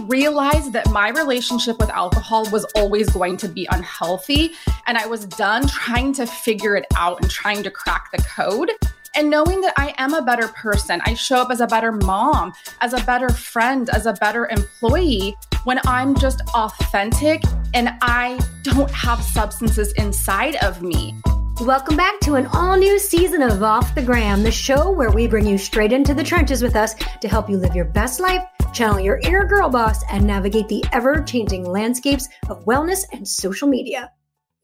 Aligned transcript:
Realized 0.00 0.72
that 0.72 0.90
my 0.90 1.10
relationship 1.10 1.78
with 1.78 1.90
alcohol 1.90 2.48
was 2.50 2.64
always 2.74 3.10
going 3.10 3.36
to 3.38 3.48
be 3.48 3.66
unhealthy. 3.70 4.52
And 4.86 4.96
I 4.96 5.06
was 5.06 5.26
done 5.26 5.66
trying 5.68 6.12
to 6.14 6.26
figure 6.26 6.76
it 6.76 6.86
out 6.96 7.20
and 7.20 7.30
trying 7.30 7.62
to 7.62 7.70
crack 7.70 8.10
the 8.10 8.18
code. 8.22 8.70
And 9.14 9.28
knowing 9.28 9.60
that 9.60 9.74
I 9.76 9.94
am 9.98 10.14
a 10.14 10.22
better 10.22 10.48
person, 10.48 11.00
I 11.04 11.14
show 11.14 11.36
up 11.36 11.50
as 11.50 11.60
a 11.60 11.66
better 11.66 11.92
mom, 11.92 12.52
as 12.80 12.94
a 12.94 13.04
better 13.04 13.28
friend, 13.28 13.90
as 13.90 14.06
a 14.06 14.14
better 14.14 14.48
employee 14.48 15.36
when 15.64 15.78
I'm 15.86 16.14
just 16.14 16.40
authentic 16.54 17.42
and 17.74 17.90
I 18.00 18.40
don't 18.62 18.90
have 18.90 19.22
substances 19.22 19.92
inside 19.92 20.56
of 20.56 20.82
me. 20.82 21.14
Welcome 21.60 21.96
back 21.96 22.18
to 22.20 22.34
an 22.34 22.46
all 22.46 22.76
new 22.76 22.98
season 22.98 23.42
of 23.42 23.62
Off 23.62 23.94
the 23.94 24.02
Gram, 24.02 24.42
the 24.42 24.50
show 24.50 24.90
where 24.90 25.10
we 25.10 25.28
bring 25.28 25.46
you 25.46 25.58
straight 25.58 25.92
into 25.92 26.14
the 26.14 26.24
trenches 26.24 26.62
with 26.62 26.74
us 26.74 26.94
to 27.20 27.28
help 27.28 27.48
you 27.48 27.56
live 27.56 27.76
your 27.76 27.84
best 27.84 28.18
life, 28.18 28.42
channel 28.72 29.00
your 29.00 29.18
inner 29.18 29.44
girl 29.44 29.68
boss, 29.68 30.02
and 30.10 30.26
navigate 30.26 30.68
the 30.68 30.84
ever 30.92 31.22
changing 31.22 31.64
landscapes 31.64 32.28
of 32.48 32.64
wellness 32.64 33.04
and 33.12 33.26
social 33.26 33.68
media. 33.68 34.10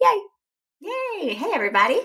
Yay! 0.01 0.21
Yay! 0.81 1.35
Hey, 1.35 1.51
everybody. 1.53 2.01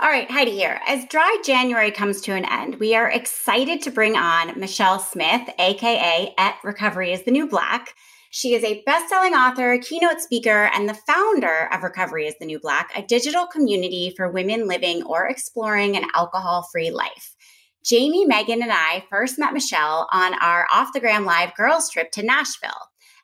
All 0.00 0.08
right, 0.08 0.28
Heidi 0.28 0.50
here. 0.50 0.80
As 0.88 1.04
dry 1.08 1.40
January 1.44 1.92
comes 1.92 2.20
to 2.22 2.32
an 2.32 2.44
end, 2.44 2.80
we 2.80 2.96
are 2.96 3.08
excited 3.08 3.82
to 3.82 3.92
bring 3.92 4.16
on 4.16 4.58
Michelle 4.58 4.98
Smith, 4.98 5.48
aka 5.58 6.34
at 6.36 6.56
Recovery 6.64 7.12
is 7.12 7.24
the 7.24 7.30
New 7.30 7.46
Black. 7.46 7.94
She 8.30 8.54
is 8.54 8.64
a 8.64 8.82
best-selling 8.84 9.34
author, 9.34 9.78
keynote 9.78 10.20
speaker, 10.20 10.68
and 10.74 10.88
the 10.88 10.98
founder 11.06 11.68
of 11.72 11.84
Recovery 11.84 12.26
is 12.26 12.34
the 12.40 12.46
New 12.46 12.58
Black, 12.58 12.90
a 12.96 13.02
digital 13.02 13.46
community 13.46 14.12
for 14.16 14.32
women 14.32 14.66
living 14.66 15.04
or 15.04 15.28
exploring 15.28 15.96
an 15.96 16.06
alcohol-free 16.16 16.90
life. 16.90 17.33
Jamie, 17.84 18.24
Megan, 18.24 18.62
and 18.62 18.72
I 18.72 19.04
first 19.10 19.38
met 19.38 19.52
Michelle 19.52 20.08
on 20.10 20.32
our 20.40 20.66
Off 20.72 20.94
the 20.94 21.00
Gram 21.00 21.26
Live 21.26 21.54
girls 21.54 21.90
trip 21.90 22.10
to 22.12 22.22
Nashville. 22.22 22.70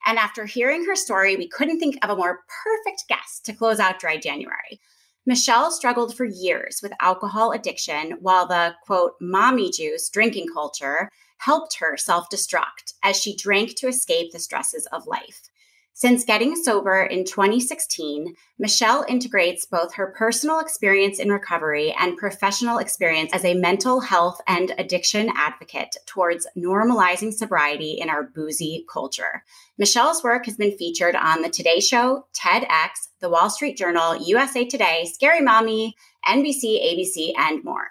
And 0.05 0.19
after 0.19 0.45
hearing 0.45 0.85
her 0.85 0.95
story, 0.95 1.35
we 1.35 1.49
couldn't 1.49 1.79
think 1.79 1.97
of 2.03 2.11
a 2.11 2.17
more 2.17 2.41
perfect 2.63 3.05
guest 3.09 3.47
to 3.47 3.55
close 3.55 3.81
out 3.81 3.99
dry 3.99 4.19
January. 4.19 4.79
Michelle 5.25 5.71
struggled 5.71 6.15
for 6.15 6.27
years 6.27 6.81
with 6.83 6.93
alcohol 7.01 7.53
addiction 7.53 8.19
while 8.21 8.47
the 8.47 8.75
quote, 8.85 9.13
mommy 9.19 9.71
juice 9.71 10.11
drinking 10.11 10.49
culture 10.53 11.09
helped 11.39 11.79
her 11.79 11.97
self 11.97 12.29
destruct 12.29 12.93
as 13.03 13.17
she 13.17 13.35
drank 13.35 13.77
to 13.77 13.89
escape 13.89 14.31
the 14.31 14.39
stresses 14.39 14.87
of 14.93 15.07
life. 15.07 15.49
Since 15.93 16.25
getting 16.25 16.57
sober 16.57 17.03
in 17.03 17.25
2016, 17.25 18.35
Michelle 18.59 19.05
integrates 19.07 19.67
both 19.67 19.95
her 19.95 20.15
personal 20.17 20.59
experience 20.59 21.19
in 21.19 21.31
recovery 21.31 21.95
and 21.99 22.17
professional 22.17 22.79
experience 22.79 23.33
as 23.35 23.45
a 23.45 23.55
mental 23.55 24.01
health 24.01 24.41
and 24.47 24.73
addiction 24.79 25.31
advocate 25.35 25.97
towards 26.07 26.47
normalizing 26.57 27.35
sobriety 27.35 27.93
in 27.93 28.09
our 28.09 28.23
boozy 28.23 28.87
culture. 28.91 29.45
Michelle's 29.77 30.25
work 30.25 30.47
has 30.47 30.57
been 30.57 30.77
featured 30.77 31.17
on 31.17 31.43
The 31.43 31.51
Today 31.51 31.81
Show, 31.81 32.27
TEDx, 32.33 33.09
The 33.21 33.29
Wall 33.29 33.51
Street 33.51 33.77
Journal, 33.77 34.17
USA 34.17 34.65
Today, 34.65 35.05
Scary 35.13 35.43
Mommy, 35.43 35.97
NBC, 36.27 36.81
ABC, 36.83 37.33
and 37.37 37.63
more. 37.63 37.89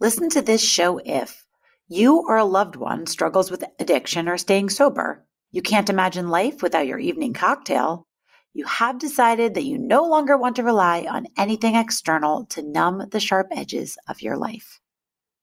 Listen 0.00 0.28
to 0.30 0.42
this 0.42 0.62
show 0.62 0.98
if 1.04 1.46
you 1.86 2.24
or 2.26 2.36
a 2.36 2.44
loved 2.44 2.74
one 2.74 3.06
struggles 3.06 3.50
with 3.50 3.62
addiction 3.78 4.28
or 4.28 4.38
staying 4.38 4.70
sober 4.70 5.24
you 5.54 5.62
can't 5.62 5.88
imagine 5.88 6.30
life 6.30 6.62
without 6.62 6.88
your 6.88 6.98
evening 6.98 7.32
cocktail. 7.32 8.08
You 8.54 8.64
have 8.64 8.98
decided 8.98 9.54
that 9.54 9.62
you 9.62 9.78
no 9.78 10.02
longer 10.02 10.36
want 10.36 10.56
to 10.56 10.64
rely 10.64 11.06
on 11.08 11.28
anything 11.38 11.76
external 11.76 12.44
to 12.46 12.60
numb 12.60 13.06
the 13.12 13.20
sharp 13.20 13.46
edges 13.52 13.96
of 14.08 14.20
your 14.20 14.36
life. 14.36 14.80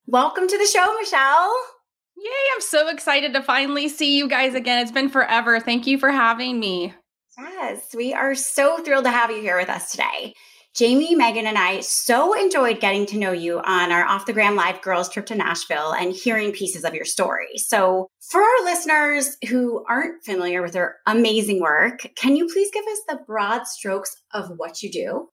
Welcome 0.07 0.49
to 0.49 0.57
the 0.57 0.65
show, 0.65 0.93
Michelle. 0.99 1.55
Yay, 2.17 2.29
I'm 2.53 2.59
so 2.59 2.89
excited 2.89 3.31
to 3.33 3.41
finally 3.41 3.87
see 3.87 4.17
you 4.17 4.27
guys 4.27 4.53
again. 4.53 4.79
It's 4.79 4.91
been 4.91 5.07
forever. 5.07 5.61
Thank 5.61 5.87
you 5.87 5.97
for 5.97 6.11
having 6.11 6.59
me. 6.59 6.93
Yes, 7.37 7.95
we 7.95 8.13
are 8.13 8.35
so 8.35 8.83
thrilled 8.83 9.05
to 9.05 9.11
have 9.11 9.31
you 9.31 9.39
here 9.39 9.57
with 9.57 9.69
us 9.69 9.91
today. 9.91 10.33
Jamie, 10.73 11.15
Megan, 11.15 11.47
and 11.47 11.57
I 11.57 11.81
so 11.81 12.33
enjoyed 12.33 12.79
getting 12.79 13.05
to 13.07 13.17
know 13.17 13.33
you 13.33 13.59
on 13.59 13.91
our 13.91 14.05
Off 14.05 14.25
the 14.25 14.31
Gram 14.31 14.55
Live 14.55 14.81
girls 14.81 15.09
trip 15.09 15.25
to 15.25 15.35
Nashville 15.35 15.91
and 15.91 16.13
hearing 16.13 16.53
pieces 16.53 16.85
of 16.85 16.93
your 16.93 17.03
story. 17.03 17.57
So, 17.57 18.07
for 18.29 18.41
our 18.41 18.63
listeners 18.63 19.35
who 19.49 19.83
aren't 19.89 20.23
familiar 20.23 20.61
with 20.61 20.75
your 20.75 20.95
amazing 21.05 21.59
work, 21.59 22.07
can 22.15 22.37
you 22.37 22.47
please 22.47 22.69
give 22.71 22.85
us 22.85 23.01
the 23.09 23.19
broad 23.27 23.67
strokes 23.67 24.15
of 24.33 24.49
what 24.55 24.81
you 24.81 24.89
do? 24.89 25.27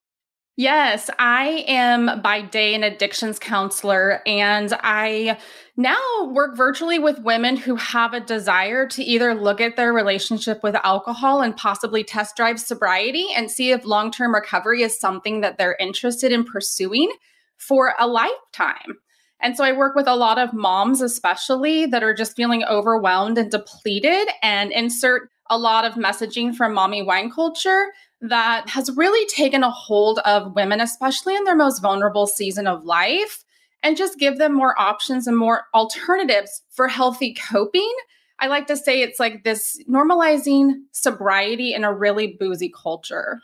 Yes, 0.59 1.09
I 1.21 1.65
am 1.69 2.21
by 2.21 2.43
day 2.43 2.75
an 2.75 2.83
addictions 2.83 3.39
counselor, 3.39 4.21
and 4.27 4.77
I 4.81 5.39
now 5.77 6.33
work 6.33 6.57
virtually 6.57 6.99
with 6.99 7.21
women 7.21 7.57
who 7.57 7.77
have 7.77 8.13
a 8.13 8.19
desire 8.19 8.85
to 8.89 9.05
either 9.05 9.37
look 9.37 9.61
at 9.61 9.77
their 9.77 9.93
relationship 9.93 10.65
with 10.65 10.75
alcohol 10.83 11.43
and 11.43 11.57
possibly 11.57 12.03
test 12.03 12.35
drive 12.35 12.59
sobriety 12.59 13.29
and 13.37 13.49
see 13.49 13.71
if 13.71 13.85
long 13.85 14.11
term 14.11 14.35
recovery 14.35 14.83
is 14.83 14.99
something 14.99 15.43
that 15.43 15.59
they're 15.59 15.77
interested 15.79 16.33
in 16.33 16.43
pursuing 16.43 17.13
for 17.57 17.95
a 17.97 18.09
lifetime. 18.09 18.99
And 19.41 19.57
so 19.57 19.63
I 19.63 19.71
work 19.71 19.95
with 19.95 20.09
a 20.09 20.17
lot 20.17 20.41
of 20.41 20.53
moms, 20.53 21.01
especially 21.01 21.87
that 21.87 22.03
are 22.03 22.15
just 22.15 22.35
feeling 22.35 22.65
overwhelmed 22.65 23.39
and 23.39 23.49
depleted, 23.49 24.27
and 24.43 24.73
insert 24.73 25.31
a 25.51 25.57
lot 25.57 25.85
of 25.85 25.95
messaging 25.95 26.53
from 26.53 26.75
mommy 26.75 27.01
wine 27.01 27.31
culture 27.31 27.93
that 28.21 28.69
has 28.69 28.91
really 28.97 29.27
taken 29.27 29.63
a 29.63 29.71
hold 29.71 30.19
of 30.21 30.55
women, 30.55 30.81
especially 30.81 31.37
in 31.37 31.45
their 31.45 31.57
most 31.57 31.81
vulnerable 31.81 32.27
season 32.27 32.67
of 32.67 32.85
life, 32.85 33.45
and 33.83 33.97
just 33.97 34.19
give 34.19 34.39
them 34.39 34.55
more 34.55 34.79
options 34.81 35.27
and 35.27 35.37
more 35.37 35.65
alternatives 35.75 36.63
for 36.71 36.89
healthy 36.89 37.35
coping. 37.35 37.93
I 38.41 38.49
like 38.49 38.67
to 38.69 38.77
say 38.77 39.03
it's 39.03 39.21
like 39.21 39.45
this 39.45 39.81
normalizing 39.89 40.73
sobriety 40.93 41.75
in 41.75 41.85
a 41.85 41.95
really 41.95 42.37
boozy 42.39 42.73
culture. 42.83 43.41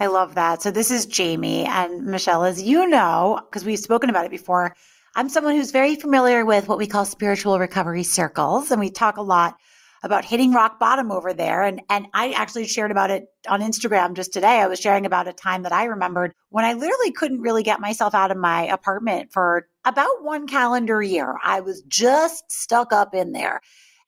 I 0.00 0.06
love 0.06 0.34
that. 0.34 0.62
So, 0.62 0.70
this 0.70 0.90
is 0.90 1.06
Jamie 1.06 1.64
and 1.64 2.04
Michelle, 2.06 2.44
as 2.44 2.62
you 2.62 2.88
know, 2.88 3.40
because 3.44 3.64
we've 3.64 3.78
spoken 3.78 4.10
about 4.10 4.24
it 4.24 4.30
before. 4.30 4.74
I'm 5.14 5.28
someone 5.28 5.54
who's 5.54 5.70
very 5.70 5.94
familiar 5.94 6.44
with 6.44 6.68
what 6.68 6.78
we 6.78 6.86
call 6.86 7.04
spiritual 7.04 7.58
recovery 7.58 8.02
circles, 8.02 8.70
and 8.70 8.80
we 8.80 8.90
talk 8.90 9.18
a 9.18 9.22
lot 9.22 9.56
about 10.02 10.24
hitting 10.24 10.52
rock 10.52 10.80
bottom 10.80 11.12
over 11.12 11.32
there. 11.32 11.62
And, 11.62 11.80
and 11.88 12.06
I 12.12 12.32
actually 12.32 12.66
shared 12.66 12.90
about 12.90 13.10
it 13.10 13.26
on 13.48 13.60
Instagram 13.60 14.14
just 14.14 14.32
today. 14.32 14.60
I 14.60 14.66
was 14.66 14.80
sharing 14.80 15.06
about 15.06 15.28
a 15.28 15.32
time 15.32 15.62
that 15.62 15.72
I 15.72 15.84
remembered 15.84 16.32
when 16.50 16.64
I 16.64 16.72
literally 16.72 17.12
couldn't 17.12 17.40
really 17.40 17.62
get 17.62 17.80
myself 17.80 18.14
out 18.14 18.30
of 18.30 18.36
my 18.36 18.66
apartment 18.66 19.32
for 19.32 19.68
about 19.84 20.22
one 20.22 20.46
calendar 20.46 21.00
year. 21.02 21.36
I 21.44 21.60
was 21.60 21.82
just 21.82 22.50
stuck 22.50 22.92
up 22.92 23.14
in 23.14 23.32
there. 23.32 23.60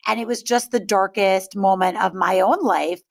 And 0.07 0.19
it 0.19 0.27
was 0.27 0.43
just 0.43 0.71
the 0.71 0.79
darkest 0.79 1.55
moment 1.55 2.01
of 2.01 2.13
my 2.13 2.41
own 2.41 2.61
life. 2.61 3.01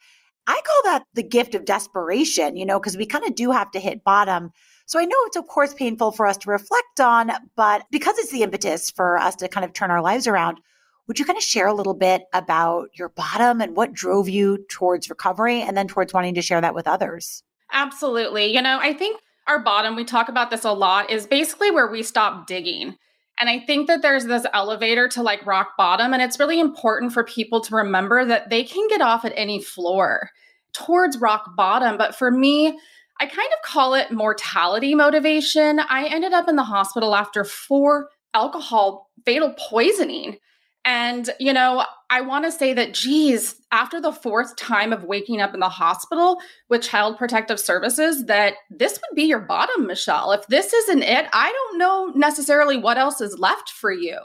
I 0.47 0.61
call 0.65 0.93
that 0.93 1.05
the 1.15 1.23
gift 1.23 1.55
of 1.55 1.65
desperation, 1.65 2.57
you 2.57 2.67
know, 2.67 2.79
because 2.79 2.97
we 2.97 3.07
kind 3.07 3.25
of 3.25 3.35
do 3.35 3.51
have 3.51 3.71
to 3.73 3.81
hit 3.81 4.05
bottom. 4.05 4.51
So 4.87 5.01
I 5.01 5.07
know 5.07 5.17
it's, 5.23 5.37
of 5.37 5.49
course, 5.49 5.73
painful 5.73 6.13
for 6.13 6.27
us 6.27 6.37
to 6.39 6.51
reflect 6.51 7.01
on, 7.01 7.33
but 7.57 7.87
because 7.91 8.19
it's 8.19 8.31
the 8.31 8.43
impetus 8.43 8.91
for 8.91 9.17
us 9.17 9.37
to 9.37 9.49
kind 9.49 9.65
of 9.65 9.73
turn 9.73 9.91
our 9.91 10.03
lives 10.03 10.27
around, 10.27 10.61
would 11.07 11.19
you 11.19 11.25
kind 11.25 11.37
of 11.37 11.43
share 11.43 11.67
a 11.67 11.75
little 11.75 11.95
bit 11.95 12.23
about 12.33 12.89
your 12.95 13.11
bottom 13.11 13.61
and 13.61 13.77
what 13.77 13.93
drove 13.93 14.29
you 14.29 14.65
towards 14.71 15.11
recovery 15.11 15.61
and 15.61 15.77
then 15.77 15.89
towards 15.89 16.15
wanting 16.15 16.35
to 16.35 16.43
share 16.43 16.61
that 16.61 16.75
with 16.75 16.89
others? 16.89 17.43
Absolutely. 17.73 18.55
You 18.55 18.63
know, 18.63 18.79
I 18.81 18.95
think 18.95 19.21
our 19.47 19.63
bottom, 19.63 19.97
we 19.97 20.05
talk 20.05 20.29
about 20.29 20.51
this 20.51 20.65
a 20.65 20.73
lot, 20.73 21.11
is 21.11 21.27
basically 21.27 21.71
where 21.71 21.91
we 21.91 22.03
stop 22.03 22.47
digging. 22.47 22.97
And 23.39 23.51
I 23.51 23.59
think 23.59 23.89
that 23.89 24.01
there's 24.01 24.27
this 24.27 24.47
elevator 24.55 25.09
to 25.09 25.23
like 25.23 25.45
rock 25.45 25.73
bottom. 25.77 26.13
And 26.13 26.23
it's 26.23 26.39
really 26.39 26.61
important 26.61 27.13
for 27.13 27.25
people 27.25 27.61
to 27.63 27.75
remember 27.75 28.25
that 28.25 28.49
they 28.49 28.65
can 28.65 28.89
get 28.89 29.01
off 29.01 29.25
at 29.25 29.33
any 29.37 29.61
floor 29.61 30.31
towards 30.73 31.19
rock 31.19 31.57
bottom. 31.57 31.99
But 31.99 32.15
for 32.15 32.31
me, 32.31 32.79
I 33.21 33.27
kind 33.27 33.51
of 33.57 33.69
call 33.69 33.95
it 33.95 34.13
mortality 34.13 34.95
motivation. 34.95 35.81
I 35.81 36.07
ended 36.07 36.33
up 36.33 36.49
in 36.49 36.57
the 36.57 36.65
hospital 36.65 37.15
after 37.15 37.45
four 37.45 38.09
alcohol 38.35 39.11
fatal 39.25 39.55
poisoning. 39.57 40.39
And, 40.85 41.31
you 41.41 41.55
know, 41.55 41.85
I 42.11 42.21
want 42.21 42.45
to 42.45 42.53
say 42.53 42.75
that, 42.75 42.93
geez, 42.93 43.57
after 43.73 44.01
the 44.01 44.13
fourth 44.13 44.55
time 44.57 44.93
of 44.93 45.05
waking 45.05 45.41
up 45.41 45.55
in 45.55 45.61
the 45.61 45.69
hospital 45.69 46.41
with 46.69 46.83
Child 46.83 47.17
Protective 47.17 47.59
Services, 47.59 48.27
that 48.27 48.55
this 48.71 49.01
would 49.01 49.17
be 49.17 49.23
your 49.23 49.41
bottom, 49.41 49.87
Michelle. 49.87 50.33
If 50.33 50.47
this 50.49 50.75
isn't 50.75 51.03
it, 51.03 51.27
I 51.33 51.51
don't 51.51 51.79
know 51.79 52.13
necessarily 52.15 52.77
what 52.77 52.99
else 52.99 53.23
is 53.23 53.39
left 53.39 53.71
for 53.71 53.91
you. 53.91 54.19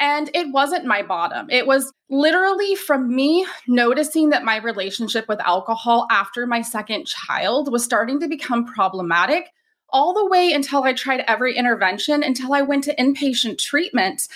And 0.00 0.30
it 0.34 0.46
wasn't 0.50 0.86
my 0.86 1.02
bottom. 1.02 1.50
It 1.50 1.66
was 1.66 1.92
literally 2.08 2.74
from 2.74 3.14
me 3.14 3.46
noticing 3.68 4.30
that 4.30 4.44
my 4.44 4.56
relationship 4.56 5.28
with 5.28 5.40
alcohol 5.40 6.06
after 6.10 6.46
my 6.46 6.62
second 6.62 7.06
child 7.06 7.70
was 7.70 7.84
starting 7.84 8.18
to 8.20 8.28
become 8.28 8.64
problematic, 8.64 9.50
all 9.90 10.14
the 10.14 10.26
way 10.26 10.52
until 10.52 10.82
I 10.84 10.94
tried 10.94 11.22
every 11.28 11.54
intervention, 11.54 12.22
until 12.22 12.54
I 12.54 12.62
went 12.62 12.84
to 12.84 12.96
inpatient 12.96 13.58
treatment 13.58 14.26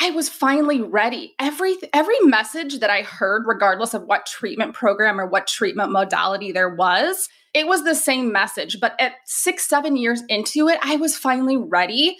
I 0.00 0.10
was 0.10 0.28
finally 0.28 0.80
ready. 0.80 1.34
Every 1.38 1.76
every 1.92 2.18
message 2.20 2.78
that 2.78 2.90
I 2.90 3.02
heard 3.02 3.44
regardless 3.46 3.94
of 3.94 4.04
what 4.04 4.26
treatment 4.26 4.74
program 4.74 5.20
or 5.20 5.26
what 5.26 5.46
treatment 5.46 5.90
modality 5.90 6.52
there 6.52 6.72
was, 6.72 7.28
it 7.52 7.66
was 7.66 7.84
the 7.84 7.94
same 7.94 8.30
message, 8.30 8.78
but 8.80 8.94
at 9.00 9.14
6 9.24 9.68
7 9.68 9.96
years 9.96 10.22
into 10.28 10.68
it, 10.68 10.78
I 10.82 10.96
was 10.96 11.16
finally 11.16 11.56
ready 11.56 12.16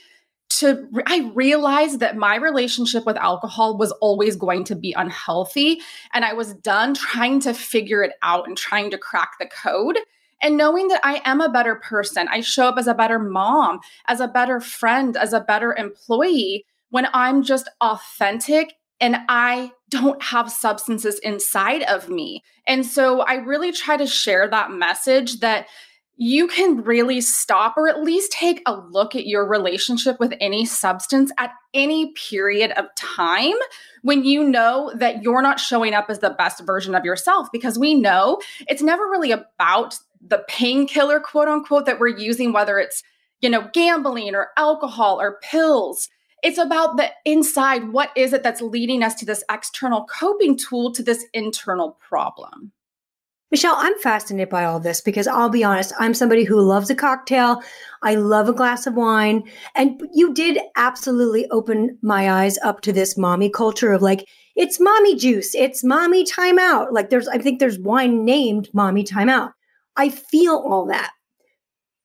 to 0.50 0.88
I 1.06 1.30
realized 1.34 2.00
that 2.00 2.16
my 2.16 2.36
relationship 2.36 3.06
with 3.06 3.16
alcohol 3.16 3.78
was 3.78 3.92
always 3.92 4.34
going 4.34 4.64
to 4.64 4.74
be 4.74 4.92
unhealthy 4.94 5.80
and 6.12 6.24
I 6.24 6.32
was 6.32 6.54
done 6.54 6.94
trying 6.94 7.40
to 7.40 7.54
figure 7.54 8.02
it 8.02 8.12
out 8.22 8.48
and 8.48 8.56
trying 8.56 8.90
to 8.90 8.98
crack 8.98 9.32
the 9.38 9.46
code 9.46 9.98
and 10.42 10.56
knowing 10.56 10.88
that 10.88 11.00
I 11.04 11.20
am 11.24 11.40
a 11.40 11.48
better 11.48 11.76
person. 11.76 12.28
I 12.28 12.40
show 12.40 12.68
up 12.68 12.78
as 12.78 12.86
a 12.86 12.94
better 12.94 13.18
mom, 13.18 13.80
as 14.06 14.20
a 14.20 14.28
better 14.28 14.60
friend, 14.60 15.16
as 15.16 15.32
a 15.32 15.40
better 15.40 15.74
employee 15.74 16.64
when 16.90 17.06
I'm 17.12 17.42
just 17.42 17.68
authentic 17.80 18.74
and 19.00 19.16
I 19.28 19.72
don't 19.90 20.22
have 20.22 20.50
substances 20.50 21.18
inside 21.20 21.82
of 21.84 22.08
me. 22.08 22.42
And 22.66 22.84
so 22.84 23.20
I 23.20 23.34
really 23.34 23.72
try 23.72 23.96
to 23.96 24.06
share 24.06 24.48
that 24.48 24.70
message 24.70 25.40
that 25.40 25.66
you 26.20 26.48
can 26.48 26.82
really 26.82 27.20
stop 27.20 27.76
or 27.76 27.88
at 27.88 28.02
least 28.02 28.32
take 28.32 28.60
a 28.66 28.74
look 28.74 29.14
at 29.14 29.26
your 29.26 29.46
relationship 29.46 30.18
with 30.18 30.34
any 30.40 30.66
substance 30.66 31.30
at 31.38 31.52
any 31.72 32.12
period 32.14 32.72
of 32.72 32.86
time 32.96 33.54
when 34.02 34.24
you 34.24 34.42
know 34.42 34.92
that 34.96 35.22
you're 35.22 35.42
not 35.42 35.60
showing 35.60 35.94
up 35.94 36.06
as 36.10 36.18
the 36.18 36.30
best 36.30 36.66
version 36.66 36.96
of 36.96 37.04
yourself 37.04 37.46
because 37.52 37.78
we 37.78 37.94
know 37.94 38.40
it's 38.66 38.82
never 38.82 39.04
really 39.04 39.30
about 39.30 39.94
the 40.20 40.42
painkiller 40.48 41.20
quote 41.20 41.46
unquote 41.46 41.86
that 41.86 42.00
we're 42.00 42.08
using 42.08 42.52
whether 42.52 42.80
it's 42.80 43.04
you 43.40 43.48
know 43.48 43.68
gambling 43.72 44.34
or 44.34 44.48
alcohol 44.56 45.20
or 45.20 45.38
pills 45.40 46.08
it's 46.42 46.58
about 46.58 46.96
the 46.96 47.10
inside 47.24 47.92
what 47.92 48.10
is 48.16 48.32
it 48.32 48.42
that's 48.42 48.62
leading 48.62 49.02
us 49.02 49.14
to 49.14 49.26
this 49.26 49.44
external 49.50 50.06
coping 50.06 50.56
tool 50.56 50.92
to 50.92 51.02
this 51.02 51.24
internal 51.32 51.98
problem 52.00 52.72
Michelle, 53.50 53.76
I'm 53.78 53.98
fascinated 54.00 54.50
by 54.50 54.66
all 54.66 54.78
this 54.78 55.00
because 55.00 55.26
I'll 55.26 55.48
be 55.48 55.64
honest, 55.64 55.94
I'm 55.98 56.12
somebody 56.12 56.44
who 56.44 56.60
loves 56.60 56.90
a 56.90 56.94
cocktail. 56.94 57.62
I 58.02 58.14
love 58.14 58.48
a 58.48 58.52
glass 58.52 58.86
of 58.86 58.94
wine. 58.94 59.42
And 59.74 60.02
you 60.12 60.34
did 60.34 60.58
absolutely 60.76 61.48
open 61.50 61.98
my 62.02 62.30
eyes 62.30 62.58
up 62.58 62.82
to 62.82 62.92
this 62.92 63.16
mommy 63.16 63.48
culture 63.48 63.92
of 63.92 64.02
like, 64.02 64.28
it's 64.54 64.78
mommy 64.78 65.16
juice, 65.16 65.54
it's 65.54 65.82
mommy 65.82 66.24
timeout. 66.24 66.92
Like 66.92 67.08
there's, 67.08 67.26
I 67.26 67.38
think 67.38 67.58
there's 67.58 67.78
wine 67.78 68.24
named 68.26 68.68
mommy 68.74 69.02
timeout. 69.02 69.52
I 69.96 70.10
feel 70.10 70.56
all 70.56 70.84
that. 70.86 71.12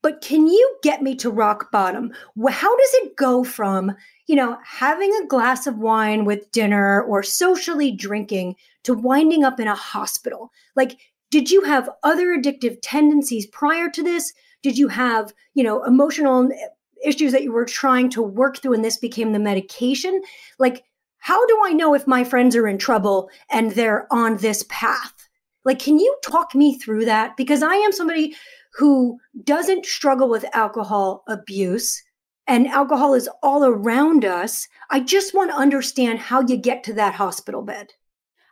But 0.01 0.21
can 0.21 0.47
you 0.47 0.77
get 0.81 1.01
me 1.01 1.15
to 1.15 1.29
rock 1.29 1.71
bottom? 1.71 2.13
How 2.49 2.77
does 2.77 2.93
it 2.95 3.17
go 3.17 3.43
from, 3.43 3.93
you 4.27 4.35
know, 4.35 4.57
having 4.65 5.13
a 5.15 5.27
glass 5.27 5.67
of 5.67 5.77
wine 5.77 6.25
with 6.25 6.51
dinner 6.51 7.01
or 7.03 7.23
socially 7.23 7.91
drinking 7.91 8.55
to 8.83 8.93
winding 8.93 9.43
up 9.43 9.59
in 9.59 9.67
a 9.67 9.75
hospital? 9.75 10.51
Like, 10.75 10.97
did 11.29 11.49
you 11.49 11.61
have 11.63 11.89
other 12.03 12.27
addictive 12.27 12.77
tendencies 12.81 13.47
prior 13.47 13.89
to 13.89 14.03
this? 14.03 14.33
Did 14.61 14.77
you 14.77 14.87
have, 14.87 15.33
you 15.55 15.63
know, 15.63 15.83
emotional 15.83 16.51
eh, 16.51 16.67
issues 17.03 17.31
that 17.31 17.43
you 17.43 17.51
were 17.51 17.65
trying 17.65 18.09
to 18.11 18.21
work 18.21 18.57
through 18.57 18.73
and 18.73 18.85
this 18.85 18.97
became 18.97 19.33
the 19.33 19.39
medication? 19.39 20.21
Like, 20.59 20.83
how 21.17 21.45
do 21.47 21.59
I 21.65 21.73
know 21.73 21.93
if 21.93 22.07
my 22.07 22.23
friends 22.23 22.55
are 22.55 22.67
in 22.67 22.77
trouble 22.77 23.29
and 23.49 23.71
they're 23.71 24.07
on 24.11 24.37
this 24.37 24.65
path? 24.69 25.27
Like, 25.65 25.79
can 25.79 25.99
you 25.99 26.15
talk 26.23 26.53
me 26.53 26.77
through 26.77 27.05
that? 27.05 27.35
Because 27.37 27.63
I 27.63 27.75
am 27.75 27.91
somebody 27.91 28.35
who 28.73 29.17
doesn't 29.43 29.85
struggle 29.85 30.29
with 30.29 30.45
alcohol 30.53 31.23
abuse 31.27 32.03
and 32.47 32.67
alcohol 32.67 33.13
is 33.13 33.29
all 33.41 33.63
around 33.63 34.25
us. 34.25 34.67
I 34.89 34.99
just 34.99 35.33
want 35.33 35.51
to 35.51 35.57
understand 35.57 36.19
how 36.19 36.41
you 36.41 36.57
get 36.57 36.83
to 36.85 36.93
that 36.93 37.15
hospital 37.15 37.61
bed. 37.61 37.93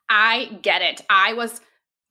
I 0.09 0.59
get 0.61 0.81
it. 0.81 1.01
I 1.09 1.33
was 1.33 1.61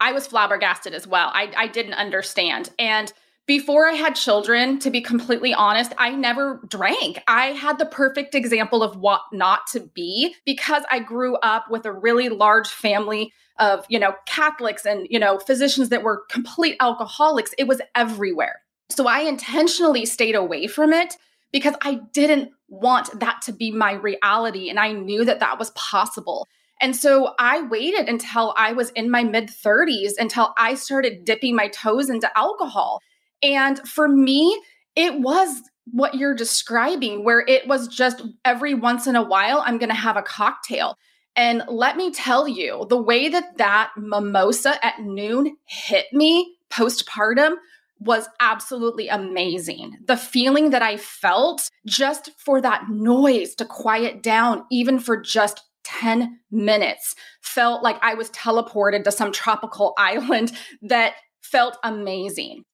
I 0.01 0.13
was 0.13 0.27
flabbergasted 0.27 0.95
as 0.95 1.07
well. 1.07 1.31
I, 1.35 1.53
I 1.57 1.67
didn't 1.67 1.93
understand. 1.93 2.71
And 2.79 3.13
before 3.47 3.87
I 3.87 3.93
had 3.93 4.15
children, 4.15 4.79
to 4.79 4.91
be 4.91 5.01
completely 5.01 5.53
honest, 5.53 5.93
I 5.99 6.11
never 6.13 6.63
drank. 6.69 7.21
I 7.27 7.47
had 7.47 7.79
the 7.79 7.85
perfect 7.85 8.35
example 8.35 8.83
of 8.83 8.97
what 8.97 9.23
not 9.33 9.67
to 9.73 9.81
be 9.81 10.35
because 10.47 10.85
I 10.91 11.01
grew 11.01 11.37
up 11.37 11.71
with 11.71 11.85
a 11.85 11.93
really 11.93 12.29
large 12.29 12.69
family 12.69 13.33
of, 13.59 13.85
you 13.89 13.99
know, 13.99 14.15
Catholics 14.27 14.87
and, 14.87 15.07
you 15.11 15.19
know, 15.19 15.39
physicians 15.39 15.91
that 15.91 16.03
were 16.03 16.25
complete 16.31 16.77
alcoholics. 16.81 17.53
It 17.59 17.67
was 17.67 17.83
everywhere. 17.95 18.63
So 18.89 19.07
I 19.07 19.21
intentionally 19.21 20.07
stayed 20.07 20.35
away 20.35 20.67
from 20.67 20.93
it 20.93 21.17
because 21.53 21.75
I 21.83 22.01
didn't 22.13 22.51
want 22.69 23.21
that 23.21 23.43
to 23.43 23.53
be 23.53 23.71
my 23.71 23.93
reality. 23.93 24.71
And 24.71 24.79
I 24.79 24.93
knew 24.93 25.25
that 25.25 25.41
that 25.41 25.59
was 25.59 25.71
possible. 25.71 26.47
And 26.81 26.97
so 26.97 27.35
I 27.39 27.63
waited 27.63 28.09
until 28.09 28.55
I 28.57 28.73
was 28.73 28.91
in 28.91 29.11
my 29.11 29.23
mid 29.23 29.49
30s 29.49 30.13
until 30.19 30.55
I 30.57 30.75
started 30.75 31.25
dipping 31.25 31.55
my 31.55 31.69
toes 31.69 32.09
into 32.09 32.31
alcohol. 32.37 33.01
And 33.43 33.79
for 33.87 34.09
me, 34.09 34.61
it 34.97 35.21
was 35.21 35.63
what 35.93 36.15
you're 36.15 36.35
describing, 36.35 37.25
where 37.25 37.45
it 37.47 37.67
was 37.67 37.89
just 37.89 38.23
every 38.45 38.75
once 38.75 39.07
in 39.07 39.17
a 39.17 39.23
while, 39.23 39.63
I'm 39.65 39.79
going 39.79 39.91
to 39.91 39.95
have 39.95 40.17
a 40.17 40.23
cocktail. 40.23 40.97
And 41.37 41.63
let 41.69 41.97
me 41.97 42.11
tell 42.13 42.49
you, 42.49 42.87
the 42.89 43.01
way 43.01 43.29
that 43.29 43.59
that 43.59 43.93
mimosa 43.97 44.85
at 44.85 45.01
noon 45.01 45.57
hit 45.65 46.07
me 46.13 46.57
postpartum 46.71 47.55
was 48.01 48.29
absolutely 48.41 49.09
amazing. 49.09 49.99
The 50.07 50.17
feeling 50.17 50.71
that 50.71 50.83
I 50.83 50.97
felt 50.97 51.69
just 51.87 52.31
for 52.39 52.61
that 52.61 52.89
noise 52.89 53.55
to 53.57 53.65
quiet 53.65 54.23
down, 54.23 54.65
even 54.71 54.99
for 54.99 55.21
just 55.21 55.63
10 55.85 56.39
minutes 56.51 57.15
felt 57.43 57.83
like 57.83 57.99
I 58.03 58.15
was 58.15 58.31
teleported 58.31 59.05
to 59.05 59.13
some 59.13 59.33
tropical 59.33 59.95
island 59.99 60.53
that 60.83 61.15
felt 61.43 61.77
amazing. 61.85 62.65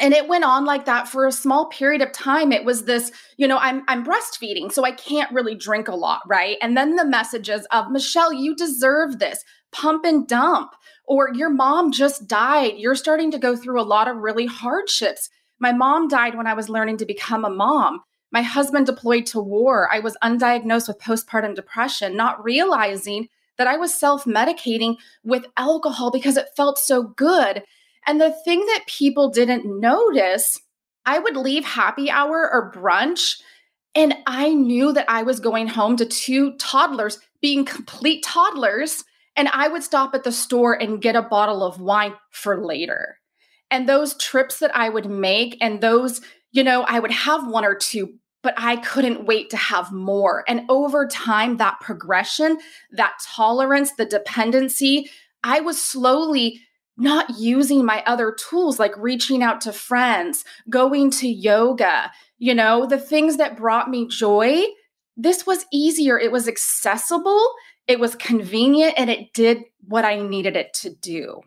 And 0.00 0.12
it 0.12 0.28
went 0.28 0.44
on 0.44 0.64
like 0.64 0.86
that 0.86 1.06
for 1.06 1.24
a 1.26 1.32
small 1.32 1.66
period 1.66 2.02
of 2.02 2.10
time. 2.10 2.50
It 2.50 2.64
was 2.64 2.84
this, 2.84 3.12
you 3.36 3.46
know, 3.46 3.58
I'm 3.58 3.84
I'm 3.86 4.04
breastfeeding, 4.04 4.72
so 4.72 4.84
I 4.84 4.90
can't 4.90 5.32
really 5.32 5.54
drink 5.54 5.86
a 5.86 5.94
lot, 5.94 6.22
right? 6.26 6.56
And 6.60 6.76
then 6.76 6.96
the 6.96 7.04
messages 7.04 7.64
of 7.70 7.92
Michelle, 7.92 8.32
you 8.32 8.56
deserve 8.56 9.20
this. 9.20 9.44
Pump 9.70 10.04
and 10.04 10.26
dump. 10.26 10.72
Or 11.06 11.32
your 11.34 11.50
mom 11.50 11.92
just 11.92 12.26
died. 12.26 12.74
You're 12.76 12.94
starting 12.94 13.30
to 13.32 13.38
go 13.38 13.56
through 13.56 13.80
a 13.80 13.84
lot 13.84 14.08
of 14.08 14.16
really 14.16 14.46
hardships. 14.46 15.28
My 15.58 15.72
mom 15.72 16.08
died 16.08 16.34
when 16.34 16.46
I 16.46 16.54
was 16.54 16.68
learning 16.68 16.96
to 16.98 17.06
become 17.06 17.44
a 17.44 17.50
mom. 17.50 18.00
My 18.32 18.42
husband 18.42 18.86
deployed 18.86 19.26
to 19.26 19.40
war. 19.40 19.88
I 19.92 20.00
was 20.00 20.16
undiagnosed 20.22 20.88
with 20.88 20.98
postpartum 20.98 21.54
depression, 21.54 22.16
not 22.16 22.42
realizing 22.42 23.28
that 23.58 23.66
I 23.66 23.76
was 23.76 23.94
self 23.94 24.24
medicating 24.24 24.96
with 25.22 25.46
alcohol 25.56 26.10
because 26.10 26.36
it 26.36 26.48
felt 26.56 26.78
so 26.78 27.02
good. 27.02 27.62
And 28.06 28.20
the 28.20 28.34
thing 28.44 28.60
that 28.60 28.86
people 28.86 29.30
didn't 29.30 29.80
notice, 29.80 30.60
I 31.06 31.18
would 31.18 31.36
leave 31.36 31.64
happy 31.64 32.10
hour 32.10 32.50
or 32.52 32.72
brunch, 32.72 33.40
and 33.94 34.14
I 34.26 34.52
knew 34.52 34.92
that 34.92 35.08
I 35.08 35.22
was 35.22 35.40
going 35.40 35.68
home 35.68 35.96
to 35.96 36.06
two 36.06 36.56
toddlers 36.56 37.20
being 37.40 37.64
complete 37.64 38.24
toddlers. 38.24 39.04
And 39.36 39.48
I 39.48 39.68
would 39.68 39.82
stop 39.82 40.14
at 40.14 40.24
the 40.24 40.32
store 40.32 40.74
and 40.74 41.02
get 41.02 41.16
a 41.16 41.22
bottle 41.22 41.62
of 41.62 41.80
wine 41.80 42.14
for 42.30 42.64
later. 42.64 43.18
And 43.70 43.88
those 43.88 44.16
trips 44.16 44.60
that 44.60 44.74
I 44.76 44.88
would 44.88 45.10
make, 45.10 45.56
and 45.60 45.80
those, 45.80 46.20
you 46.52 46.62
know, 46.62 46.82
I 46.82 47.00
would 47.00 47.10
have 47.10 47.48
one 47.48 47.64
or 47.64 47.74
two, 47.74 48.14
but 48.42 48.54
I 48.56 48.76
couldn't 48.76 49.26
wait 49.26 49.50
to 49.50 49.56
have 49.56 49.90
more. 49.90 50.44
And 50.46 50.62
over 50.68 51.06
time, 51.06 51.56
that 51.56 51.80
progression, 51.80 52.58
that 52.92 53.14
tolerance, 53.24 53.92
the 53.92 54.04
dependency, 54.04 55.10
I 55.42 55.60
was 55.60 55.82
slowly 55.82 56.60
not 56.96 57.38
using 57.38 57.84
my 57.84 58.02
other 58.06 58.30
tools 58.32 58.78
like 58.78 58.96
reaching 58.96 59.42
out 59.42 59.60
to 59.62 59.72
friends, 59.72 60.44
going 60.70 61.10
to 61.10 61.28
yoga, 61.28 62.12
you 62.38 62.54
know, 62.54 62.86
the 62.86 62.98
things 62.98 63.36
that 63.38 63.56
brought 63.56 63.90
me 63.90 64.06
joy. 64.06 64.62
This 65.16 65.46
was 65.46 65.66
easier. 65.72 66.18
It 66.18 66.30
was 66.30 66.46
accessible, 66.46 67.52
it 67.86 68.00
was 68.00 68.14
convenient, 68.14 68.94
and 68.96 69.10
it 69.10 69.32
did 69.32 69.64
what 69.86 70.04
I 70.04 70.20
needed 70.20 70.56
it 70.56 70.72
to 70.74 70.90
do. 70.90 71.42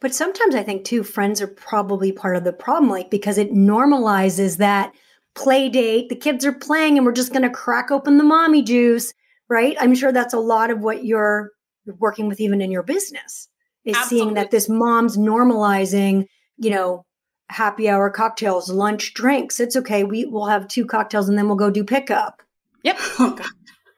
But 0.00 0.14
sometimes 0.14 0.54
I 0.54 0.62
think 0.62 0.84
too, 0.84 1.02
friends 1.02 1.40
are 1.40 1.46
probably 1.46 2.12
part 2.12 2.36
of 2.36 2.44
the 2.44 2.52
problem, 2.52 2.90
like 2.90 3.10
because 3.10 3.38
it 3.38 3.52
normalizes 3.52 4.58
that 4.58 4.92
play 5.34 5.68
date. 5.68 6.08
The 6.08 6.16
kids 6.16 6.44
are 6.44 6.52
playing 6.52 6.96
and 6.96 7.06
we're 7.06 7.12
just 7.12 7.32
going 7.32 7.42
to 7.42 7.50
crack 7.50 7.90
open 7.90 8.18
the 8.18 8.24
mommy 8.24 8.62
juice, 8.62 9.14
right? 9.48 9.76
I'm 9.80 9.94
sure 9.94 10.12
that's 10.12 10.34
a 10.34 10.38
lot 10.38 10.70
of 10.70 10.80
what 10.80 11.04
you're 11.04 11.50
working 11.98 12.28
with 12.28 12.40
even 12.40 12.60
in 12.60 12.70
your 12.70 12.82
business 12.82 13.48
is 13.84 13.96
Absolutely. 13.96 14.18
seeing 14.18 14.34
that 14.34 14.50
this 14.50 14.68
mom's 14.68 15.16
normalizing, 15.16 16.26
you 16.58 16.70
know, 16.70 17.06
happy 17.48 17.88
hour 17.88 18.10
cocktails, 18.10 18.70
lunch 18.70 19.14
drinks. 19.14 19.60
It's 19.60 19.76
okay. 19.76 20.04
We 20.04 20.26
will 20.26 20.46
have 20.46 20.68
two 20.68 20.84
cocktails 20.84 21.28
and 21.28 21.38
then 21.38 21.46
we'll 21.46 21.56
go 21.56 21.70
do 21.70 21.84
pickup. 21.84 22.42
Yep. 22.84 22.98
Oh, 23.18 23.38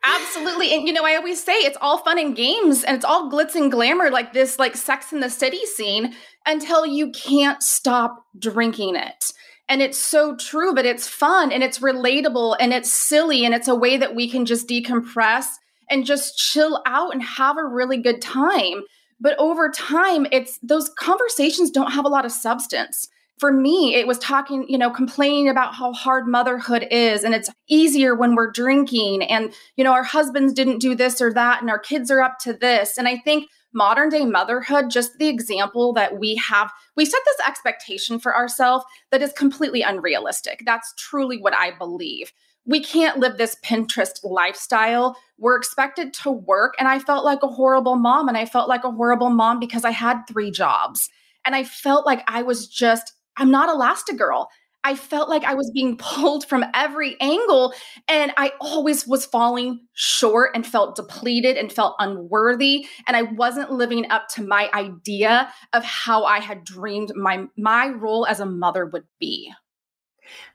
Absolutely. 0.05 0.75
And 0.75 0.87
you 0.87 0.93
know, 0.93 1.05
I 1.05 1.15
always 1.15 1.43
say 1.43 1.55
it's 1.55 1.79
all 1.81 1.99
fun 1.99 2.19
and 2.19 2.35
games 2.35 2.83
and 2.83 2.97
it's 2.97 3.05
all 3.05 3.31
glitz 3.31 3.55
and 3.55 3.71
glamour 3.71 4.11
like 4.11 4.33
this 4.33 4.59
like 4.59 4.77
sex 4.77 5.13
in 5.13 5.21
the 5.21 5.31
city 5.31 5.65
scene 5.65 6.15
until 6.45 6.85
you 6.85 7.11
can't 7.13 7.63
stop 7.63 8.25
drinking 8.39 8.97
it. 8.97 9.33
And 9.69 9.81
it's 9.81 9.99
so 9.99 10.37
true, 10.37 10.75
but 10.75 10.87
it's 10.87 11.09
fun 11.09 11.53
and 11.53 11.63
it's 11.63 11.79
relatable 11.79 12.57
and 12.59 12.73
it's 12.73 12.93
silly 12.93 13.45
and 13.45 13.55
it's 13.55 13.69
a 13.69 13.77
way 13.77 13.97
that 13.97 14.15
we 14.15 14.29
can 14.29 14.45
just 14.45 14.69
decompress 14.69 15.47
and 15.89 16.05
just 16.05 16.37
chill 16.37 16.83
out 16.85 17.13
and 17.13 17.23
have 17.23 17.57
a 17.57 17.65
really 17.65 17.97
good 17.97 18.21
time. 18.21 18.83
But 19.21 19.39
over 19.39 19.71
time, 19.71 20.27
it's 20.33 20.59
those 20.65 20.89
conversations 20.99 21.71
don't 21.71 21.93
have 21.93 22.05
a 22.05 22.09
lot 22.09 22.25
of 22.25 22.33
substance. 22.33 23.09
For 23.43 23.53
me, 23.53 23.97
it 23.97 24.07
was 24.07 24.21
talking, 24.21 24.65
you 24.69 24.79
know, 24.79 24.89
complaining 24.89 25.49
about 25.49 25.75
how 25.75 25.93
hard 25.93 26.29
motherhood 26.29 26.87
is 26.93 27.25
and 27.25 27.35
it's 27.35 27.51
easier 27.69 28.15
when 28.15 28.37
we're 28.37 28.53
drinking 28.53 29.25
and, 29.25 29.53
you 29.75 29.83
know, 29.83 29.91
our 29.91 30.05
husbands 30.05 30.53
didn't 30.53 30.79
do 30.79 30.95
this 30.95 31.21
or 31.21 31.33
that 31.33 31.61
and 31.61 31.69
our 31.69 31.81
kids 31.81 32.09
are 32.09 32.23
up 32.23 32.39
to 32.39 32.53
this. 32.53 32.97
And 32.97 33.09
I 33.09 33.17
think 33.17 33.49
modern 33.73 34.11
day 34.11 34.25
motherhood, 34.25 34.91
just 34.91 35.19
the 35.19 35.27
example 35.27 35.93
that 35.95 36.21
we 36.21 36.37
have, 36.37 36.71
we 36.95 37.05
set 37.05 37.19
this 37.25 37.45
expectation 37.45 38.21
for 38.21 38.33
ourselves 38.33 38.85
that 39.11 39.23
is 39.23 39.33
completely 39.33 39.83
unrealistic. 39.83 40.63
That's 40.65 40.95
truly 40.97 41.39
what 41.39 41.53
I 41.53 41.73
believe. 41.77 42.33
We 42.65 42.81
can't 42.81 43.19
live 43.19 43.39
this 43.39 43.57
Pinterest 43.65 44.21
lifestyle. 44.23 45.17
We're 45.37 45.57
expected 45.57 46.15
to 46.23 46.31
work. 46.31 46.75
And 46.79 46.87
I 46.87 47.01
felt 47.01 47.25
like 47.25 47.43
a 47.43 47.49
horrible 47.49 47.97
mom. 47.97 48.29
And 48.29 48.37
I 48.37 48.47
felt 48.47 48.69
like 48.69 48.85
a 48.85 48.93
horrible 48.93 49.31
mom 49.31 49.59
because 49.59 49.85
I 49.85 49.91
had 49.91 50.23
three 50.29 50.53
jobs. 50.53 51.11
And 51.45 51.57
I 51.57 51.65
felt 51.65 52.07
like 52.07 52.23
I 52.29 52.43
was 52.43 52.69
just, 52.69 53.15
I'm 53.37 53.51
not 53.51 53.69
Elastigirl. 53.69 54.47
I 54.85 54.97
felt 54.97 55.29
like 55.29 55.45
I 55.45 55.55
was 55.55 55.71
being 55.73 55.97
pulled 55.99 56.47
from 56.47 56.65
every 56.75 57.21
angle 57.21 57.75
and 58.09 58.33
I 58.37 58.53
always 58.61 59.07
was 59.07 59.27
falling 59.27 59.87
short 59.95 60.53
and 60.55 60.67
felt 60.67 60.97
depleted 60.97 61.57
and 61.57 61.73
felt 61.73 61.97
unworthy 61.99 62.87
and 63.07 63.17
I 63.17 63.23
wasn't 63.23 63.73
living 63.73 64.11
up 64.11 64.29
to 64.31 64.43
my 64.43 64.71
idea 64.75 65.53
of 65.73 65.85
how 65.85 66.25
I 66.25 66.41
had 66.41 66.65
dreamed 66.65 67.13
my 67.15 67.47
my 67.57 67.89
role 67.89 68.27
as 68.27 68.41
a 68.41 68.47
mother 68.47 68.87
would 68.87 69.05
be. 69.21 69.53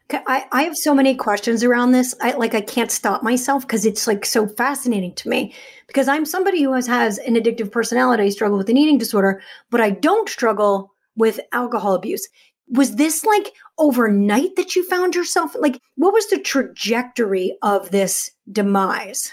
I, 0.10 0.46
I 0.54 0.64
have 0.64 0.78
so 0.78 0.96
many 0.96 1.16
questions 1.16 1.66
around 1.66 1.92
this. 1.92 2.16
I 2.22 2.32
like 2.32 2.56
I 2.56 2.62
can't 2.62 2.92
stop 2.92 3.24
myself 3.24 3.64
because 3.68 3.86
it's 3.86 4.08
like 4.08 4.26
so 4.26 4.48
fascinating 4.48 5.14
to 5.16 5.30
me. 5.30 5.54
Because 5.86 6.08
I'm 6.08 6.26
somebody 6.26 6.64
who 6.64 6.72
has 6.74 6.88
has 6.88 7.18
an 7.20 7.36
addictive 7.36 7.72
personality, 7.72 8.24
I 8.24 8.30
struggle 8.30 8.58
with 8.58 8.70
an 8.70 8.78
eating 8.78 8.98
disorder, 8.98 9.42
but 9.70 9.82
I 9.82 9.90
don't 9.90 10.30
struggle 10.30 10.94
with 11.18 11.40
alcohol 11.52 11.96
abuse 11.96 12.28
was 12.70 12.96
this 12.96 13.24
like 13.26 13.54
overnight 13.78 14.56
that 14.56 14.76
you 14.76 14.88
found 14.88 15.16
yourself 15.16 15.56
like 15.60 15.80
what 15.96 16.14
was 16.14 16.28
the 16.28 16.40
trajectory 16.40 17.58
of 17.62 17.92
this 17.92 18.32
demise 18.52 19.32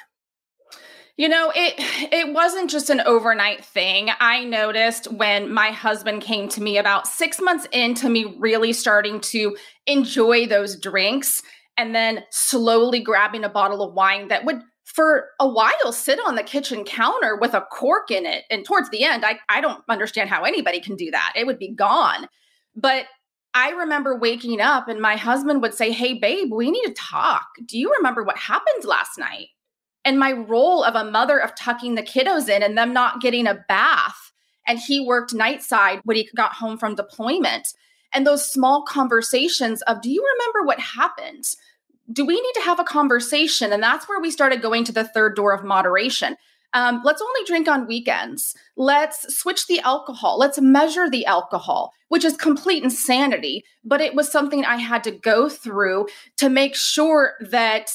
you 1.17 1.29
know, 1.29 1.53
it 1.55 1.75
it 2.13 2.35
wasn't 2.35 2.71
just 2.71 2.91
an 2.91 3.01
overnight 3.03 3.65
thing. 3.65 4.11
I 4.19 4.43
noticed 4.43 5.13
when 5.13 5.53
my 5.53 5.71
husband 5.71 6.23
came 6.23 6.49
to 6.49 6.63
me 6.63 6.77
about 6.77 7.07
6 7.07 7.41
months 7.41 7.69
into 7.71 8.09
me 8.09 8.35
really 8.39 8.73
starting 8.73 9.21
to 9.21 9.57
enjoy 9.87 10.47
those 10.47 10.79
drinks 10.79 11.41
and 11.77 11.95
then 11.95 12.25
slowly 12.31 13.01
grabbing 13.01 13.45
a 13.45 13.49
bottle 13.49 13.81
of 13.83 13.95
wine 13.95 14.29
that 14.29 14.45
would 14.45 14.63
for 14.83 15.29
a 15.39 15.49
while 15.49 15.93
sit 15.93 16.19
on 16.27 16.35
the 16.35 16.43
kitchen 16.43 16.85
counter 16.85 17.37
with 17.37 17.55
a 17.55 17.61
cork 17.61 18.11
in 18.11 18.27
it 18.27 18.45
and 18.51 18.65
towards 18.65 18.91
the 18.91 19.05
end 19.05 19.25
I 19.25 19.39
I 19.49 19.61
don't 19.61 19.85
understand 19.89 20.31
how 20.31 20.43
anybody 20.43 20.81
can 20.81 20.97
do 20.97 21.13
that. 21.13 21.35
It 21.37 21.47
would 21.47 21.61
be 21.61 21.73
gone. 21.73 22.29
But 22.75 23.07
I 23.55 23.71
remember 23.71 24.19
waking 24.19 24.61
up 24.61 24.89
and 24.89 25.01
my 25.01 25.17
husband 25.17 25.63
would 25.63 25.75
say, 25.75 25.93
Hey, 25.93 26.15
babe, 26.15 26.53
we 26.53 26.71
need 26.71 26.85
to 26.87 26.93
talk. 26.93 27.47
Do 27.65 27.79
you 27.79 27.93
remember 27.97 28.25
what 28.25 28.37
happened 28.37 28.85
last 28.85 29.17
night? 29.17 29.49
And 30.05 30.19
my 30.19 30.33
role 30.33 30.83
of 30.83 30.97
a 30.97 31.11
mother 31.11 31.39
of 31.39 31.55
tucking 31.55 31.95
the 31.95 32.03
kiddos 32.03 32.49
in 32.49 32.63
and 32.63 32.77
them 32.77 32.93
not 32.93 33.21
getting 33.23 33.47
a 33.47 33.65
bath. 33.69 34.33
And 34.67 34.79
he 34.79 35.01
worked 35.01 35.33
night 35.33 35.63
side 35.63 36.01
when 36.05 36.17
he 36.17 36.29
got 36.37 36.55
home 36.55 36.79
from 36.79 36.95
deployment. 36.95 37.69
And 38.13 38.27
those 38.27 38.51
small 38.51 38.83
conversations 38.83 39.83
of, 39.83 40.03
Do 40.03 40.11
you 40.11 40.25
remember 40.35 40.67
what 40.67 40.81
happened? 40.81 41.45
Do 42.13 42.27
we 42.27 42.35
need 42.35 42.53
to 42.55 42.63
have 42.63 42.81
a 42.81 42.85
conversation? 42.85 43.73
And 43.73 43.83
that's 43.83 44.09
where 44.09 44.21
we 44.21 44.31
started 44.31 44.61
going 44.61 44.85
to 44.85 44.93
the 44.93 45.05
third 45.05 45.37
door 45.37 45.55
of 45.55 45.65
moderation. 45.65 46.37
Um, 46.75 47.03
let's 47.05 47.23
only 47.23 47.47
drink 47.47 47.69
on 47.69 47.87
weekends. 47.87 48.55
Let's 48.77 49.35
switch 49.35 49.69
the 49.69 49.81
alcohol. 49.81 50.39
Let's 50.39 50.61
measure 50.61 51.09
the 51.09 51.25
alcohol, 51.25 51.93
which 52.15 52.25
is 52.25 52.37
complete 52.37 52.85
insanity. 52.85 53.65
But 53.85 54.01
it 54.01 54.15
was 54.15 54.31
something 54.31 54.65
I 54.65 54.77
had 54.77 55.03
to 55.03 55.11
go 55.11 55.49
through 55.49 56.07
to 56.37 56.49
make 56.49 56.77
sure 56.77 57.33
that 57.41 57.91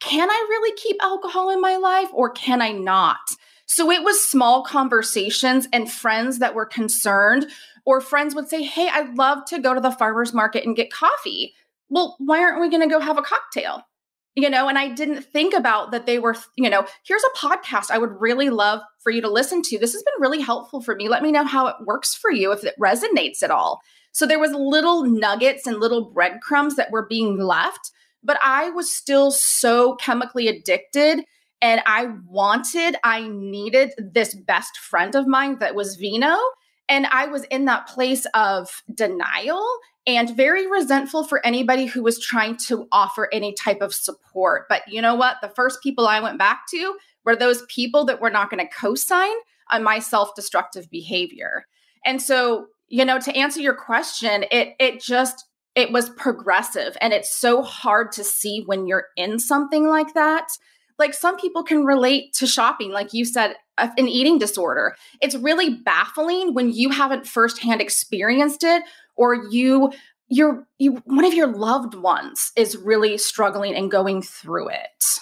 can 0.00 0.30
I 0.30 0.46
really 0.50 0.76
keep 0.76 1.02
alcohol 1.02 1.48
in 1.48 1.62
my 1.62 1.76
life 1.76 2.10
or 2.12 2.28
can 2.28 2.60
I 2.60 2.72
not? 2.72 3.16
So 3.64 3.90
it 3.90 4.04
was 4.04 4.22
small 4.22 4.64
conversations 4.64 5.66
and 5.72 5.90
friends 5.90 6.40
that 6.40 6.54
were 6.54 6.66
concerned, 6.66 7.46
or 7.86 8.02
friends 8.02 8.34
would 8.34 8.50
say, 8.50 8.62
Hey, 8.62 8.90
I'd 8.92 9.16
love 9.16 9.46
to 9.46 9.58
go 9.58 9.72
to 9.72 9.80
the 9.80 9.92
farmer's 9.92 10.34
market 10.34 10.66
and 10.66 10.76
get 10.76 10.92
coffee. 10.92 11.54
Well, 11.88 12.16
why 12.18 12.40
aren't 12.40 12.60
we 12.60 12.68
going 12.68 12.86
to 12.86 12.94
go 12.94 13.00
have 13.00 13.16
a 13.16 13.22
cocktail? 13.22 13.82
you 14.34 14.50
know 14.50 14.68
and 14.68 14.76
i 14.76 14.88
didn't 14.88 15.22
think 15.22 15.54
about 15.54 15.92
that 15.92 16.06
they 16.06 16.18
were 16.18 16.34
you 16.56 16.68
know 16.68 16.84
here's 17.06 17.22
a 17.22 17.38
podcast 17.38 17.90
i 17.90 17.98
would 17.98 18.20
really 18.20 18.50
love 18.50 18.80
for 19.04 19.10
you 19.10 19.20
to 19.20 19.30
listen 19.30 19.62
to 19.62 19.78
this 19.78 19.92
has 19.92 20.02
been 20.02 20.20
really 20.20 20.40
helpful 20.40 20.80
for 20.80 20.96
me 20.96 21.08
let 21.08 21.22
me 21.22 21.30
know 21.30 21.44
how 21.44 21.68
it 21.68 21.76
works 21.84 22.14
for 22.14 22.32
you 22.32 22.50
if 22.50 22.64
it 22.64 22.74
resonates 22.80 23.42
at 23.42 23.50
all 23.50 23.80
so 24.10 24.26
there 24.26 24.40
was 24.40 24.52
little 24.52 25.04
nuggets 25.04 25.66
and 25.66 25.78
little 25.78 26.10
breadcrumbs 26.10 26.74
that 26.74 26.90
were 26.90 27.06
being 27.06 27.38
left 27.38 27.92
but 28.24 28.38
i 28.42 28.70
was 28.70 28.90
still 28.90 29.30
so 29.30 29.94
chemically 29.96 30.48
addicted 30.48 31.24
and 31.62 31.80
i 31.86 32.08
wanted 32.26 32.96
i 33.04 33.28
needed 33.28 33.92
this 33.98 34.34
best 34.34 34.76
friend 34.78 35.14
of 35.14 35.28
mine 35.28 35.58
that 35.60 35.76
was 35.76 35.94
vino 35.94 36.36
and 36.88 37.06
i 37.12 37.26
was 37.26 37.44
in 37.44 37.66
that 37.66 37.86
place 37.86 38.26
of 38.34 38.82
denial 38.92 39.64
and 40.06 40.36
very 40.36 40.70
resentful 40.70 41.24
for 41.24 41.44
anybody 41.46 41.86
who 41.86 42.02
was 42.02 42.18
trying 42.18 42.56
to 42.56 42.86
offer 42.92 43.28
any 43.32 43.54
type 43.54 43.80
of 43.80 43.94
support. 43.94 44.66
But 44.68 44.82
you 44.86 45.00
know 45.00 45.14
what? 45.14 45.36
The 45.40 45.48
first 45.48 45.82
people 45.82 46.06
I 46.06 46.20
went 46.20 46.38
back 46.38 46.66
to 46.70 46.96
were 47.24 47.36
those 47.36 47.62
people 47.68 48.04
that 48.06 48.20
were 48.20 48.30
not 48.30 48.50
going 48.50 48.64
to 48.64 48.74
co 48.74 48.94
sign 48.94 49.34
on 49.70 49.82
my 49.82 49.98
self 49.98 50.34
destructive 50.34 50.90
behavior. 50.90 51.66
And 52.04 52.20
so, 52.20 52.66
you 52.88 53.04
know, 53.04 53.18
to 53.18 53.36
answer 53.36 53.60
your 53.60 53.74
question, 53.74 54.44
it, 54.50 54.74
it 54.78 55.00
just, 55.00 55.46
it 55.74 55.90
was 55.90 56.10
progressive 56.10 56.96
and 57.00 57.12
it's 57.12 57.34
so 57.34 57.62
hard 57.62 58.12
to 58.12 58.24
see 58.24 58.62
when 58.66 58.86
you're 58.86 59.06
in 59.16 59.38
something 59.38 59.88
like 59.88 60.14
that. 60.14 60.48
Like 60.98 61.14
some 61.14 61.36
people 61.36 61.64
can 61.64 61.84
relate 61.84 62.34
to 62.34 62.46
shopping, 62.46 62.92
like 62.92 63.12
you 63.12 63.24
said, 63.24 63.56
an 63.78 64.06
eating 64.06 64.38
disorder. 64.38 64.94
It's 65.20 65.34
really 65.34 65.70
baffling 65.70 66.54
when 66.54 66.70
you 66.70 66.90
haven't 66.90 67.26
firsthand 67.26 67.80
experienced 67.80 68.62
it 68.62 68.84
or 69.16 69.34
you 69.50 69.92
your 70.28 70.66
you 70.78 71.02
one 71.04 71.24
of 71.24 71.34
your 71.34 71.48
loved 71.48 71.94
ones 71.94 72.52
is 72.56 72.76
really 72.76 73.18
struggling 73.18 73.74
and 73.74 73.90
going 73.90 74.22
through 74.22 74.68
it. 74.68 75.18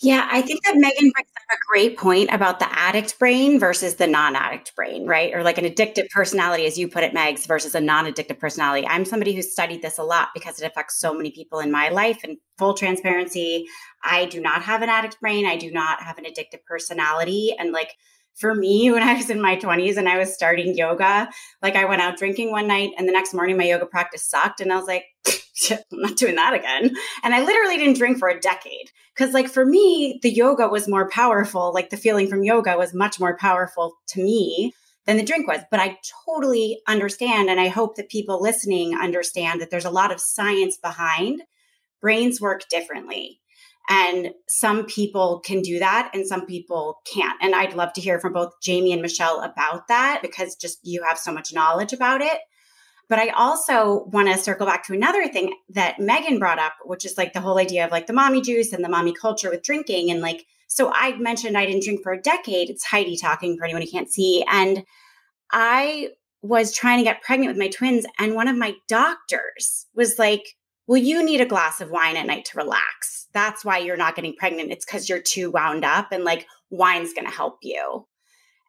Yeah, 0.00 0.28
I 0.30 0.42
think 0.42 0.62
that 0.64 0.76
Megan 0.76 1.10
brings 1.10 1.28
up 1.36 1.56
a 1.56 1.58
great 1.72 1.98
point 1.98 2.30
about 2.32 2.60
the 2.60 2.78
addict 2.78 3.18
brain 3.18 3.58
versus 3.58 3.96
the 3.96 4.06
non-addict 4.06 4.76
brain, 4.76 5.06
right? 5.06 5.34
Or 5.34 5.42
like 5.42 5.58
an 5.58 5.64
addictive 5.64 6.08
personality, 6.10 6.66
as 6.66 6.78
you 6.78 6.88
put 6.88 7.02
it, 7.02 7.12
Megs, 7.14 7.48
versus 7.48 7.74
a 7.74 7.80
non-addictive 7.80 8.38
personality. 8.38 8.86
I'm 8.86 9.04
somebody 9.04 9.34
who's 9.34 9.50
studied 9.50 9.82
this 9.82 9.98
a 9.98 10.04
lot 10.04 10.28
because 10.34 10.60
it 10.60 10.66
affects 10.66 11.00
so 11.00 11.12
many 11.12 11.32
people 11.32 11.58
in 11.58 11.72
my 11.72 11.88
life. 11.88 12.20
And 12.22 12.38
full 12.58 12.74
transparency, 12.74 13.66
I 14.04 14.26
do 14.26 14.40
not 14.40 14.62
have 14.62 14.82
an 14.82 14.88
addict 14.88 15.20
brain. 15.20 15.46
I 15.46 15.56
do 15.56 15.72
not 15.72 16.00
have 16.00 16.16
an 16.18 16.24
addictive 16.24 16.64
personality. 16.64 17.56
And 17.58 17.72
like 17.72 17.92
for 18.38 18.54
me, 18.54 18.90
when 18.92 19.02
I 19.02 19.14
was 19.14 19.30
in 19.30 19.40
my 19.40 19.56
20s 19.56 19.96
and 19.96 20.08
I 20.08 20.18
was 20.18 20.32
starting 20.32 20.76
yoga, 20.76 21.28
like 21.60 21.74
I 21.74 21.86
went 21.86 22.02
out 22.02 22.18
drinking 22.18 22.52
one 22.52 22.68
night 22.68 22.92
and 22.96 23.08
the 23.08 23.12
next 23.12 23.34
morning 23.34 23.56
my 23.56 23.64
yoga 23.64 23.86
practice 23.86 24.24
sucked. 24.24 24.60
And 24.60 24.72
I 24.72 24.76
was 24.76 24.86
like, 24.86 25.04
I'm 25.70 25.78
not 25.92 26.16
doing 26.16 26.36
that 26.36 26.54
again. 26.54 26.94
And 27.22 27.34
I 27.34 27.42
literally 27.42 27.76
didn't 27.76 27.98
drink 27.98 28.18
for 28.18 28.28
a 28.28 28.40
decade. 28.40 28.90
Cause 29.16 29.32
like 29.32 29.48
for 29.48 29.64
me, 29.64 30.18
the 30.22 30.30
yoga 30.30 30.68
was 30.68 30.88
more 30.88 31.08
powerful. 31.08 31.72
Like 31.72 31.90
the 31.90 31.96
feeling 31.96 32.28
from 32.28 32.44
yoga 32.44 32.76
was 32.76 32.94
much 32.94 33.18
more 33.18 33.36
powerful 33.36 33.94
to 34.08 34.22
me 34.22 34.72
than 35.06 35.16
the 35.16 35.24
drink 35.24 35.48
was. 35.48 35.60
But 35.70 35.80
I 35.80 35.98
totally 36.26 36.80
understand. 36.86 37.50
And 37.50 37.60
I 37.60 37.68
hope 37.68 37.96
that 37.96 38.08
people 38.08 38.40
listening 38.40 38.96
understand 38.96 39.60
that 39.60 39.70
there's 39.70 39.84
a 39.84 39.90
lot 39.90 40.12
of 40.12 40.20
science 40.20 40.76
behind 40.76 41.42
brains 42.00 42.40
work 42.40 42.68
differently. 42.68 43.40
And 43.90 44.32
some 44.48 44.84
people 44.84 45.40
can 45.40 45.62
do 45.62 45.78
that 45.78 46.10
and 46.12 46.26
some 46.26 46.44
people 46.44 46.98
can't. 47.12 47.38
And 47.40 47.54
I'd 47.54 47.74
love 47.74 47.94
to 47.94 48.02
hear 48.02 48.20
from 48.20 48.34
both 48.34 48.52
Jamie 48.62 48.92
and 48.92 49.00
Michelle 49.00 49.40
about 49.40 49.88
that 49.88 50.20
because 50.20 50.56
just 50.56 50.78
you 50.82 51.02
have 51.02 51.18
so 51.18 51.32
much 51.32 51.54
knowledge 51.54 51.94
about 51.94 52.20
it. 52.20 52.38
But 53.08 53.18
I 53.18 53.28
also 53.30 54.04
want 54.12 54.28
to 54.28 54.36
circle 54.36 54.66
back 54.66 54.84
to 54.86 54.92
another 54.92 55.26
thing 55.28 55.54
that 55.70 55.98
Megan 55.98 56.38
brought 56.38 56.58
up, 56.58 56.74
which 56.84 57.04
is 57.04 57.16
like 57.16 57.32
the 57.32 57.40
whole 57.40 57.58
idea 57.58 57.84
of 57.84 57.90
like 57.90 58.06
the 58.06 58.12
mommy 58.12 58.42
juice 58.42 58.72
and 58.72 58.84
the 58.84 58.88
mommy 58.88 59.14
culture 59.14 59.50
with 59.50 59.62
drinking. 59.62 60.10
And 60.10 60.20
like, 60.20 60.44
so 60.66 60.92
I 60.94 61.16
mentioned 61.16 61.56
I 61.56 61.64
didn't 61.64 61.84
drink 61.84 62.02
for 62.02 62.12
a 62.12 62.20
decade. 62.20 62.68
It's 62.68 62.84
Heidi 62.84 63.16
talking 63.16 63.56
for 63.56 63.64
anyone 63.64 63.82
who 63.82 63.90
can't 63.90 64.10
see. 64.10 64.44
And 64.50 64.84
I 65.50 66.10
was 66.42 66.74
trying 66.74 66.98
to 66.98 67.04
get 67.04 67.22
pregnant 67.22 67.50
with 67.50 67.58
my 67.58 67.68
twins. 67.68 68.04
And 68.18 68.34
one 68.34 68.48
of 68.48 68.56
my 68.56 68.74
doctors 68.88 69.86
was 69.94 70.18
like, 70.18 70.56
well, 70.86 71.00
you 71.00 71.24
need 71.24 71.40
a 71.40 71.46
glass 71.46 71.80
of 71.80 71.90
wine 71.90 72.16
at 72.16 72.26
night 72.26 72.44
to 72.46 72.58
relax. 72.58 73.26
That's 73.32 73.64
why 73.64 73.78
you're 73.78 73.96
not 73.96 74.16
getting 74.16 74.34
pregnant. 74.36 74.70
It's 74.70 74.84
because 74.84 75.08
you're 75.08 75.20
too 75.20 75.50
wound 75.50 75.84
up 75.84 76.12
and 76.12 76.24
like 76.24 76.46
wine's 76.70 77.12
going 77.12 77.26
to 77.26 77.34
help 77.34 77.58
you. 77.62 78.06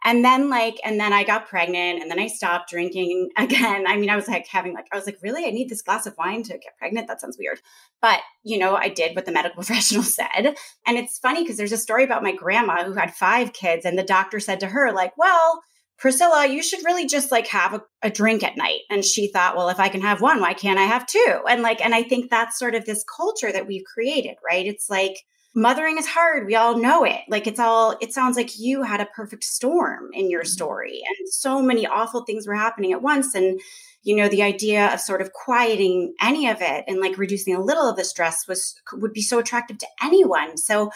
And 0.04 0.24
then 0.24 0.50
like, 0.50 0.80
and 0.84 1.00
then 1.00 1.12
I 1.12 1.24
got 1.24 1.48
pregnant 1.48 2.02
and 2.02 2.10
then 2.10 2.20
I 2.20 2.28
stopped 2.28 2.70
drinking 2.70 3.30
again. 3.38 3.86
I 3.88 3.98
mean, 3.98 4.10
I 4.10 4.16
was 4.16 4.28
like 4.28 4.48
having 4.48 4.74
like, 4.74 4.88
I 4.92 4.96
was 4.96 5.06
like, 5.06 5.20
really? 5.22 5.46
I 5.46 5.52
need 5.52 5.70
this 5.70 5.82
glass 5.82 6.06
of 6.06 6.16
wine 6.18 6.44
to 6.44 6.54
get 6.54 6.78
pregnant? 6.78 7.08
That 7.08 7.22
sounds 7.22 7.38
weird. 7.38 7.60
But, 8.02 8.20
you 8.44 8.58
know, 8.58 8.76
I 8.76 8.90
did 8.90 9.16
what 9.16 9.26
the 9.26 9.32
medical 9.32 9.56
professional 9.64 10.04
said. 10.04 10.56
And 10.86 10.98
it's 10.98 11.20
funny 11.20 11.44
because 11.44 11.58
there's 11.58 11.72
a 11.72 11.78
story 11.78 12.04
about 12.04 12.24
my 12.24 12.34
grandma 12.34 12.84
who 12.84 12.94
had 12.94 13.14
five 13.14 13.54
kids 13.54 13.86
and 13.86 13.98
the 13.98 14.04
doctor 14.04 14.40
said 14.40 14.60
to 14.62 14.68
her, 14.68 14.92
like, 14.92 15.18
well, 15.18 15.62
Priscilla, 15.98 16.48
you 16.48 16.64
should 16.64 16.86
really 16.86 17.06
just 17.06 17.30
like 17.30 17.48
have 17.48 17.74
a, 17.74 17.82
a, 18.02 18.10
drink 18.10 18.42
at 18.42 18.56
night. 18.56 18.80
And 18.90 19.04
she 19.04 19.28
thought, 19.28 19.58
well, 19.58 19.68
if 19.68 19.82
I 19.82 19.90
can 19.90 20.00
have 20.00 20.22
one, 20.22 20.40
why 20.40 20.54
can't 20.54 20.80
I 20.80 20.84
have 20.84 21.06
two? 21.06 21.42
And 21.50 21.62
like, 21.62 21.84
and 21.84 21.94
I 21.94 22.04
think 22.04 22.30
that's 22.30 22.58
sort 22.58 22.74
of 22.74 22.86
this 22.86 23.04
culture 23.04 23.52
that 23.52 23.68
we've 23.68 23.84
created, 23.84 24.38
right? 24.50 24.66
It's 24.66 24.90
like 24.90 25.26
mothering 25.56 25.98
is 25.98 26.08
hard. 26.08 26.46
We 26.46 26.56
all 26.56 26.78
know 26.78 27.04
it. 27.04 27.22
Like, 27.28 27.48
it's 27.48 27.60
all, 27.60 27.98
it 28.02 28.14
sounds 28.14 28.38
like 28.38 28.60
you 28.60 28.84
had 28.84 29.02
a 29.02 29.08
perfect 29.08 29.44
storm 29.44 30.10
in 30.14 30.30
your 30.30 30.42
mm-hmm. 30.42 30.48
story. 30.48 31.02
And 31.06 31.30
so 31.30 31.62
many 31.62 31.88
awful 31.88 32.24
things 32.24 32.48
were 32.48 32.56
happening 32.56 32.92
at 32.92 33.02
once. 33.02 33.34
And, 33.36 33.60
you 34.04 34.16
know, 34.16 34.30
the 34.30 34.44
idea 34.44 34.94
of 34.94 35.00
sort 35.00 35.22
of 35.22 35.34
quieting 35.34 36.14
any 36.22 36.48
of 36.48 36.62
it 36.62 36.86
and 36.88 37.00
like 37.00 37.18
reducing 37.18 37.56
a 37.56 37.62
little 37.62 37.90
of 37.90 37.98
the 37.98 38.06
stress 38.06 38.48
was, 38.48 38.76
would 38.94 39.14
be 39.14 39.22
so 39.22 39.40
attractive 39.40 39.78
to 39.80 39.88
anyone. 40.02 40.58
So 40.58 40.92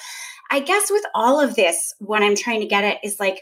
I 0.51 0.59
guess 0.59 0.89
with 0.89 1.03
all 1.15 1.39
of 1.39 1.55
this, 1.55 1.93
what 1.99 2.21
I'm 2.23 2.35
trying 2.35 2.61
to 2.61 2.67
get 2.67 2.83
at 2.83 2.97
is 3.03 3.19
like, 3.19 3.41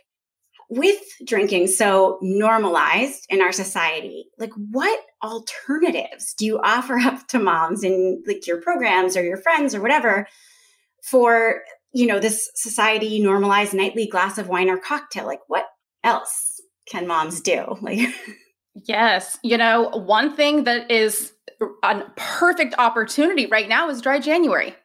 with 0.73 1.01
drinking 1.25 1.67
so 1.67 2.17
normalized 2.21 3.25
in 3.27 3.41
our 3.41 3.51
society, 3.51 4.27
like 4.37 4.53
what 4.53 5.01
alternatives 5.21 6.33
do 6.33 6.45
you 6.45 6.59
offer 6.59 6.97
up 6.97 7.27
to 7.27 7.39
moms 7.39 7.83
in 7.83 8.23
like 8.25 8.47
your 8.47 8.61
programs 8.61 9.17
or 9.17 9.21
your 9.21 9.35
friends 9.35 9.75
or 9.75 9.81
whatever 9.81 10.25
for, 11.01 11.61
you 11.93 12.07
know, 12.07 12.19
this 12.19 12.49
society 12.55 13.19
normalized 13.19 13.73
nightly 13.73 14.07
glass 14.07 14.37
of 14.37 14.47
wine 14.47 14.69
or 14.69 14.77
cocktail? 14.77 15.25
Like 15.25 15.41
what 15.47 15.65
else 16.03 16.61
can 16.89 17.07
moms 17.07 17.41
do? 17.41 17.77
Like 17.81 18.09
Yes, 18.73 19.37
you 19.43 19.57
know, 19.57 19.89
one 19.89 20.35
thing 20.35 20.63
that 20.63 20.89
is 20.89 21.33
a 21.83 22.03
perfect 22.15 22.73
opportunity 22.77 23.45
right 23.45 23.67
now 23.67 23.89
is 23.89 24.01
dry 24.01 24.19
January. 24.19 24.75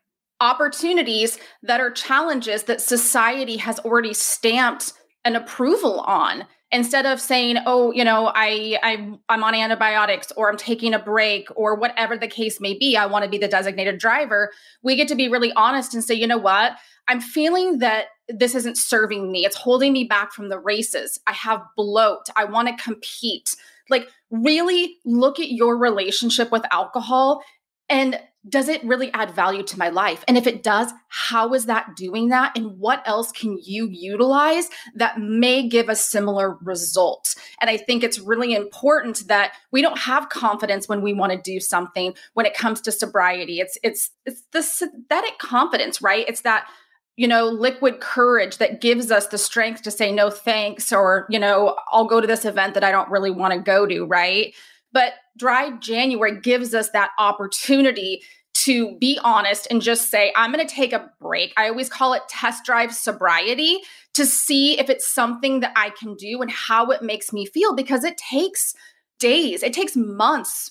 Opportunities 0.41 1.39
that 1.63 1.81
are 1.81 1.91
challenges 1.91 2.65
that 2.65 2.81
society 2.81 3.57
has 3.59 3.79
already 3.81 4.13
stamped 4.13 4.93
an 5.25 5.37
approval 5.37 6.01
on 6.01 6.47
instead 6.73 7.07
of 7.07 7.21
saying 7.21 7.57
oh 7.65 7.93
you 7.93 8.03
know 8.05 8.33
i 8.35 8.77
i'm, 8.83 9.21
I'm 9.29 9.45
on 9.45 9.55
antibiotics 9.55 10.33
or 10.37 10.51
i'm 10.51 10.57
taking 10.57 10.95
a 10.95 10.99
break 10.99 11.49
or 11.55 11.77
whatever 11.77 12.17
the 12.17 12.27
case 12.27 12.61
may 12.61 12.77
be 12.77 12.97
i 12.97 13.07
want 13.07 13.25
to 13.25 13.31
be 13.31 13.39
the 13.39 13.47
designated 13.47 13.99
driver 13.99 14.51
we 14.83 14.97
get 14.97 15.07
to 15.09 15.15
be 15.15 15.29
really 15.29 15.53
honest 15.53 15.95
and 15.95 16.03
say 16.03 16.15
you 16.15 16.27
know 16.27 16.39
what? 16.39 16.73
I'm 17.09 17.21
feeling 17.21 17.79
that 17.79 18.07
this 18.29 18.55
isn't 18.55 18.77
serving 18.77 19.31
me. 19.31 19.45
It's 19.45 19.57
holding 19.57 19.93
me 19.93 20.05
back 20.05 20.33
from 20.33 20.49
the 20.49 20.59
races. 20.59 21.21
I 21.27 21.33
have 21.33 21.63
bloat. 21.77 22.27
I 22.35 22.45
want 22.45 22.69
to 22.69 22.83
compete. 22.83 23.55
Like 23.89 24.09
really 24.31 24.97
look 25.05 25.39
at 25.39 25.53
your 25.53 25.77
relationship 25.77 26.51
with 26.51 26.65
alcohol 26.73 27.43
and 27.89 28.19
does 28.49 28.69
it 28.69 28.85
really 28.85 29.13
add 29.13 29.31
value 29.31 29.63
to 29.65 29.79
my 29.79 29.89
life? 29.89 30.25
And 30.29 30.37
if 30.37 30.47
it 30.47 30.63
does, 30.63 30.93
how 31.09 31.53
is 31.55 31.67
that 31.67 31.97
doing 31.97 32.29
that? 32.29 32.57
And 32.57 32.79
what 32.79 33.03
else 33.07 33.33
can 33.33 33.59
you 33.63 33.89
utilize 33.91 34.69
that 34.95 35.21
may 35.21 35.69
give 35.69 35.89
a 35.89 35.97
similar 35.97 36.57
result? 36.63 37.35
And 37.61 37.69
I 37.69 37.77
think 37.77 38.05
it's 38.05 38.19
really 38.19 38.55
important 38.55 39.27
that 39.29 39.55
we 39.73 39.83
don't 39.83 39.99
have 39.99 40.29
confidence 40.29 40.89
when 40.89 41.03
we 41.03 41.13
want 41.13 41.33
to 41.33 41.39
do 41.39 41.61
something 41.61 42.15
when 42.35 42.47
it 42.47 42.55
comes 42.55 42.81
to 42.83 42.93
sobriety. 42.93 43.61
It's 43.61 43.79
it's 43.83 44.11
it's 44.25 44.43
the 44.53 44.63
synthetic 44.63 45.39
confidence, 45.39 46.01
right? 46.01 46.25
It's 46.29 46.43
that 46.43 46.69
you 47.17 47.27
know, 47.27 47.47
liquid 47.47 48.01
courage 48.01 48.59
that 48.59 48.83
gives 48.83 49.11
us 49.11 49.29
the 49.29 49.39
strength 49.39 49.81
to 49.83 49.91
say 49.91 50.13
no 50.13 50.29
thanks 50.29 50.93
or, 50.93 51.27
you 51.31 51.39
know, 51.39 51.75
I'll 51.91 52.05
go 52.05 52.21
to 52.21 52.27
this 52.27 52.45
event 52.45 52.75
that 52.75 52.85
I 52.85 52.93
don't 52.93 53.11
really 53.11 53.31
want 53.31 53.55
to 53.55 53.59
go 53.59 53.87
to, 53.87 54.05
right? 54.05 54.55
But 54.97 55.13
dry 55.37 55.73
January 55.73 56.41
gives 56.41 56.73
us 56.73 56.89
that 56.93 57.11
opportunity 57.19 58.23
to 58.55 58.97
be 58.97 59.21
honest 59.23 59.67
and 59.71 59.83
just 59.83 60.11
say, 60.11 60.33
I'm 60.35 60.51
going 60.51 60.67
to 60.67 60.75
take 60.75 60.95
a 60.95 61.11
break. 61.21 61.53
I 61.59 61.69
always 61.69 61.91
call 61.91 62.15
it 62.15 62.23
test 62.31 62.65
drive 62.65 62.95
sobriety 62.95 63.81
to 64.15 64.25
see 64.25 64.81
if 64.81 64.89
it's 64.89 65.13
something 65.13 65.61
that 65.61 65.75
I 65.77 65.91
can 65.91 66.15
do 66.15 66.41
and 66.41 66.51
how 66.51 66.93
it 66.93 67.03
makes 67.03 67.31
me 67.31 67.45
feel 67.45 67.75
because 67.75 68.05
it 68.05 68.17
takes 68.17 68.73
days, 69.19 69.63
it 69.63 69.75
takes 69.75 69.97
months, 69.97 70.71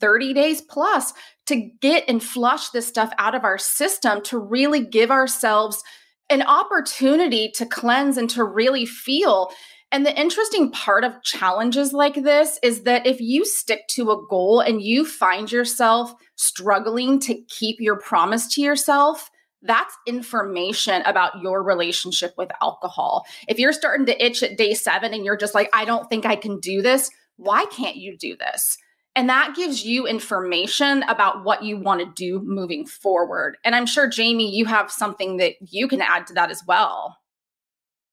30 0.00 0.32
days 0.32 0.62
plus 0.62 1.12
to 1.44 1.70
get 1.82 2.04
and 2.08 2.22
flush 2.22 2.70
this 2.70 2.86
stuff 2.86 3.12
out 3.18 3.34
of 3.34 3.44
our 3.44 3.58
system 3.58 4.22
to 4.22 4.38
really 4.38 4.82
give 4.82 5.10
ourselves 5.10 5.82
an 6.30 6.40
opportunity 6.40 7.50
to 7.56 7.66
cleanse 7.66 8.16
and 8.16 8.30
to 8.30 8.42
really 8.42 8.86
feel. 8.86 9.50
And 9.92 10.04
the 10.04 10.18
interesting 10.18 10.70
part 10.72 11.04
of 11.04 11.22
challenges 11.22 11.92
like 11.92 12.14
this 12.14 12.58
is 12.62 12.82
that 12.82 13.06
if 13.06 13.20
you 13.20 13.44
stick 13.44 13.86
to 13.90 14.10
a 14.10 14.26
goal 14.28 14.60
and 14.60 14.82
you 14.82 15.04
find 15.04 15.50
yourself 15.50 16.12
struggling 16.34 17.20
to 17.20 17.40
keep 17.48 17.80
your 17.80 17.96
promise 17.96 18.52
to 18.54 18.60
yourself, 18.60 19.30
that's 19.62 19.96
information 20.06 21.02
about 21.02 21.40
your 21.40 21.62
relationship 21.62 22.34
with 22.36 22.50
alcohol. 22.60 23.24
If 23.48 23.58
you're 23.58 23.72
starting 23.72 24.06
to 24.06 24.24
itch 24.24 24.42
at 24.42 24.58
day 24.58 24.74
seven 24.74 25.14
and 25.14 25.24
you're 25.24 25.36
just 25.36 25.54
like, 25.54 25.70
I 25.72 25.84
don't 25.84 26.08
think 26.08 26.26
I 26.26 26.36
can 26.36 26.60
do 26.60 26.82
this, 26.82 27.10
why 27.36 27.64
can't 27.66 27.96
you 27.96 28.16
do 28.16 28.36
this? 28.36 28.78
And 29.14 29.30
that 29.30 29.56
gives 29.56 29.84
you 29.84 30.06
information 30.06 31.02
about 31.04 31.42
what 31.42 31.62
you 31.62 31.78
want 31.78 32.00
to 32.00 32.12
do 32.14 32.42
moving 32.44 32.86
forward. 32.86 33.56
And 33.64 33.74
I'm 33.74 33.86
sure, 33.86 34.08
Jamie, 34.08 34.54
you 34.54 34.66
have 34.66 34.90
something 34.90 35.38
that 35.38 35.54
you 35.60 35.88
can 35.88 36.02
add 36.02 36.26
to 36.26 36.34
that 36.34 36.50
as 36.50 36.62
well. 36.66 37.16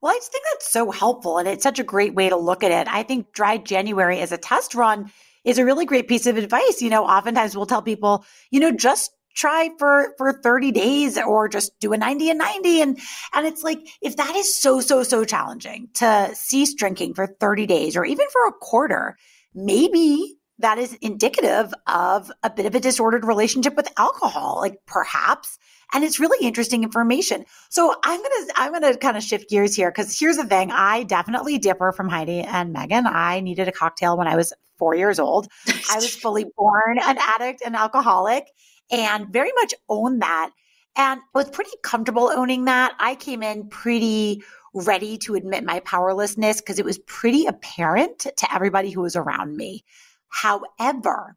Well, 0.03 0.11
I 0.11 0.17
just 0.17 0.33
think 0.33 0.43
that's 0.51 0.69
so 0.69 0.91
helpful. 0.91 1.37
And 1.37 1.47
it's 1.47 1.63
such 1.63 1.79
a 1.79 1.83
great 1.83 2.13
way 2.13 2.27
to 2.27 2.35
look 2.35 2.61
at 2.61 2.71
it. 2.71 2.93
I 2.93 3.03
think 3.03 3.31
dry 3.31 3.57
January 3.57 4.19
as 4.19 4.33
a 4.33 4.37
test 4.37 4.75
run 4.75 5.09
is 5.45 5.57
a 5.57 5.63
really 5.63 5.85
great 5.85 6.09
piece 6.09 6.27
of 6.27 6.35
advice. 6.35 6.81
You 6.81 6.89
know, 6.89 7.05
oftentimes 7.05 7.55
we'll 7.55 7.67
tell 7.67 7.81
people, 7.81 8.25
you 8.51 8.59
know, 8.59 8.73
just 8.73 9.11
try 9.33 9.69
for 9.79 10.13
for 10.17 10.33
30 10.33 10.73
days 10.73 11.17
or 11.17 11.47
just 11.47 11.71
do 11.79 11.93
a 11.93 11.97
90 11.97 12.31
and 12.31 12.37
90 12.37 12.81
and 12.81 12.99
and 13.33 13.47
it's 13.47 13.63
like 13.63 13.79
if 14.01 14.17
that 14.17 14.35
is 14.35 14.61
so 14.61 14.79
so 14.79 15.01
so 15.03 15.23
challenging 15.23 15.87
to 15.95 16.29
cease 16.35 16.75
drinking 16.75 17.15
for 17.15 17.25
30 17.25 17.65
days 17.65 17.95
or 17.95 18.05
even 18.05 18.27
for 18.31 18.45
a 18.47 18.51
quarter 18.51 19.17
maybe 19.55 20.35
that 20.59 20.77
is 20.77 20.93
indicative 21.01 21.73
of 21.87 22.31
a 22.43 22.49
bit 22.51 22.67
of 22.67 22.75
a 22.75 22.79
disordered 22.79 23.25
relationship 23.25 23.75
with 23.75 23.91
alcohol 23.97 24.57
like 24.61 24.77
perhaps 24.85 25.57
and 25.93 26.03
it's 26.03 26.19
really 26.19 26.45
interesting 26.45 26.83
information. 26.83 27.45
So 27.69 27.95
I'm 28.03 28.19
going 28.19 28.47
to, 28.47 28.53
I'm 28.55 28.81
to 28.81 28.97
kind 28.97 29.15
of 29.15 29.23
shift 29.23 29.49
gears 29.49 29.75
here 29.75 29.91
because 29.91 30.17
here's 30.17 30.37
the 30.37 30.45
thing. 30.45 30.71
I 30.71 31.03
definitely 31.03 31.59
differ 31.59 31.91
from 31.91 32.09
Heidi 32.09 32.41
and 32.41 32.73
Megan. 32.73 33.05
I 33.07 33.39
needed 33.39 33.67
a 33.67 33.71
cocktail 33.71 34.17
when 34.17 34.27
I 34.27 34.35
was 34.35 34.53
four 34.77 34.95
years 34.95 35.19
old. 35.19 35.47
I 35.67 35.95
was 35.95 36.15
fully 36.15 36.45
born 36.57 36.97
an 36.99 37.17
addict 37.19 37.61
and 37.63 37.75
alcoholic 37.75 38.47
and 38.91 39.31
very 39.31 39.51
much 39.55 39.73
own 39.87 40.19
that. 40.19 40.51
And 40.95 41.21
was 41.33 41.49
pretty 41.49 41.71
comfortable 41.83 42.29
owning 42.29 42.65
that. 42.65 42.93
I 42.99 43.15
came 43.15 43.41
in 43.41 43.67
pretty 43.69 44.43
ready 44.73 45.17
to 45.19 45.35
admit 45.35 45.63
my 45.63 45.79
powerlessness 45.81 46.59
because 46.59 46.79
it 46.79 46.85
was 46.85 46.99
pretty 46.99 47.45
apparent 47.45 48.19
to 48.19 48.53
everybody 48.53 48.89
who 48.89 49.01
was 49.01 49.15
around 49.15 49.55
me. 49.55 49.83
However, 50.29 51.35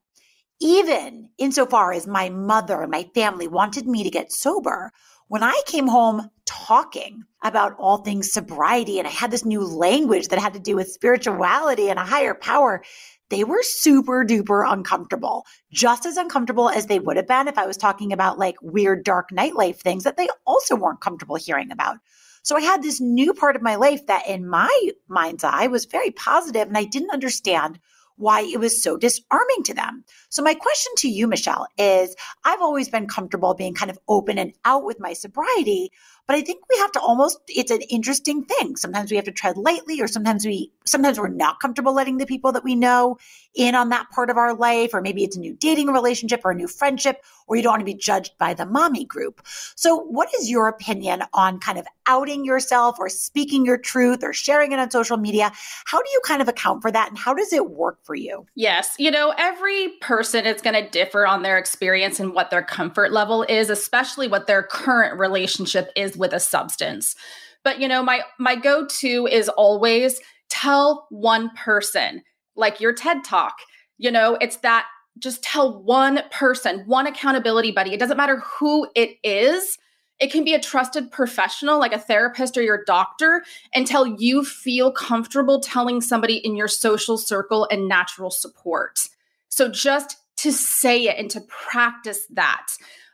even 0.61 1.31
insofar 1.39 1.93
as 1.93 2.07
my 2.07 2.29
mother 2.29 2.81
and 2.83 2.91
my 2.91 3.09
family 3.15 3.49
wanted 3.49 3.87
me 3.87 4.03
to 4.03 4.11
get 4.11 4.33
sober, 4.33 4.93
when 5.29 5.43
I 5.43 5.61
came 5.67 5.89
home 5.89 6.31
talking 6.45 7.25
about 7.43 7.75
all 7.79 7.99
things 7.99 8.33
sobriety 8.33 8.99
and 8.99 9.07
I 9.07 9.11
had 9.11 9.31
this 9.31 9.45
new 9.45 9.63
language 9.65 10.29
that 10.29 10.39
had 10.39 10.55
to 10.55 10.61
do 10.61 10.77
with 10.77 10.93
spirituality 10.93 11.91
and 11.91 11.99
a 11.99 12.05
higher 12.05 12.35
power, 12.35 12.83
they 13.29 13.43
were 13.43 13.63
super 13.63 14.25
duper 14.25 14.65
uncomfortable, 14.71 15.45
just 15.73 16.07
as 16.07 16.17
uncomfortable 16.17 16.69
as 16.69 16.87
they 16.87 17.01
would 17.01 17.17
have 17.17 17.27
been 17.27 17.49
if 17.49 17.59
I 17.59 17.67
was 17.67 17.77
talking 17.77 18.13
about 18.13 18.39
like 18.39 18.55
weird 18.63 19.05
dark 19.05 19.31
nightlife 19.31 19.81
things 19.81 20.05
that 20.05 20.17
they 20.17 20.29
also 20.47 20.77
weren't 20.77 21.01
comfortable 21.01 21.37
hearing 21.37 21.73
about. 21.73 21.97
So 22.45 22.57
I 22.57 22.61
had 22.61 22.85
this 22.85 23.01
new 23.01 23.35
part 23.35 23.57
of 23.57 23.63
my 23.63 23.75
life 23.75 24.07
that 24.07 24.29
in 24.29 24.49
my 24.49 24.91
mind's 25.09 25.43
eye 25.43 25.67
was 25.67 25.85
very 25.85 26.13
positive 26.13 26.69
and 26.69 26.79
I 26.79 26.85
didn't 26.85 27.11
understand 27.11 27.81
why 28.17 28.41
it 28.41 28.59
was 28.59 28.83
so 28.83 28.97
disarming 28.97 29.63
to 29.65 29.75
them. 29.75 30.05
So, 30.29 30.43
my 30.43 30.55
question 30.55 30.93
to 30.99 31.09
you, 31.09 31.27
Michelle, 31.27 31.67
is 31.79 32.15
I've 32.45 32.61
always 32.61 32.89
been 32.89 33.07
comfortable 33.07 33.55
being 33.55 33.75
kind 33.75 33.91
of 33.91 33.99
open 34.09 34.39
and 34.39 34.53
out 34.65 34.85
with 34.85 35.01
my 35.01 35.13
sobriety, 35.13 35.91
but 36.27 36.37
I 36.37 36.41
think 36.43 36.65
we 36.69 36.77
have 36.79 36.93
to 36.93 37.01
almost, 37.01 37.39
it's 37.49 37.71
an 37.71 37.83
interesting 37.83 38.45
thing. 38.45 38.77
Sometimes 38.77 39.11
we 39.11 39.17
have 39.17 39.27
to 39.27 39.33
tread 39.33 39.57
lightly, 39.57 40.01
or 40.01 40.09
sometimes 40.09 40.45
we, 40.45 40.73
sometimes 40.85 41.19
we're 41.19 41.29
not 41.29 41.61
comfortable 41.61 41.95
letting 41.95 42.19
the 42.19 42.27
people 42.27 42.51
that 42.53 42.65
we 42.65 42.75
know 42.75 43.19
in 43.55 43.75
on 43.75 43.91
that 43.91 44.11
part 44.11 44.29
of 44.29 44.37
our 44.37 44.55
life, 44.55 44.93
or 44.93 45.01
maybe 45.01 45.23
it's 45.23 45.37
a 45.37 45.41
new 45.41 45.55
dating 45.55 45.89
relationship 45.89 46.43
or 46.45 46.51
a 46.51 46.55
new 46.55 46.67
friendship, 46.67 47.23
or 47.47 47.57
you 47.57 47.63
don't 47.63 47.73
want 47.73 47.81
to 47.81 47.85
be 47.87 47.95
judged 47.95 48.37
by 48.39 48.55
the 48.55 48.67
mommy 48.67 49.05
group. 49.05 49.41
So, 49.77 49.97
what 49.97 50.29
is 50.39 50.51
your 50.51 50.69
opinion 50.69 51.23
on 51.33 51.61
kind 51.61 51.79
of 51.79 51.87
outing 52.07 52.45
yourself 52.45 52.97
or 52.99 53.09
speaking 53.09 53.65
your 53.65 53.79
truth 53.79 54.23
or 54.23 54.33
sharing 54.33 54.73
it 54.73 54.79
on 54.79 54.91
social 54.91 55.17
media? 55.17 55.53
How 55.87 55.99
do 55.99 56.09
you 56.13 56.21
kind 56.25 56.43
of 56.43 56.49
account 56.49 56.83
for 56.83 56.91
that 56.91 57.09
and 57.09 57.19
how 57.19 57.35
does 57.35 57.53
it 57.53 57.71
work 57.71 57.99
for 58.05 58.15
you? 58.15 58.47
Yes. 58.55 58.95
You 58.99 59.11
know, 59.11 59.33
every 59.39 59.91
person 60.01 60.45
is 60.47 60.61
going 60.63 60.75
to 60.75 60.89
differ 60.89 61.27
on 61.27 61.43
their 61.43 61.59
experience 61.59 62.21
and 62.21 62.33
what 62.33 62.51
their 62.51 62.63
comfort 62.63 63.13
level 63.13 63.45
is, 63.45 63.71
especially 63.71 64.29
what 64.29 64.47
their 64.47 64.63
current 64.63 65.19
relationship 65.19 65.91
with 66.17 66.33
a 66.33 66.41
substance. 66.41 67.15
But 67.63 67.81
you 67.81 67.89
know, 67.89 68.03
my 68.03 68.23
my 68.39 68.57
go-to 68.57 69.27
is 69.27 69.49
always 69.49 70.21
tell 70.49 71.07
one 71.11 71.51
person, 71.51 72.23
like 72.55 72.81
your 72.81 72.93
TED 72.93 73.25
talk. 73.25 73.57
You 73.99 74.11
know, 74.11 74.37
it's 74.41 74.57
that 74.59 74.87
just 75.19 75.43
tell 75.43 75.83
one 75.83 76.21
person, 76.31 76.85
one 76.87 77.07
accountability 77.07 77.73
buddy. 77.73 77.93
It 77.93 78.01
doesn't 78.01 78.17
matter 78.17 78.41
who 78.41 78.87
it 78.95 79.17
is. 79.23 79.79
It 80.19 80.33
can 80.33 80.45
be 80.45 80.55
a 80.55 80.61
trusted 80.61 81.11
professional 81.11 81.79
like 81.79 81.93
a 81.93 81.99
therapist 81.99 82.57
or 82.57 82.63
your 82.63 82.85
doctor 82.85 83.45
until 83.75 84.07
you 84.07 84.45
feel 84.45 84.91
comfortable 84.91 85.61
telling 85.61 86.01
somebody 86.01 86.37
in 86.37 86.57
your 86.57 86.69
social 86.69 87.19
circle 87.19 87.67
and 87.71 87.89
natural 87.89 88.31
support. 88.31 89.01
So 89.49 89.69
just 89.69 90.17
to 90.39 90.53
say 90.53 91.09
it 91.09 91.19
and 91.19 91.31
to 91.31 91.41
practice 91.43 92.27
that. 92.31 92.67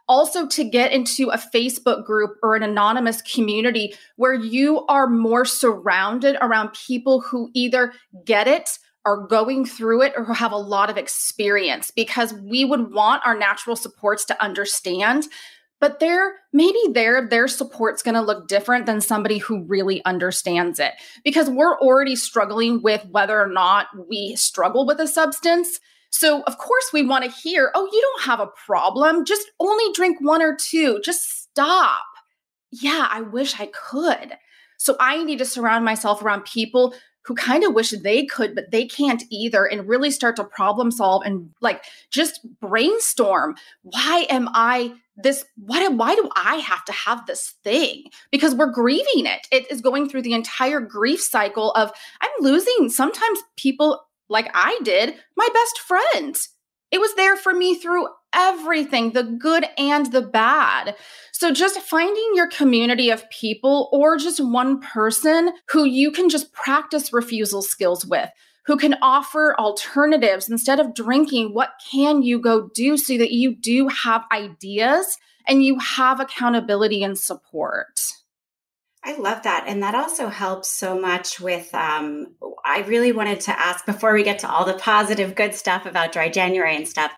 Also, 0.09 0.47
to 0.49 0.65
get 0.65 0.93
into 0.93 1.31
a 1.31 1.39
Facebook 1.39 2.05
group 2.05 2.37
or 2.43 2.55
an 2.55 2.63
anonymous 2.63 3.23
community 3.23 3.95
where 4.17 4.35
you 4.35 4.85
are 4.87 5.07
more 5.07 5.45
surrounded 5.45 6.37
around 6.41 6.73
people 6.73 7.21
who 7.21 7.51
either 7.55 7.93
get 8.25 8.49
it 8.49 8.79
are 9.05 9.27
going 9.27 9.65
through 9.65 10.03
it 10.03 10.13
or 10.17 10.25
who 10.25 10.33
have 10.33 10.53
a 10.53 10.57
lot 10.57 10.91
of 10.91 10.97
experience 10.97 11.91
because 11.91 12.33
we 12.35 12.65
would 12.65 12.93
want 12.93 13.23
our 13.27 13.37
natural 13.37 13.75
supports 13.75 14.25
to 14.25 14.43
understand 14.43 15.27
but 15.83 15.99
their 15.99 16.35
maybe 16.53 16.79
their 16.93 17.29
their 17.29 17.49
support's 17.49 18.05
going 18.05 18.15
to 18.15 18.21
look 18.21 18.47
different 18.47 18.87
than 18.87 19.01
somebody 19.01 19.39
who 19.39 19.65
really 19.65 20.03
understands 20.05 20.79
it. 20.79 20.93
Because 21.25 21.51
we're 21.51 21.77
already 21.81 22.15
struggling 22.15 22.83
with 22.83 23.05
whether 23.11 23.39
or 23.39 23.49
not 23.49 23.89
we 24.09 24.37
struggle 24.37 24.87
with 24.87 25.01
a 25.01 25.09
substance 25.09 25.81
so 26.13 26.43
of 26.43 26.59
course 26.59 26.91
we 26.93 27.05
want 27.05 27.25
to 27.25 27.31
hear 27.31 27.73
oh 27.75 27.89
you 27.93 28.01
don't 28.01 28.23
have 28.23 28.41
a 28.41 28.47
problem 28.67 29.25
just 29.25 29.51
only 29.59 29.93
drink 29.95 30.19
one 30.21 30.43
or 30.43 30.55
two 30.55 31.01
just 31.05 31.43
stop 31.43 32.05
yeah 32.71 33.09
i 33.11 33.21
wish 33.21 33.59
i 33.61 33.67
could 33.67 34.37
so 34.79 34.97
i 35.01 35.23
need 35.25 35.39
to 35.39 35.45
surround 35.45 35.85
myself 35.85 36.23
around 36.23 36.45
people 36.45 36.95
who 37.25 37.35
kind 37.35 37.63
of 37.65 37.75
wish 37.75 37.91
they 37.91 38.27
could, 38.27 38.55
but 38.55 38.71
they 38.71 38.85
can't 38.85 39.23
either, 39.31 39.65
and 39.65 39.89
really 39.89 40.11
start 40.11 40.37
to 40.37 40.45
problem 40.45 40.91
solve 40.91 41.23
and 41.25 41.51
like 41.61 41.85
just 42.11 42.41
brainstorm. 42.61 43.55
Why 43.83 44.27
am 44.29 44.49
I 44.53 44.95
this? 45.17 45.45
Why, 45.57 45.87
why 45.89 46.15
do 46.17 46.29
I 46.35 46.57
have 46.57 46.85
to 46.87 46.93
have 46.93 47.27
this 47.27 47.55
thing? 47.63 48.05
Because 48.31 48.55
we're 48.55 48.73
grieving 48.73 49.27
it. 49.27 49.47
It 49.53 49.71
is 49.71 49.81
going 49.81 50.09
through 50.09 50.23
the 50.23 50.33
entire 50.33 50.81
grief 50.81 51.23
cycle 51.23 51.71
of 51.73 51.93
I'm 52.21 52.31
losing 52.41 52.89
sometimes 52.89 53.39
people 53.57 54.03
like 54.33 54.51
I 54.55 54.81
did, 54.83 55.15
my 55.37 55.49
best 55.53 55.79
friend. 55.79 56.37
It 56.91 57.01
was 57.01 57.15
there 57.15 57.37
for 57.37 57.55
me 57.55 57.77
through 57.77 58.09
everything, 58.35 59.13
the 59.13 59.23
good 59.23 59.65
and 59.79 60.11
the 60.13 60.23
bad. 60.23 60.97
So 61.33 61.53
just 61.53 61.79
finding 61.81 62.33
your 62.35 62.49
community 62.49 63.11
of 63.11 63.29
people 63.31 63.89
or 63.93 64.17
just 64.17 64.41
one 64.41 64.81
person 64.81 65.53
who 65.71 65.85
you 65.85 66.11
can 66.11 66.29
just 66.29 66.53
practice 66.53 67.13
refusal 67.13 67.63
skills 67.63 68.05
with, 68.05 68.29
who 68.67 68.77
can 68.77 68.97
offer 69.03 69.55
alternatives 69.59 70.49
instead 70.49 70.81
of 70.81 70.95
drinking. 70.95 71.55
What 71.55 71.71
can 71.91 72.23
you 72.23 72.39
go 72.39 72.69
do 72.75 72.97
so 72.97 73.17
that 73.19 73.33
you 73.33 73.55
do 73.55 73.89
have 73.89 74.25
ideas 74.33 75.19
and 75.49 75.63
you 75.63 75.79
have 75.79 76.21
accountability 76.21 77.03
and 77.03 77.19
support? 77.19 78.01
I 79.05 79.17
love 79.17 79.43
that. 79.43 79.65
And 79.67 79.83
that 79.83 79.95
also 79.95 80.29
helps 80.29 80.69
so 80.69 80.99
much 80.99 81.41
with. 81.41 81.75
Um, 81.75 82.35
I 82.65 82.83
really 82.83 83.11
wanted 83.13 83.41
to 83.41 83.59
ask 83.59 83.85
before 83.85 84.15
we 84.15 84.23
get 84.23 84.39
to 84.41 84.51
all 84.51 84.65
the 84.65 84.75
positive, 84.75 85.35
good 85.35 85.55
stuff 85.55 85.87
about 85.87 86.13
dry 86.13 86.29
January 86.29 86.77
and 86.77 86.87
stuff. 86.87 87.13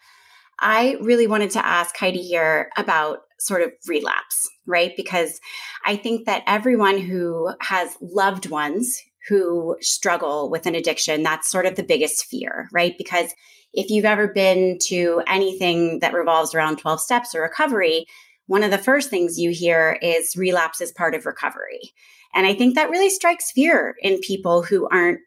I 0.60 0.96
really 1.00 1.26
wanted 1.26 1.50
to 1.50 1.66
ask 1.66 1.96
Heidi 1.96 2.22
here 2.22 2.70
about 2.76 3.20
sort 3.38 3.60
of 3.60 3.72
relapse, 3.86 4.48
right? 4.66 4.92
Because 4.96 5.40
I 5.84 5.96
think 5.96 6.24
that 6.26 6.44
everyone 6.46 6.98
who 6.98 7.50
has 7.60 7.96
loved 8.00 8.48
ones 8.48 9.02
who 9.28 9.76
struggle 9.80 10.50
with 10.50 10.66
an 10.66 10.74
addiction, 10.74 11.22
that's 11.22 11.50
sort 11.50 11.66
of 11.66 11.76
the 11.76 11.82
biggest 11.82 12.26
fear, 12.26 12.68
right? 12.72 12.94
Because 12.96 13.34
if 13.72 13.90
you've 13.90 14.04
ever 14.04 14.28
been 14.28 14.78
to 14.86 15.22
anything 15.26 15.98
that 16.00 16.14
revolves 16.14 16.54
around 16.54 16.78
12 16.78 17.00
steps 17.00 17.34
or 17.34 17.42
recovery, 17.42 18.06
one 18.46 18.62
of 18.62 18.70
the 18.70 18.78
first 18.78 19.10
things 19.10 19.38
you 19.38 19.50
hear 19.50 19.98
is 20.02 20.36
relapse 20.36 20.80
is 20.80 20.92
part 20.92 21.14
of 21.14 21.26
recovery. 21.26 21.92
And 22.34 22.46
I 22.46 22.54
think 22.54 22.74
that 22.74 22.90
really 22.90 23.10
strikes 23.10 23.50
fear 23.50 23.94
in 24.00 24.18
people 24.20 24.62
who 24.62 24.88
aren't 24.88 25.20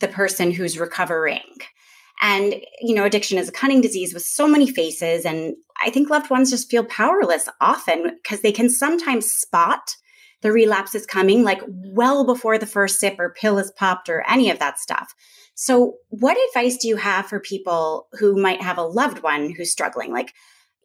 the 0.00 0.08
person 0.08 0.50
who's 0.50 0.78
recovering. 0.78 1.42
And, 2.22 2.54
you 2.80 2.94
know, 2.94 3.04
addiction 3.04 3.38
is 3.38 3.48
a 3.48 3.52
cunning 3.52 3.80
disease 3.80 4.14
with 4.14 4.22
so 4.22 4.46
many 4.46 4.70
faces. 4.70 5.24
And 5.24 5.56
I 5.82 5.90
think 5.90 6.08
loved 6.08 6.30
ones 6.30 6.50
just 6.50 6.70
feel 6.70 6.84
powerless 6.84 7.48
often 7.60 8.16
because 8.22 8.40
they 8.40 8.52
can 8.52 8.70
sometimes 8.70 9.30
spot 9.30 9.96
the 10.44 10.52
relapse 10.52 10.94
is 10.94 11.06
coming 11.06 11.42
like 11.42 11.62
well 11.66 12.26
before 12.26 12.58
the 12.58 12.66
first 12.66 13.00
sip 13.00 13.18
or 13.18 13.32
pill 13.32 13.58
is 13.58 13.72
popped 13.78 14.10
or 14.10 14.22
any 14.28 14.50
of 14.50 14.58
that 14.58 14.78
stuff. 14.78 15.14
So, 15.54 15.94
what 16.10 16.36
advice 16.50 16.76
do 16.76 16.86
you 16.86 16.96
have 16.96 17.26
for 17.26 17.40
people 17.40 18.08
who 18.12 18.36
might 18.36 18.60
have 18.60 18.76
a 18.76 18.82
loved 18.82 19.22
one 19.22 19.50
who's 19.50 19.72
struggling? 19.72 20.12
Like, 20.12 20.34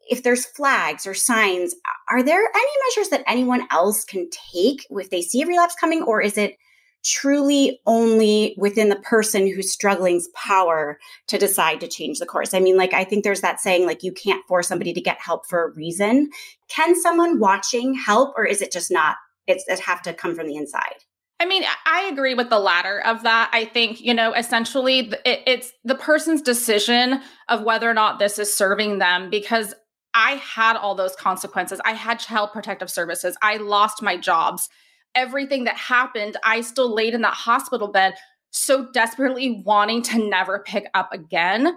if 0.09 0.23
there's 0.23 0.45
flags 0.45 1.05
or 1.05 1.13
signs, 1.13 1.75
are 2.09 2.23
there 2.23 2.41
any 2.41 2.71
measures 2.87 3.09
that 3.09 3.23
anyone 3.27 3.67
else 3.71 4.03
can 4.03 4.29
take 4.53 4.85
if 4.89 5.09
they 5.09 5.21
see 5.21 5.41
a 5.41 5.47
relapse 5.47 5.75
coming, 5.79 6.03
or 6.03 6.21
is 6.21 6.37
it 6.37 6.57
truly 7.03 7.79
only 7.85 8.55
within 8.57 8.89
the 8.89 8.95
person 8.97 9.47
who's 9.47 9.71
struggling's 9.71 10.27
power 10.29 10.99
to 11.27 11.37
decide 11.37 11.79
to 11.79 11.87
change 11.87 12.19
the 12.19 12.25
course. 12.25 12.53
I 12.53 12.59
mean, 12.59 12.77
like, 12.77 12.93
I 12.93 13.03
think 13.03 13.23
there's 13.23 13.41
that 13.41 13.59
saying, 13.59 13.85
like, 13.85 14.03
you 14.03 14.11
can't 14.11 14.45
force 14.47 14.67
somebody 14.67 14.93
to 14.93 15.01
get 15.01 15.17
help 15.21 15.47
for 15.47 15.63
a 15.63 15.71
reason. 15.71 16.29
Can 16.67 16.99
someone 17.01 17.39
watching 17.39 17.93
help, 17.93 18.33
or 18.35 18.45
is 18.45 18.61
it 18.61 18.71
just 18.71 18.91
not, 18.91 19.15
it's, 19.47 19.63
it 19.67 19.79
have 19.79 20.01
to 20.03 20.13
come 20.13 20.35
from 20.35 20.47
the 20.47 20.57
inside? 20.57 20.95
I 21.39 21.45
mean, 21.45 21.63
I 21.85 22.09
agree 22.11 22.33
with 22.33 22.49
the 22.49 22.59
latter 22.59 22.99
of 22.99 23.23
that. 23.23 23.49
I 23.53 23.63
think, 23.63 24.01
you 24.01 24.13
know, 24.13 24.33
essentially 24.33 25.13
it, 25.25 25.41
it's 25.47 25.71
the 25.85 25.95
person's 25.95 26.41
decision 26.41 27.21
of 27.47 27.63
whether 27.63 27.89
or 27.89 27.93
not 27.93 28.19
this 28.19 28.39
is 28.39 28.53
serving 28.53 28.99
them 28.99 29.29
because 29.29 29.73
I 30.13 30.33
had 30.33 30.75
all 30.75 30.95
those 30.95 31.15
consequences. 31.15 31.79
I 31.85 31.93
had 31.93 32.19
child 32.19 32.51
protective 32.51 32.89
services. 32.89 33.37
I 33.41 33.57
lost 33.57 34.01
my 34.01 34.17
jobs 34.17 34.69
everything 35.15 35.65
that 35.65 35.77
happened, 35.77 36.37
I 36.43 36.61
still 36.61 36.93
laid 36.93 37.13
in 37.13 37.21
that 37.21 37.33
hospital 37.33 37.87
bed 37.87 38.15
so 38.51 38.89
desperately 38.91 39.61
wanting 39.65 40.01
to 40.03 40.29
never 40.29 40.59
pick 40.59 40.89
up 40.93 41.09
again. 41.13 41.67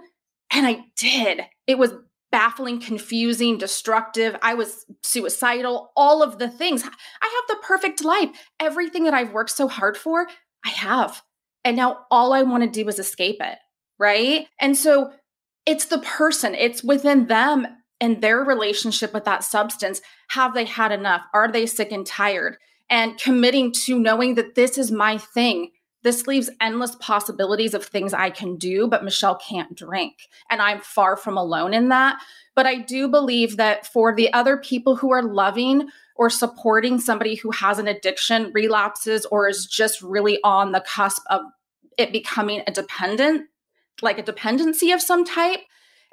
And 0.51 0.67
I 0.67 0.85
did. 0.95 1.41
It 1.67 1.77
was 1.77 1.93
baffling, 2.31 2.79
confusing, 2.79 3.57
destructive. 3.57 4.35
I 4.41 4.55
was 4.55 4.85
suicidal, 5.03 5.91
all 5.95 6.23
of 6.23 6.39
the 6.39 6.49
things. 6.49 6.83
I 6.83 6.87
have 6.87 7.57
the 7.57 7.63
perfect 7.63 8.03
life. 8.03 8.29
Everything 8.59 9.03
that 9.03 9.13
I've 9.13 9.33
worked 9.33 9.51
so 9.51 9.67
hard 9.67 9.97
for, 9.97 10.27
I 10.65 10.69
have. 10.69 11.21
And 11.63 11.77
now 11.77 12.05
all 12.09 12.33
I 12.33 12.43
want 12.43 12.63
to 12.63 12.69
do 12.69 12.87
is 12.87 12.97
escape 12.97 13.37
it. 13.39 13.57
Right. 13.99 14.47
And 14.59 14.75
so 14.75 15.11
it's 15.65 15.85
the 15.85 15.99
person, 15.99 16.55
it's 16.55 16.83
within 16.83 17.27
them 17.27 17.67
and 17.99 18.21
their 18.21 18.39
relationship 18.39 19.13
with 19.13 19.25
that 19.25 19.43
substance. 19.43 20.01
Have 20.29 20.53
they 20.53 20.65
had 20.65 20.91
enough? 20.91 21.21
Are 21.33 21.51
they 21.51 21.65
sick 21.65 21.91
and 21.91 22.05
tired? 22.05 22.57
and 22.89 23.17
committing 23.17 23.71
to 23.71 23.97
knowing 23.97 24.35
that 24.35 24.53
this 24.53 24.77
is 24.77 24.91
my 24.91 25.17
thing. 25.17 25.71
This 26.03 26.27
leaves 26.27 26.49
endless 26.61 26.95
possibilities 26.95 27.73
of 27.73 27.83
things 27.83 28.13
I 28.13 28.29
can 28.29 28.57
do, 28.57 28.87
but 28.87 29.03
Michelle 29.03 29.35
can't 29.37 29.75
drink. 29.75 30.13
And 30.49 30.61
I'm 30.61 30.79
far 30.79 31.17
from 31.17 31.35
alone 31.35 31.73
in 31.73 31.89
that. 31.89 32.21
But 32.55 32.67
I 32.67 32.75
do 32.75 33.07
believe 33.07 33.57
that 33.57 33.87
for 33.87 34.13
the 34.13 34.31
other 34.31 34.57
people 34.57 34.97
who 34.97 35.11
are 35.11 35.23
loving 35.23 35.87
or 36.15 36.29
supporting 36.29 36.99
somebody 36.99 37.35
who 37.35 37.49
has 37.49 37.79
an 37.79 37.87
addiction, 37.87 38.51
relapses, 38.53 39.25
or 39.25 39.47
is 39.47 39.65
just 39.65 40.01
really 40.03 40.39
on 40.43 40.71
the 40.71 40.81
cusp 40.81 41.23
of 41.31 41.41
it 41.97 42.11
becoming 42.11 42.61
a 42.67 42.71
dependent, 42.71 43.47
like 44.03 44.19
a 44.19 44.23
dependency 44.23 44.91
of 44.91 45.01
some 45.01 45.25
type, 45.25 45.61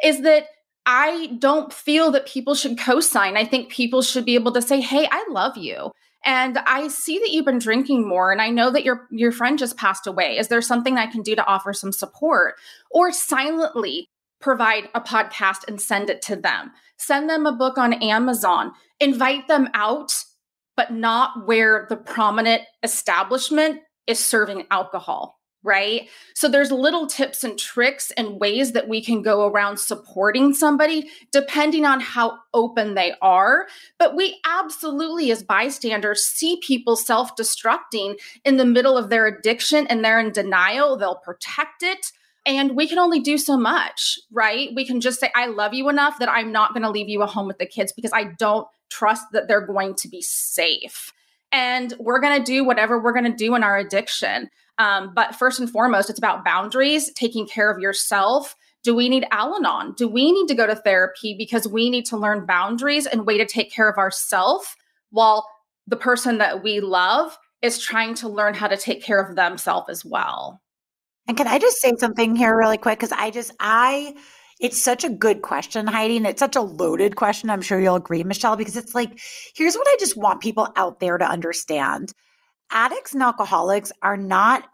is 0.03 0.23
that 0.23 0.47
I 0.87 1.37
don't 1.39 1.73
feel 1.73 2.11
that 2.13 2.27
people 2.27 2.55
should 2.55 2.79
co 2.79 3.01
sign. 3.01 3.37
I 3.37 3.45
think 3.45 3.71
people 3.71 4.03
should 4.03 4.25
be 4.25 4.35
able 4.35 4.53
to 4.53 4.63
say, 4.63 4.81
Hey, 4.81 5.09
I 5.11 5.25
love 5.31 5.57
you. 5.57 5.93
And 6.23 6.59
i 6.67 6.89
see 6.89 7.19
that 7.19 7.31
you've 7.31 7.47
been 7.47 7.59
drinking 7.59 8.07
more 8.07 8.31
and 8.31 8.43
i 8.43 8.51
know 8.51 8.71
that 8.71 8.85
your 8.85 9.09
your 9.11 9.33
friend 9.33 9.59
just 9.59 9.79
passed 9.79 10.07
away. 10.07 10.37
Is 10.37 10.49
there 10.49 10.61
something 10.61 10.99
i 10.99 11.07
can 11.07 11.23
do 11.23 11.35
to 11.35 11.47
offer 11.47 11.73
some 11.73 11.93
support? 11.93 12.57
Or 12.91 13.13
silently 13.13 14.09
provide 14.41 14.89
a 14.95 15.01
podcast 15.01 15.67
and 15.69 15.81
send 15.81 16.11
it 16.11 16.23
to 16.23 16.37
them. 16.37 16.73
Send 16.99 17.29
them 17.31 17.47
a 17.47 17.53
book 17.53 17.79
on 17.79 17.95
amazon. 17.95 18.73
Invite 19.01 19.49
them 19.49 19.69
out 19.75 20.13
but 20.77 20.93
not 20.93 21.47
where 21.47 21.87
the 21.91 21.97
prominent 21.97 22.63
establishment 22.83 23.81
is 24.07 24.19
serving 24.19 24.67
alcohol 24.71 25.40
right? 25.63 26.09
So 26.35 26.49
there's 26.49 26.73
little 26.73 27.07
tips 27.07 27.45
and 27.45 27.59
tricks 27.59 28.11
and 28.13 28.41
ways 28.41 28.73
that 28.73 28.89
we 28.89 29.03
can 29.03 29.23
go 29.23 29.47
around 29.47 29.79
supporting 29.79 30.55
somebody 30.55 31.11
depending 31.33 31.85
on 31.85 32.01
how 32.01 32.39
open 32.55 32.95
they 32.95 33.15
are. 33.21 33.67
But 33.99 34.17
we 34.17 34.41
absolutely, 34.47 35.31
as 35.31 35.43
bystanders, 35.43 36.23
see 36.25 36.59
people 36.63 36.97
self 36.97 37.37
destructing 37.37 38.19
in 38.45 38.57
the 38.57 38.65
middle 38.65 38.97
of 38.97 39.11
their 39.11 39.27
addiction 39.27 39.87
and 39.89 40.05
they're 40.05 40.21
in 40.21 40.33
denial. 40.33 40.97
They'll 40.97 41.17
protect 41.17 41.83
it. 41.83 42.13
And 42.47 42.75
we 42.75 42.89
can 42.89 42.99
only 42.99 43.21
do 43.21 43.37
so 43.37 43.59
much, 43.59 44.19
right? 44.33 44.71
We 44.75 44.87
can 44.87 45.03
just 45.03 45.21
say, 45.21 45.31
I 45.35 45.47
love 45.47 45.75
you 45.75 45.91
enough 45.91 46.19
that 46.21 46.31
I'm 46.31 46.53
not 46.53 46.73
going 46.73 46.83
to 46.83 46.91
leave 46.91 47.09
you 47.09 47.23
at 47.23 47.29
home 47.29 47.47
with 47.47 47.59
the 47.59 47.67
kids 47.67 47.93
because 47.93 48.13
I 48.15 48.25
don't 48.39 48.67
trust 48.89 49.27
that 49.33 49.47
they're 49.47 49.67
going 49.67 49.95
to 49.97 50.09
be 50.09 50.23
safe. 50.23 51.13
And 51.53 51.93
we're 51.99 52.21
going 52.21 52.39
to 52.39 52.45
do 52.45 52.65
whatever 52.65 52.99
we're 52.99 53.13
going 53.13 53.31
to 53.31 53.37
do 53.37 53.55
in 53.55 53.63
our 53.63 53.77
addiction. 53.77 54.49
Um, 54.81 55.13
but 55.15 55.35
first 55.35 55.61
and 55.61 55.69
foremost, 55.69 56.09
it's 56.09 56.19
about 56.19 56.43
boundaries, 56.43 57.13
taking 57.13 57.47
care 57.47 57.71
of 57.71 57.81
yourself. 57.81 58.57
Do 58.83 58.95
we 58.95 59.11
need 59.11 59.27
Al 59.31 59.55
Anon? 59.55 59.93
Do 59.93 60.09
we 60.09 60.33
need 60.33 60.47
to 60.49 60.55
go 60.55 60.67
to 60.67 60.75
therapy 60.75 61.35
because 61.37 61.69
we 61.69 61.91
need 61.91 62.07
to 62.07 62.17
learn 62.17 62.47
boundaries 62.47 63.07
and 63.07 63.27
way 63.27 63.37
to 63.37 63.45
take 63.45 63.71
care 63.71 63.91
of 63.91 63.99
ourselves 63.99 64.75
while 65.11 65.47
the 65.87 65.97
person 65.97 66.39
that 66.39 66.63
we 66.63 66.81
love 66.81 67.37
is 67.61 67.79
trying 67.79 68.15
to 68.15 68.29
learn 68.29 68.55
how 68.55 68.69
to 68.69 68.77
take 68.79 69.03
care 69.03 69.21
of 69.21 69.37
themselves 69.37 69.91
as 69.91 70.03
well. 70.03 70.63
And 71.29 71.37
can 71.37 71.47
I 71.47 71.59
just 71.59 71.79
say 71.83 71.93
something 71.99 72.35
here 72.35 72.57
really 72.57 72.79
quick? 72.79 72.99
Because 72.99 73.13
I 73.13 73.31
just, 73.31 73.53
I, 73.61 74.15
it's 74.61 74.81
such 74.81 75.05
a 75.05 75.11
good 75.11 75.43
question, 75.43 75.87
Heidi, 75.87 76.17
and 76.17 76.27
it's 76.27 76.41
such 76.41 76.57
a 76.57 76.63
loaded 76.63 77.17
question. 77.17 77.51
I'm 77.51 77.61
sure 77.61 77.79
you'll 77.79 77.97
agree, 77.97 78.25
Michelle, 78.25 78.57
because 78.57 78.79
it's 78.79 78.95
like, 78.95 79.21
here's 79.55 79.75
what 79.75 79.87
I 79.89 79.97
just 80.01 80.17
want 80.17 80.41
people 80.41 80.69
out 80.77 81.01
there 81.01 81.19
to 81.19 81.25
understand 81.29 82.15
addicts 82.71 83.13
and 83.13 83.23
alcoholics 83.23 83.93
are 84.03 84.17
not 84.17 84.69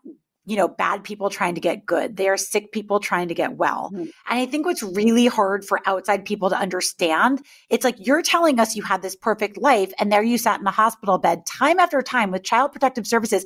you 0.46 0.56
know, 0.56 0.68
bad 0.68 1.02
people 1.02 1.28
trying 1.28 1.56
to 1.56 1.60
get 1.60 1.84
good. 1.84 2.16
They 2.16 2.28
are 2.28 2.36
sick 2.36 2.70
people 2.70 3.00
trying 3.00 3.28
to 3.28 3.34
get 3.34 3.56
well. 3.56 3.90
Mm-hmm. 3.92 4.02
And 4.02 4.10
I 4.26 4.46
think 4.46 4.64
what's 4.64 4.82
really 4.82 5.26
hard 5.26 5.64
for 5.64 5.80
outside 5.84 6.24
people 6.24 6.50
to 6.50 6.56
understand, 6.56 7.42
it's 7.68 7.84
like 7.84 7.96
you're 7.98 8.22
telling 8.22 8.60
us 8.60 8.76
you 8.76 8.84
had 8.84 9.02
this 9.02 9.16
perfect 9.16 9.58
life 9.58 9.92
and 9.98 10.10
there 10.10 10.22
you 10.22 10.38
sat 10.38 10.60
in 10.60 10.64
the 10.64 10.70
hospital 10.70 11.18
bed 11.18 11.44
time 11.46 11.80
after 11.80 12.00
time 12.00 12.30
with 12.30 12.44
child 12.44 12.70
protective 12.70 13.08
services. 13.08 13.44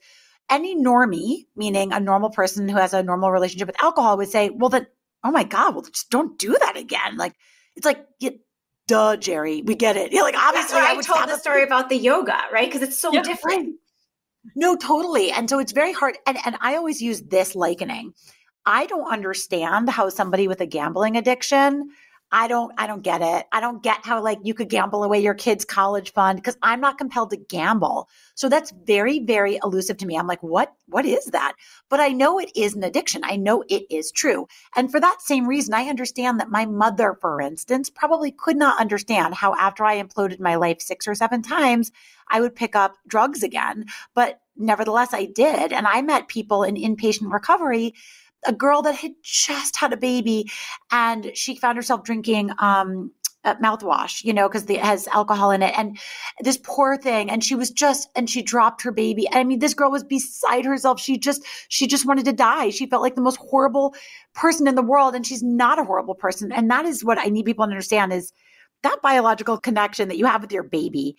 Any 0.50 0.76
normie, 0.76 1.46
meaning 1.56 1.92
a 1.92 2.00
normal 2.00 2.28
person 2.28 2.68
who 2.68 2.76
has 2.76 2.92
a 2.92 3.02
normal 3.02 3.30
relationship 3.30 3.68
with 3.68 3.82
alcohol 3.82 4.18
would 4.18 4.28
say, 4.28 4.50
well, 4.50 4.68
then, 4.68 4.86
oh 5.24 5.30
my 5.30 5.44
God, 5.44 5.74
well, 5.74 5.84
just 5.84 6.10
don't 6.10 6.38
do 6.38 6.54
that 6.58 6.76
again. 6.76 7.16
Like, 7.16 7.34
it's 7.76 7.86
like, 7.86 8.04
you, 8.18 8.32
duh, 8.88 9.16
Jerry, 9.16 9.62
we 9.62 9.74
get 9.74 9.96
it. 9.96 10.12
You're 10.12 10.24
like, 10.30 10.36
obviously, 10.36 10.80
I, 10.80 10.96
I 10.98 11.00
told 11.00 11.28
the 11.30 11.38
story 11.38 11.62
about 11.62 11.88
the 11.88 11.96
yoga, 11.96 12.36
right? 12.52 12.68
Because 12.68 12.86
it's 12.86 12.98
so 12.98 13.10
yeah, 13.10 13.22
different. 13.22 13.58
Right. 13.58 13.74
No, 14.54 14.76
totally. 14.76 15.30
And 15.30 15.48
so 15.48 15.58
it's 15.58 15.72
very 15.72 15.92
hard. 15.92 16.18
And, 16.26 16.38
and 16.44 16.56
I 16.60 16.76
always 16.76 17.02
use 17.02 17.22
this 17.22 17.54
likening. 17.54 18.14
I 18.66 18.86
don't 18.86 19.10
understand 19.10 19.88
how 19.88 20.08
somebody 20.08 20.48
with 20.48 20.60
a 20.60 20.66
gambling 20.66 21.16
addiction 21.16 21.90
I 22.32 22.46
don't 22.46 22.72
I 22.78 22.86
don't 22.86 23.02
get 23.02 23.22
it. 23.22 23.46
I 23.50 23.60
don't 23.60 23.82
get 23.82 24.04
how 24.04 24.22
like 24.22 24.38
you 24.44 24.54
could 24.54 24.68
gamble 24.68 25.02
away 25.02 25.20
your 25.20 25.34
kids 25.34 25.64
college 25.64 26.12
fund 26.12 26.38
because 26.38 26.56
I'm 26.62 26.80
not 26.80 26.98
compelled 26.98 27.30
to 27.30 27.36
gamble. 27.36 28.08
So 28.34 28.48
that's 28.48 28.72
very 28.84 29.18
very 29.20 29.58
elusive 29.62 29.96
to 29.98 30.06
me. 30.06 30.16
I'm 30.16 30.26
like 30.26 30.42
what 30.42 30.72
what 30.86 31.04
is 31.04 31.24
that? 31.26 31.54
But 31.88 32.00
I 32.00 32.08
know 32.08 32.38
it 32.38 32.50
is 32.54 32.74
an 32.74 32.84
addiction. 32.84 33.22
I 33.24 33.36
know 33.36 33.64
it 33.68 33.84
is 33.90 34.12
true. 34.12 34.46
And 34.76 34.90
for 34.90 35.00
that 35.00 35.22
same 35.22 35.48
reason 35.48 35.74
I 35.74 35.84
understand 35.88 36.38
that 36.38 36.50
my 36.50 36.66
mother 36.66 37.16
for 37.20 37.40
instance 37.40 37.90
probably 37.90 38.30
could 38.30 38.56
not 38.56 38.80
understand 38.80 39.34
how 39.34 39.54
after 39.54 39.84
I 39.84 40.00
imploded 40.00 40.38
my 40.40 40.54
life 40.54 40.80
6 40.80 41.08
or 41.08 41.14
7 41.14 41.42
times 41.42 41.90
I 42.28 42.40
would 42.40 42.54
pick 42.54 42.76
up 42.76 42.96
drugs 43.08 43.42
again. 43.42 43.86
But 44.14 44.40
nevertheless 44.56 45.12
I 45.12 45.24
did 45.24 45.72
and 45.72 45.86
I 45.86 46.02
met 46.02 46.28
people 46.28 46.62
in 46.62 46.76
inpatient 46.76 47.32
recovery 47.32 47.94
a 48.46 48.52
girl 48.52 48.82
that 48.82 48.94
had 48.94 49.12
just 49.22 49.76
had 49.76 49.92
a 49.92 49.96
baby 49.96 50.50
and 50.90 51.30
she 51.34 51.56
found 51.56 51.76
herself 51.76 52.04
drinking 52.04 52.50
um, 52.58 53.10
mouthwash, 53.44 54.22
you 54.22 54.32
know, 54.32 54.48
because 54.48 54.68
it 54.68 54.80
has 54.80 55.08
alcohol 55.08 55.50
in 55.50 55.62
it. 55.62 55.76
And 55.78 55.98
this 56.40 56.58
poor 56.62 56.96
thing, 56.96 57.30
and 57.30 57.42
she 57.42 57.54
was 57.54 57.70
just, 57.70 58.08
and 58.14 58.28
she 58.28 58.42
dropped 58.42 58.82
her 58.82 58.92
baby. 58.92 59.26
I 59.32 59.44
mean, 59.44 59.58
this 59.58 59.74
girl 59.74 59.90
was 59.90 60.04
beside 60.04 60.64
herself. 60.64 61.00
She 61.00 61.18
just, 61.18 61.44
she 61.68 61.86
just 61.86 62.06
wanted 62.06 62.26
to 62.26 62.32
die. 62.32 62.70
She 62.70 62.86
felt 62.86 63.02
like 63.02 63.14
the 63.14 63.22
most 63.22 63.38
horrible 63.38 63.94
person 64.34 64.66
in 64.66 64.74
the 64.74 64.82
world, 64.82 65.14
and 65.14 65.26
she's 65.26 65.42
not 65.42 65.78
a 65.78 65.84
horrible 65.84 66.14
person. 66.14 66.52
And 66.52 66.70
that 66.70 66.84
is 66.84 67.04
what 67.04 67.18
I 67.18 67.26
need 67.26 67.46
people 67.46 67.64
to 67.64 67.70
understand 67.70 68.12
is 68.12 68.32
that 68.82 69.02
biological 69.02 69.58
connection 69.58 70.08
that 70.08 70.18
you 70.18 70.26
have 70.26 70.42
with 70.42 70.52
your 70.52 70.62
baby. 70.62 71.16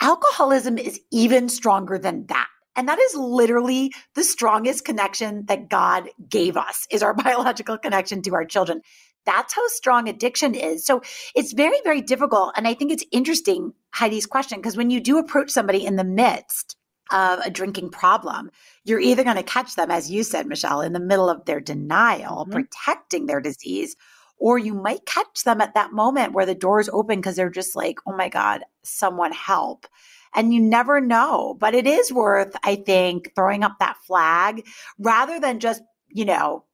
Alcoholism 0.00 0.78
is 0.78 1.00
even 1.12 1.48
stronger 1.48 1.98
than 1.98 2.26
that. 2.26 2.48
And 2.76 2.88
that 2.88 2.98
is 2.98 3.14
literally 3.14 3.92
the 4.14 4.24
strongest 4.24 4.84
connection 4.84 5.46
that 5.46 5.68
God 5.68 6.08
gave 6.28 6.56
us 6.56 6.86
is 6.90 7.02
our 7.02 7.14
biological 7.24 7.78
connection 7.78 8.22
to 8.22 8.34
our 8.34 8.44
children. 8.44 8.82
That's 9.24 9.54
how 9.54 9.66
strong 9.68 10.08
addiction 10.08 10.54
is. 10.54 10.84
So 10.84 11.02
it's 11.34 11.52
very, 11.52 11.80
very 11.84 12.00
difficult. 12.00 12.54
And 12.56 12.66
I 12.66 12.74
think 12.74 12.90
it's 12.90 13.04
interesting, 13.12 13.72
Heidi's 13.90 14.26
question, 14.26 14.58
because 14.58 14.76
when 14.76 14.90
you 14.90 15.00
do 15.00 15.18
approach 15.18 15.50
somebody 15.50 15.84
in 15.84 15.96
the 15.96 16.04
midst 16.04 16.76
of 17.12 17.38
a 17.40 17.50
drinking 17.50 17.90
problem, 17.90 18.50
you're 18.84 19.00
either 19.00 19.22
going 19.22 19.36
to 19.36 19.42
catch 19.42 19.76
them, 19.76 19.90
as 19.90 20.10
you 20.10 20.24
said, 20.24 20.46
Michelle, 20.46 20.80
in 20.80 20.92
the 20.92 21.00
middle 21.00 21.28
of 21.28 21.44
their 21.44 21.60
denial, 21.60 22.44
mm-hmm. 22.44 22.52
protecting 22.52 23.26
their 23.26 23.40
disease, 23.40 23.96
or 24.38 24.58
you 24.58 24.74
might 24.74 25.06
catch 25.06 25.44
them 25.44 25.60
at 25.60 25.74
that 25.74 25.92
moment 25.92 26.32
where 26.32 26.46
the 26.46 26.54
doors 26.54 26.88
open 26.92 27.20
because 27.20 27.36
they're 27.36 27.50
just 27.50 27.76
like, 27.76 27.98
oh 28.06 28.16
my 28.16 28.28
God, 28.28 28.64
someone 28.82 29.30
help 29.30 29.86
and 30.34 30.52
you 30.54 30.60
never 30.60 31.00
know. 31.00 31.56
But 31.58 31.74
it 31.74 31.86
is 31.86 32.12
worth, 32.12 32.54
I 32.64 32.76
think, 32.76 33.34
throwing 33.34 33.62
up 33.62 33.76
that 33.78 33.96
flag 34.06 34.66
rather 34.98 35.40
than 35.40 35.60
just, 35.60 35.82
you 36.08 36.24
know, 36.24 36.64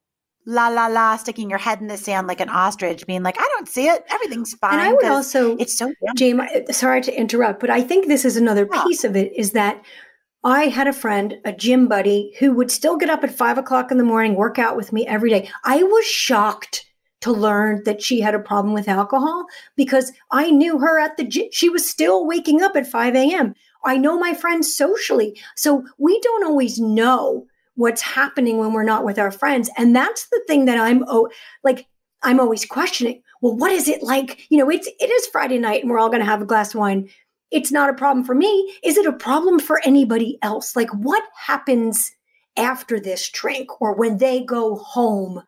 la 0.47 0.68
la 0.68 0.87
la, 0.87 1.16
sticking 1.16 1.51
your 1.51 1.59
head 1.59 1.81
in 1.81 1.88
the 1.88 1.97
sand 1.97 2.27
like 2.27 2.40
an 2.40 2.49
ostrich, 2.49 3.07
being 3.07 3.23
like, 3.23 3.38
I 3.38 3.49
don't 3.57 3.68
see 3.68 3.87
it. 3.87 4.03
Everything's 4.11 4.55
fine. 4.55 4.75
And 4.75 4.83
I 4.83 4.92
would 4.92 5.05
also, 5.05 5.57
it's 5.59 5.77
so 5.77 5.92
James. 6.16 6.42
Sorry 6.71 7.03
to 7.03 7.14
interrupt, 7.14 7.61
but 7.61 7.71
I 7.71 7.83
think 7.83 8.07
this 8.07 8.25
is 8.25 8.37
another 8.37 8.66
yeah. 8.73 8.83
piece 8.85 9.05
of 9.05 9.14
it 9.14 9.33
is 9.37 9.53
that 9.53 9.85
I 10.44 10.64
had 10.64 10.87
a 10.87 10.92
friend, 10.92 11.37
a 11.44 11.53
gym 11.53 11.88
buddy, 11.88 12.33
who 12.38 12.53
would 12.53 12.71
still 12.71 12.97
get 12.97 13.11
up 13.11 13.25
at 13.25 13.35
five 13.35 13.59
o'clock 13.59 13.90
in 13.90 13.99
the 13.99 14.05
morning, 14.05 14.37
work 14.37 14.59
out 14.59 14.77
with 14.77 14.92
me 14.92 15.07
every 15.07 15.31
day. 15.31 15.51
I 15.64 15.83
was 15.83 16.07
shocked 16.07 16.87
to 17.21 17.33
learn 17.33 17.83
that 17.85 18.03
she 18.03 18.21
had 18.21 18.35
a 18.35 18.39
problem 18.39 18.75
with 18.75 18.89
alcohol 18.89 19.47
because 19.77 20.13
I 20.31 20.51
knew 20.51 20.79
her 20.79 21.01
at 21.01 21.17
the 21.17 21.25
gym. 21.25 21.49
She 21.51 21.69
was 21.69 21.89
still 21.89 22.27
waking 22.27 22.63
up 22.63 22.77
at 22.77 22.87
5 22.87 23.15
a.m. 23.17 23.55
I 23.85 23.97
know 23.97 24.19
my 24.19 24.35
friends 24.35 24.75
socially. 24.75 25.41
So 25.57 25.85
we 25.99 26.21
don't 26.21 26.47
always 26.47 26.79
know 26.79 27.47
what's 27.75 28.03
happening 28.03 28.59
when 28.59 28.73
we're 28.73 28.83
not 28.83 29.05
with 29.05 29.19
our 29.19 29.31
friends. 29.31 29.71
And 29.77 29.95
that's 29.95 30.29
the 30.29 30.43
thing 30.47 30.65
that 30.67 30.79
I'm 30.79 31.05
oh 31.07 31.29
like 31.63 31.87
I'm 32.23 32.41
always 32.41 32.65
questioning. 32.65 33.23
Well, 33.41 33.57
what 33.57 33.71
is 33.71 33.89
it 33.89 34.03
like? 34.03 34.47
You 34.51 34.59
know, 34.59 34.69
it's 34.69 34.89
it 34.99 35.11
is 35.11 35.27
Friday 35.29 35.59
night 35.59 35.83
and 35.83 35.91
we're 35.91 35.99
all 35.99 36.11
gonna 36.11 36.25
have 36.25 36.43
a 36.43 36.47
glass 36.47 36.75
of 36.75 36.81
wine. 36.81 37.09
It's 37.51 37.73
not 37.73 37.89
a 37.89 37.95
problem 37.95 38.25
for 38.25 38.35
me. 38.35 38.77
Is 38.83 38.97
it 38.97 39.07
a 39.07 39.13
problem 39.13 39.59
for 39.59 39.81
anybody 39.85 40.39
else? 40.43 40.77
Like 40.77 40.91
what 40.91 41.23
happens 41.37 42.11
after 42.57 42.99
this 42.99 43.31
drink 43.31 43.81
or 43.81 43.95
when 43.95 44.19
they 44.19 44.45
go 44.45 44.77
home 44.77 45.43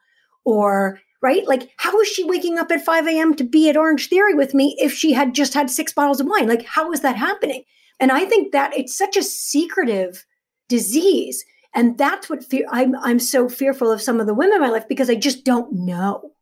or 0.45 1.01
right? 1.23 1.47
Like, 1.47 1.71
how 1.77 1.99
is 2.01 2.09
she 2.09 2.25
waking 2.25 2.59
up 2.59 2.71
at 2.71 2.85
5 2.85 3.07
a.m. 3.07 3.35
to 3.35 3.45
be 3.45 3.69
at 3.69 3.77
Orange 3.77 4.09
Theory 4.09 4.35
with 4.35 4.55
me 4.55 4.77
if 4.79 4.93
she 4.93 5.13
had 5.13 5.35
just 5.35 5.55
had 5.55 5.71
six 5.71 5.93
bottles 5.93 6.21
of 6.21 6.27
wine? 6.27 6.49
Like, 6.49 6.65
how 6.65 6.93
is 6.93 7.01
that 7.01 7.17
happening? 7.17 7.65
And 7.99 8.11
I 8.11 8.25
think 8.25 8.53
that 8.53 8.77
it's 8.77 8.97
such 8.97 9.17
a 9.17 9.23
secretive 9.23 10.25
disease. 10.69 11.45
And 11.75 11.99
that's 11.99 12.29
what 12.29 12.45
fear 12.45 12.67
I'm 12.71 12.97
I'm 12.97 13.21
so 13.21 13.49
fearful 13.49 13.93
of 13.93 14.03
some 14.03 14.19
of 14.19 14.27
the 14.27 14.35
women 14.35 14.57
in 14.57 14.63
my 14.63 14.71
life 14.71 14.89
because 14.89 15.11
I 15.11 15.15
just 15.15 15.45
don't 15.45 15.73
know. 15.73 16.33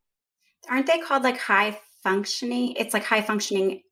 Aren't 0.71 0.87
they 0.87 1.01
called 1.01 1.25
like 1.25 1.39
high 1.39 1.79
functioning? 2.03 2.75
It's 2.77 2.95
like 2.95 3.05
high 3.05 3.23
functioning 3.23 3.83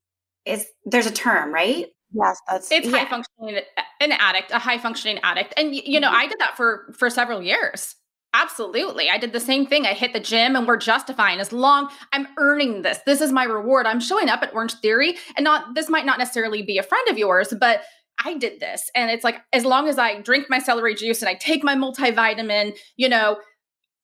is 0.44 0.66
there's 0.84 1.06
a 1.06 1.12
term, 1.12 1.52
right? 1.52 1.86
Yes, 2.12 2.38
that's 2.48 2.70
it's 2.70 2.86
yeah. 2.86 2.98
high 2.98 3.10
functioning 3.10 3.64
an 4.00 4.12
addict, 4.12 4.52
a 4.52 4.58
high 4.58 4.78
functioning 4.78 5.18
addict. 5.22 5.52
And 5.56 5.74
you 5.74 6.00
know, 6.00 6.08
mm-hmm. 6.08 6.16
I 6.16 6.26
did 6.28 6.38
that 6.38 6.56
for 6.56 6.94
for 6.96 7.10
several 7.10 7.42
years. 7.42 7.96
Absolutely. 8.38 9.08
I 9.08 9.16
did 9.16 9.32
the 9.32 9.40
same 9.40 9.66
thing. 9.66 9.86
I 9.86 9.94
hit 9.94 10.12
the 10.12 10.20
gym 10.20 10.56
and 10.56 10.66
we're 10.66 10.76
justifying 10.76 11.40
as 11.40 11.52
long 11.52 11.88
I'm 12.12 12.28
earning 12.36 12.82
this. 12.82 12.98
This 13.06 13.22
is 13.22 13.32
my 13.32 13.44
reward. 13.44 13.86
I'm 13.86 14.00
showing 14.00 14.28
up 14.28 14.42
at 14.42 14.54
Orange 14.54 14.74
Theory 14.74 15.16
and 15.36 15.44
not 15.44 15.74
this 15.74 15.88
might 15.88 16.04
not 16.04 16.18
necessarily 16.18 16.62
be 16.62 16.76
a 16.76 16.82
friend 16.82 17.08
of 17.08 17.16
yours, 17.16 17.54
but 17.58 17.82
I 18.22 18.36
did 18.36 18.60
this. 18.60 18.90
And 18.94 19.10
it's 19.10 19.24
like 19.24 19.36
as 19.54 19.64
long 19.64 19.88
as 19.88 19.98
I 19.98 20.20
drink 20.20 20.46
my 20.50 20.58
celery 20.58 20.94
juice 20.94 21.22
and 21.22 21.30
I 21.30 21.34
take 21.34 21.64
my 21.64 21.74
multivitamin, 21.74 22.76
you 22.96 23.08
know, 23.08 23.38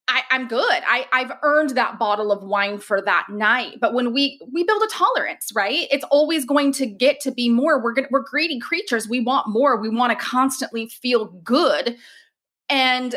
I, 0.09 0.23
am 0.31 0.49
good. 0.49 0.83
I, 0.87 1.07
I've 1.13 1.33
earned 1.43 1.71
that 1.71 1.99
bottle 1.99 2.33
of 2.33 2.43
wine 2.43 2.79
for 2.79 3.03
that 3.03 3.27
night. 3.29 3.79
But 3.81 3.93
when 3.93 4.15
we 4.15 4.41
we 4.51 4.65
build 4.65 4.83
a 4.83 4.89
tolerance, 4.89 5.53
right? 5.55 5.87
It's 5.91 6.05
always 6.11 6.47
going 6.47 6.73
to 6.73 6.87
get 6.87 7.21
to 7.21 7.31
be 7.31 7.51
more. 7.51 7.83
We're 7.83 7.93
gonna, 7.93 8.09
we're 8.11 8.25
greedy 8.25 8.59
creatures. 8.59 9.09
We 9.09 9.21
want 9.21 9.49
more. 9.49 9.81
We 9.81 9.91
want 9.91 10.19
to 10.19 10.25
constantly 10.25 10.89
feel 10.89 11.27
good. 11.45 11.97
And 12.69 13.17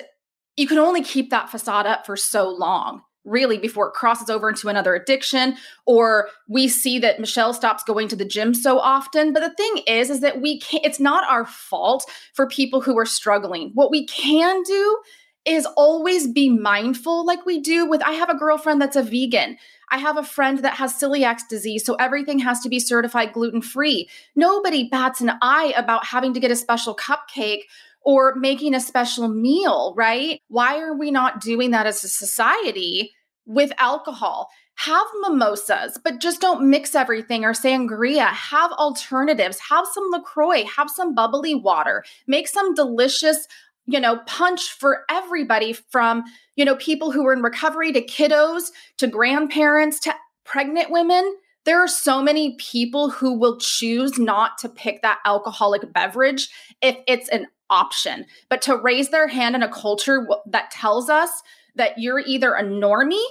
you 0.57 0.67
can 0.67 0.77
only 0.77 1.03
keep 1.03 1.29
that 1.29 1.49
facade 1.49 1.85
up 1.85 2.05
for 2.05 2.15
so 2.15 2.49
long 2.49 3.01
really 3.25 3.57
before 3.57 3.87
it 3.87 3.93
crosses 3.93 4.29
over 4.29 4.49
into 4.49 4.69
another 4.69 4.93
addiction 4.93 5.55
or 5.85 6.29
we 6.47 6.67
see 6.67 6.99
that 6.99 7.19
Michelle 7.19 7.53
stops 7.53 7.83
going 7.83 8.07
to 8.07 8.15
the 8.15 8.23
gym 8.23 8.53
so 8.53 8.79
often. 8.79 9.33
But 9.33 9.39
the 9.39 9.55
thing 9.55 9.83
is 9.87 10.09
is 10.09 10.21
that 10.21 10.41
we 10.41 10.59
can't 10.59 10.85
it's 10.85 10.99
not 10.99 11.27
our 11.29 11.45
fault 11.45 12.09
for 12.33 12.47
people 12.47 12.81
who 12.81 12.97
are 12.97 13.05
struggling. 13.05 13.71
What 13.73 13.91
we 13.91 14.05
can 14.05 14.61
do 14.63 14.99
is 15.45 15.67
always 15.77 16.27
be 16.27 16.49
mindful 16.49 17.25
like 17.25 17.45
we 17.45 17.59
do 17.59 17.87
with 17.87 18.01
I 18.03 18.11
have 18.11 18.29
a 18.29 18.37
girlfriend 18.37 18.81
that's 18.81 18.95
a 18.95 19.03
vegan. 19.03 19.57
I 19.89 19.99
have 19.99 20.17
a 20.17 20.23
friend 20.23 20.59
that 20.59 20.73
has 20.73 20.99
celiac 20.99 21.47
disease, 21.47 21.85
so 21.85 21.93
everything 21.95 22.39
has 22.39 22.59
to 22.61 22.69
be 22.69 22.79
certified 22.79 23.33
gluten 23.33 23.61
free. 23.61 24.09
Nobody 24.35 24.89
bats 24.89 25.21
an 25.21 25.31
eye 25.43 25.73
about 25.77 26.05
having 26.05 26.33
to 26.33 26.39
get 26.39 26.49
a 26.49 26.55
special 26.55 26.95
cupcake 26.95 27.61
or 28.05 28.35
making 28.35 28.75
a 28.75 28.79
special 28.79 29.27
meal, 29.27 29.93
right? 29.97 30.39
Why 30.47 30.79
are 30.79 30.95
we 30.95 31.11
not 31.11 31.41
doing 31.41 31.71
that 31.71 31.87
as 31.87 32.03
a 32.03 32.07
society 32.07 33.11
with 33.45 33.73
alcohol? 33.79 34.49
Have 34.75 35.07
mimosas, 35.21 35.97
but 36.03 36.19
just 36.19 36.39
don't 36.39 36.69
mix 36.69 36.93
everything 36.93 37.43
or 37.43 37.53
sangria. 37.53 38.27
Have 38.27 38.71
alternatives. 38.73 39.59
Have 39.69 39.87
some 39.91 40.11
LaCroix, 40.11 40.65
have 40.65 40.89
some 40.89 41.15
bubbly 41.15 41.55
water, 41.55 42.03
make 42.27 42.47
some 42.47 42.75
delicious, 42.75 43.47
you 43.87 43.99
know, 43.99 44.17
punch 44.27 44.71
for 44.77 45.03
everybody 45.09 45.73
from, 45.73 46.23
you 46.55 46.65
know, 46.65 46.75
people 46.75 47.11
who 47.11 47.25
are 47.25 47.33
in 47.33 47.41
recovery 47.41 47.91
to 47.93 48.05
kiddos 48.05 48.69
to 48.97 49.07
grandparents 49.07 49.99
to 50.01 50.13
pregnant 50.43 50.91
women 50.91 51.35
there 51.65 51.83
are 51.83 51.87
so 51.87 52.21
many 52.21 52.55
people 52.57 53.09
who 53.09 53.33
will 53.33 53.57
choose 53.57 54.19
not 54.19 54.59
to 54.59 54.69
pick 54.69 55.01
that 55.01 55.19
alcoholic 55.25 55.91
beverage 55.91 56.49
if 56.81 56.95
it's 57.07 57.27
an 57.29 57.47
option, 57.69 58.25
but 58.49 58.61
to 58.63 58.77
raise 58.77 59.09
their 59.09 59.27
hand 59.27 59.55
in 59.55 59.63
a 59.63 59.71
culture 59.71 60.27
that 60.47 60.71
tells 60.71 61.09
us 61.09 61.29
that 61.75 61.97
you're 61.97 62.19
either 62.19 62.53
a 62.53 62.63
normie 62.63 63.25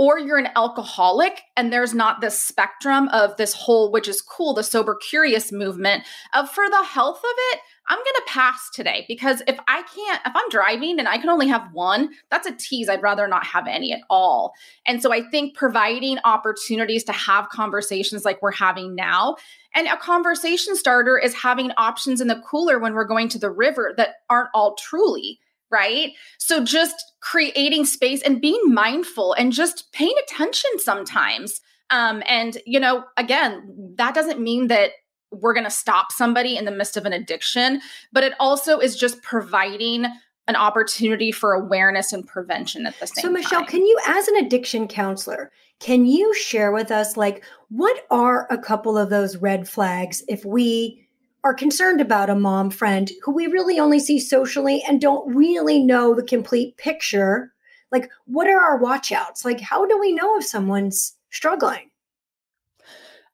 or 0.00 0.18
you're 0.18 0.38
an 0.38 0.48
alcoholic 0.56 1.42
and 1.58 1.70
there's 1.70 1.92
not 1.92 2.22
this 2.22 2.40
spectrum 2.40 3.08
of 3.08 3.36
this 3.36 3.52
whole 3.52 3.92
which 3.92 4.08
is 4.08 4.22
cool 4.22 4.54
the 4.54 4.62
sober 4.62 4.96
curious 5.08 5.52
movement 5.52 6.04
of 6.32 6.50
for 6.50 6.70
the 6.70 6.82
health 6.82 7.18
of 7.18 7.34
it 7.52 7.60
i'm 7.90 7.98
going 7.98 8.04
to 8.04 8.22
pass 8.26 8.70
today 8.70 9.04
because 9.06 9.42
if 9.46 9.58
i 9.68 9.82
can't 9.94 10.20
if 10.24 10.32
i'm 10.34 10.48
driving 10.48 10.98
and 10.98 11.08
i 11.08 11.18
can 11.18 11.28
only 11.28 11.46
have 11.46 11.68
one 11.72 12.08
that's 12.30 12.46
a 12.46 12.56
tease 12.56 12.88
i'd 12.88 13.02
rather 13.02 13.28
not 13.28 13.44
have 13.44 13.66
any 13.66 13.92
at 13.92 14.00
all 14.08 14.52
and 14.86 15.02
so 15.02 15.12
i 15.12 15.20
think 15.30 15.54
providing 15.54 16.18
opportunities 16.24 17.04
to 17.04 17.12
have 17.12 17.48
conversations 17.50 18.24
like 18.24 18.40
we're 18.40 18.50
having 18.50 18.94
now 18.94 19.36
and 19.74 19.86
a 19.86 19.96
conversation 19.98 20.74
starter 20.74 21.18
is 21.18 21.34
having 21.34 21.70
options 21.76 22.20
in 22.20 22.28
the 22.28 22.42
cooler 22.48 22.78
when 22.78 22.94
we're 22.94 23.04
going 23.04 23.28
to 23.28 23.38
the 23.38 23.50
river 23.50 23.92
that 23.96 24.14
aren't 24.30 24.50
all 24.54 24.74
truly 24.76 25.38
right? 25.70 26.12
So 26.38 26.62
just 26.64 27.12
creating 27.20 27.84
space 27.84 28.22
and 28.22 28.40
being 28.40 28.60
mindful 28.66 29.34
and 29.34 29.52
just 29.52 29.92
paying 29.92 30.14
attention 30.24 30.70
sometimes. 30.78 31.60
Um, 31.90 32.22
and, 32.26 32.58
you 32.66 32.78
know, 32.78 33.04
again, 33.16 33.94
that 33.96 34.14
doesn't 34.14 34.40
mean 34.40 34.68
that 34.68 34.92
we're 35.32 35.54
going 35.54 35.64
to 35.64 35.70
stop 35.70 36.12
somebody 36.12 36.56
in 36.56 36.64
the 36.64 36.70
midst 36.70 36.96
of 36.96 37.06
an 37.06 37.12
addiction, 37.12 37.80
but 38.12 38.24
it 38.24 38.34
also 38.40 38.78
is 38.78 38.96
just 38.96 39.22
providing 39.22 40.06
an 40.48 40.56
opportunity 40.56 41.30
for 41.30 41.52
awareness 41.52 42.12
and 42.12 42.26
prevention 42.26 42.86
at 42.86 42.98
the 42.98 43.06
same 43.06 43.22
time. 43.22 43.30
So, 43.30 43.30
Michelle, 43.30 43.60
time. 43.60 43.68
can 43.68 43.82
you, 43.82 43.98
as 44.06 44.26
an 44.26 44.36
addiction 44.36 44.88
counselor, 44.88 45.52
can 45.78 46.06
you 46.06 46.34
share 46.34 46.72
with 46.72 46.90
us, 46.90 47.16
like, 47.16 47.44
what 47.68 48.04
are 48.10 48.48
a 48.50 48.58
couple 48.58 48.98
of 48.98 49.10
those 49.10 49.36
red 49.36 49.68
flags 49.68 50.24
if 50.28 50.44
we 50.44 51.06
are 51.44 51.54
concerned 51.54 52.00
about 52.00 52.30
a 52.30 52.34
mom 52.34 52.70
friend 52.70 53.10
who 53.22 53.32
we 53.32 53.46
really 53.46 53.78
only 53.78 53.98
see 53.98 54.18
socially 54.18 54.82
and 54.88 55.00
don't 55.00 55.34
really 55.34 55.82
know 55.82 56.14
the 56.14 56.22
complete 56.22 56.76
picture, 56.76 57.52
like 57.92 58.10
what 58.26 58.46
are 58.46 58.60
our 58.60 58.80
watchouts? 58.80 59.44
Like 59.44 59.60
how 59.60 59.86
do 59.86 59.98
we 59.98 60.12
know 60.12 60.36
if 60.36 60.44
someone's 60.44 61.16
struggling? 61.30 61.89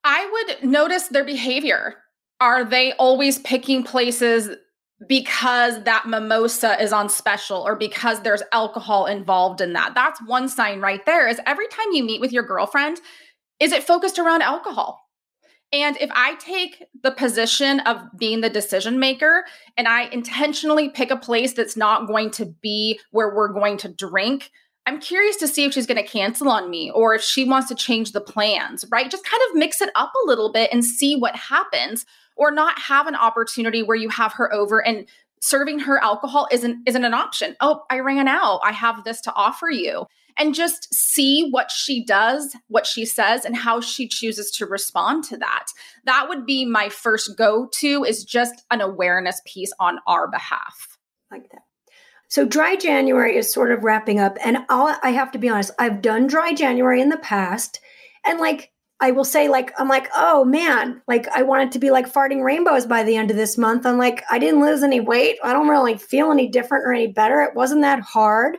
I 0.07 0.31
would 0.33 0.71
notice 0.71 1.09
their 1.09 1.25
behavior. 1.25 1.97
Are 2.41 2.65
they 2.65 2.93
always 2.93 3.41
picking 3.41 3.83
places 3.83 4.51
because 5.09 5.83
that 5.83 6.07
mimosa 6.07 6.81
is 6.81 6.93
on 6.93 7.09
special 7.09 7.61
or 7.61 7.75
because 7.75 8.21
there's 8.21 8.45
alcohol 8.53 9.07
involved 9.07 9.61
in 9.61 9.73
that? 9.73 9.97
That's 9.97 10.21
one 10.25 10.49
sign 10.49 10.81
right 10.81 11.05
there 11.07 11.27
is 11.27 11.41
every 11.45 11.67
time 11.67 11.89
you 11.91 12.05
meet 12.05 12.21
with 12.21 12.33
your 12.33 12.45
girlfriend, 12.45 13.01
is 13.59 13.73
it 13.73 13.83
focused 13.83 14.21
around 14.21 14.43
alcohol? 14.43 15.03
And 15.73 15.97
if 15.97 16.11
I 16.15 16.37
take 16.37 16.85
the 17.03 17.11
position 17.11 17.81
of 17.81 18.01
being 18.17 18.43
the 18.43 18.49
decision 18.49 19.01
maker 19.01 19.45
and 19.77 19.89
I 19.89 20.03
intentionally 20.05 20.89
pick 20.89 21.11
a 21.11 21.17
place 21.17 21.55
that's 21.55 21.77
not 21.77 22.07
going 22.07 22.31
to 22.33 22.47
be 22.63 23.01
where 23.11 23.35
we're 23.35 23.53
going 23.53 23.77
to 23.79 23.89
drink, 23.89 24.53
I'm 24.87 25.01
curious 25.01 25.37
to 25.37 25.49
see 25.49 25.65
if 25.65 25.73
she's 25.73 25.87
going 25.87 26.03
to 26.03 26.09
cancel 26.09 26.49
on 26.49 26.71
me 26.71 26.91
or 26.93 27.15
if 27.15 27.23
she 27.23 27.45
wants 27.45 27.69
to 27.69 27.75
change 27.75 28.13
the 28.13 28.21
plans, 28.21 28.85
right? 28.91 29.11
Just 29.11 29.27
kind 29.27 29.43
of 29.49 29.57
mix 29.57 29.81
it 29.81 29.91
up 29.97 30.13
a 30.15 30.27
little 30.27 30.53
bit 30.53 30.71
and 30.73 30.85
see 30.85 31.17
what 31.17 31.35
happens 31.35 32.07
or 32.37 32.53
not 32.53 32.79
have 32.79 33.07
an 33.07 33.17
opportunity 33.17 33.83
where 33.83 33.97
you 33.97 34.09
have 34.11 34.33
her 34.35 34.53
over 34.53 34.85
and 34.87 35.07
serving 35.41 35.81
her 35.81 36.03
alcohol 36.03 36.49
isn't 36.51 36.83
isn't 36.87 37.05
an 37.05 37.15
option. 37.15 37.57
Oh, 37.61 37.83
I 37.91 37.99
ran 37.99 38.29
out. 38.29 38.61
I 38.65 38.73
have 38.73 39.05
this 39.05 39.21
to 39.23 39.33
offer 39.35 39.69
you 39.71 40.07
and 40.39 40.55
just 40.55 40.93
see 40.95 41.49
what 41.51 41.71
she 41.71 42.05
does, 42.05 42.57
what 42.69 42.87
she 42.87 43.05
says, 43.05 43.45
and 43.45 43.57
how 43.57 43.81
she 43.81 44.07
chooses 44.07 44.51
to 44.53 44.67
respond 44.67 45.25
to 45.25 45.37
that. 45.39 45.67
That 46.05 46.29
would 46.29 46.47
be 46.47 46.65
my 46.65 46.89
first 46.91 47.37
go 47.37 47.69
to, 47.81 48.05
is 48.05 48.25
just 48.25 48.63
an 48.71 48.81
awareness 48.81 49.41
piece 49.47 49.73
on 49.81 49.99
our 50.07 50.29
behalf. 50.29 50.99
Like 51.31 51.51
that. 51.51 51.63
So 52.29 52.45
dry 52.45 52.77
January 52.77 53.37
is 53.37 53.53
sort 53.53 53.73
of 53.73 53.85
wrapping 53.85 54.19
up. 54.19 54.37
And 54.45 54.59
I'll, 54.69 54.97
I 55.03 55.11
have 55.11 55.31
to 55.33 55.39
be 55.39 55.49
honest, 55.49 55.71
I've 55.79 56.03
done 56.03 56.27
dry 56.27 56.53
January 56.53 57.01
in 57.01 57.09
the 57.09 57.19
past. 57.19 57.81
And 58.25 58.39
like, 58.41 58.73
I 58.99 59.11
will 59.11 59.25
say, 59.25 59.49
like, 59.49 59.73
I'm 59.79 59.89
like, 59.89 60.09
oh 60.17 60.45
man, 60.45 61.03
like 61.07 61.29
I 61.29 61.43
want 61.43 61.65
it 61.65 61.73
to 61.73 61.79
be 61.79 61.91
like 61.91 62.11
farting 62.11 62.43
rainbows 62.43 62.87
by 62.87 63.03
the 63.03 63.17
end 63.17 63.31
of 63.31 63.37
this 63.37 63.59
month. 63.59 63.85
I'm 63.85 63.99
like, 63.99 64.25
I 64.31 64.39
didn't 64.39 64.63
lose 64.63 64.83
any 64.83 65.01
weight. 65.01 65.39
I 65.45 65.53
don't 65.53 65.69
really 65.69 65.99
feel 65.99 66.31
any 66.31 66.49
different 66.49 66.87
or 66.87 66.95
any 66.95 67.09
better. 67.09 67.41
It 67.43 67.55
wasn't 67.55 67.83
that 67.83 68.01
hard. 68.01 68.57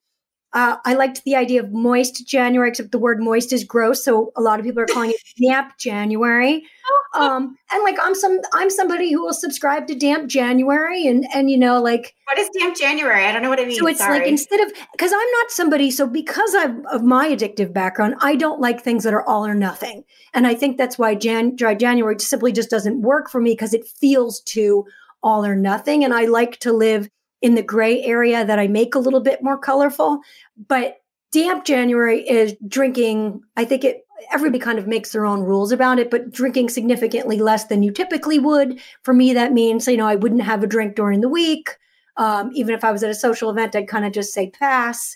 Uh, 0.58 0.76
I 0.86 0.96
liked 0.96 1.24
the 1.24 1.36
idea 1.36 1.62
of 1.62 1.72
moist 1.72 2.26
January, 2.26 2.70
except 2.70 2.92
the 2.92 2.98
word 2.98 3.22
moist 3.22 3.54
is 3.54 3.64
gross, 3.64 4.04
so 4.04 4.32
a 4.36 4.42
lot 4.42 4.60
of 4.60 4.66
people 4.66 4.82
are 4.82 4.88
calling 4.88 5.12
it 5.12 5.18
damp 5.40 5.78
January. 5.78 6.66
Um, 7.14 7.56
and 7.72 7.84
like 7.84 7.96
I'm 8.02 8.16
some 8.16 8.40
I'm 8.54 8.72
somebody 8.72 9.12
who 9.14 9.22
will 9.22 9.36
subscribe 9.36 9.86
to 9.86 9.94
damp 9.94 10.28
January, 10.28 11.06
and 11.06 11.28
and 11.32 11.52
you 11.52 11.60
know 11.60 11.80
like 11.80 12.16
what 12.24 12.40
is 12.40 12.50
damp 12.58 12.76
January? 12.76 13.26
I 13.26 13.32
don't 13.32 13.44
know 13.44 13.50
what 13.50 13.60
it 13.60 13.68
means. 13.68 13.80
So 13.80 13.86
it's 13.86 14.00
Sorry. 14.00 14.18
like 14.18 14.28
instead 14.28 14.60
of 14.62 14.74
because 14.94 15.12
I'm 15.14 15.32
not 15.34 15.52
somebody 15.52 15.92
so 15.92 16.08
because 16.08 16.56
of, 16.56 16.72
of 16.92 17.04
my 17.04 17.30
addictive 17.30 17.72
background, 17.72 18.16
I 18.22 18.36
don't 18.36 18.60
like 18.60 18.82
things 18.82 19.04
that 19.04 19.14
are 19.14 19.28
all 19.30 19.46
or 19.46 19.54
nothing, 19.54 20.06
and 20.34 20.48
I 20.48 20.56
think 20.56 20.78
that's 20.78 20.98
why 20.98 21.14
Jan 21.14 21.56
dry 21.56 21.76
January 21.76 22.20
simply 22.20 22.52
just 22.52 22.72
doesn't 22.72 23.04
work 23.04 23.30
for 23.30 23.40
me 23.40 23.52
because 23.52 23.76
it 23.76 23.86
feels 23.86 24.42
too 24.42 24.88
all 25.22 25.46
or 25.46 25.56
nothing, 25.56 26.04
and 26.04 26.16
I 26.16 26.26
like 26.26 26.58
to 26.62 26.74
live 26.74 27.12
in 27.42 27.56
the 27.56 27.64
gray 27.64 28.02
area 28.04 28.46
that 28.46 28.60
I 28.60 28.68
make 28.68 28.96
a 28.96 29.00
little 29.00 29.20
bit 29.20 29.44
more 29.44 29.58
colorful. 29.58 30.20
But 30.68 31.02
damp 31.32 31.66
January 31.66 32.28
is 32.28 32.56
drinking, 32.68 33.42
I 33.56 33.66
think 33.66 33.84
it 33.84 34.04
everybody 34.32 34.60
kind 34.60 34.80
of 34.80 34.88
makes 34.88 35.12
their 35.12 35.26
own 35.26 35.42
rules 35.42 35.72
about 35.72 36.00
it, 36.00 36.10
but 36.10 36.32
drinking 36.32 36.70
significantly 36.70 37.38
less 37.40 37.66
than 37.66 37.84
you 37.84 37.92
typically 37.92 38.40
would. 38.40 38.80
For 39.04 39.14
me, 39.14 39.34
that 39.34 39.54
means, 39.54 39.88
you 39.88 39.98
know, 39.98 40.08
I 40.08 40.16
wouldn't 40.16 40.42
have 40.42 40.64
a 40.64 40.68
drink 40.68 40.96
during 40.96 41.22
the 41.22 41.30
week. 41.30 41.78
Um, 42.18 42.50
even 42.54 42.74
if 42.74 42.84
I 42.84 42.92
was 42.92 43.04
at 43.04 43.12
a 43.12 43.16
social 43.16 43.50
event, 43.50 43.76
I'd 43.76 43.88
kind 43.88 44.06
of 44.06 44.12
just 44.12 44.34
say 44.34 44.50
pass. 44.50 45.16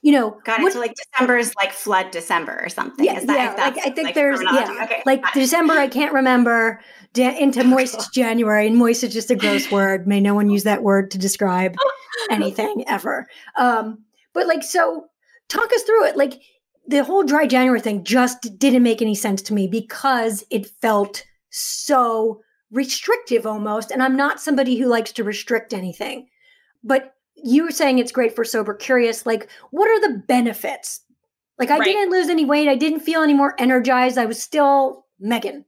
You 0.00 0.12
know, 0.12 0.38
got 0.44 0.60
it. 0.60 0.62
What, 0.62 0.72
so 0.74 0.80
like 0.80 0.94
December 0.94 1.36
is 1.38 1.54
like 1.56 1.72
flood 1.72 2.10
December 2.12 2.60
or 2.62 2.68
something. 2.68 3.04
Yeah, 3.04 3.20
that, 3.24 3.56
yeah. 3.58 3.64
Like, 3.64 3.78
I 3.78 3.90
think 3.90 4.06
like 4.06 4.14
there's 4.14 4.40
yeah, 4.40 4.84
okay, 4.84 5.02
like 5.04 5.22
December. 5.34 5.74
I 5.74 5.88
can't 5.88 6.12
remember 6.12 6.80
into 7.16 7.64
moist 7.64 8.12
January, 8.14 8.66
and 8.66 8.76
moist 8.76 9.02
is 9.02 9.12
just 9.12 9.30
a 9.30 9.36
gross 9.36 9.70
word. 9.72 10.06
May 10.06 10.20
no 10.20 10.34
one 10.34 10.50
use 10.50 10.64
that 10.64 10.82
word 10.82 11.10
to 11.12 11.18
describe 11.18 11.74
anything 12.30 12.84
ever. 12.86 13.26
Um, 13.56 14.04
but 14.34 14.46
like, 14.46 14.62
so 14.62 15.06
talk 15.48 15.72
us 15.72 15.82
through 15.82 16.06
it. 16.06 16.16
Like 16.16 16.40
the 16.86 17.02
whole 17.04 17.24
dry 17.24 17.46
January 17.46 17.80
thing 17.80 18.04
just 18.04 18.58
didn't 18.58 18.82
make 18.82 19.02
any 19.02 19.14
sense 19.14 19.42
to 19.42 19.54
me 19.54 19.66
because 19.66 20.44
it 20.50 20.66
felt 20.80 21.24
so 21.50 22.40
restrictive 22.70 23.46
almost. 23.46 23.90
And 23.90 24.02
I'm 24.02 24.16
not 24.16 24.40
somebody 24.40 24.78
who 24.78 24.86
likes 24.86 25.12
to 25.12 25.24
restrict 25.24 25.72
anything. 25.72 26.28
But 26.84 27.14
you 27.44 27.64
were 27.64 27.70
saying 27.70 27.98
it's 27.98 28.12
great 28.12 28.34
for 28.34 28.44
sober 28.44 28.74
curious. 28.74 29.26
Like, 29.26 29.50
what 29.70 29.88
are 29.88 30.00
the 30.00 30.18
benefits? 30.18 31.00
Like, 31.58 31.70
I 31.70 31.78
right. 31.78 31.84
didn't 31.84 32.10
lose 32.10 32.28
any 32.28 32.44
weight. 32.44 32.68
I 32.68 32.76
didn't 32.76 33.00
feel 33.00 33.22
any 33.22 33.34
more 33.34 33.54
energized. 33.58 34.18
I 34.18 34.26
was 34.26 34.40
still 34.40 35.06
Megan. 35.18 35.64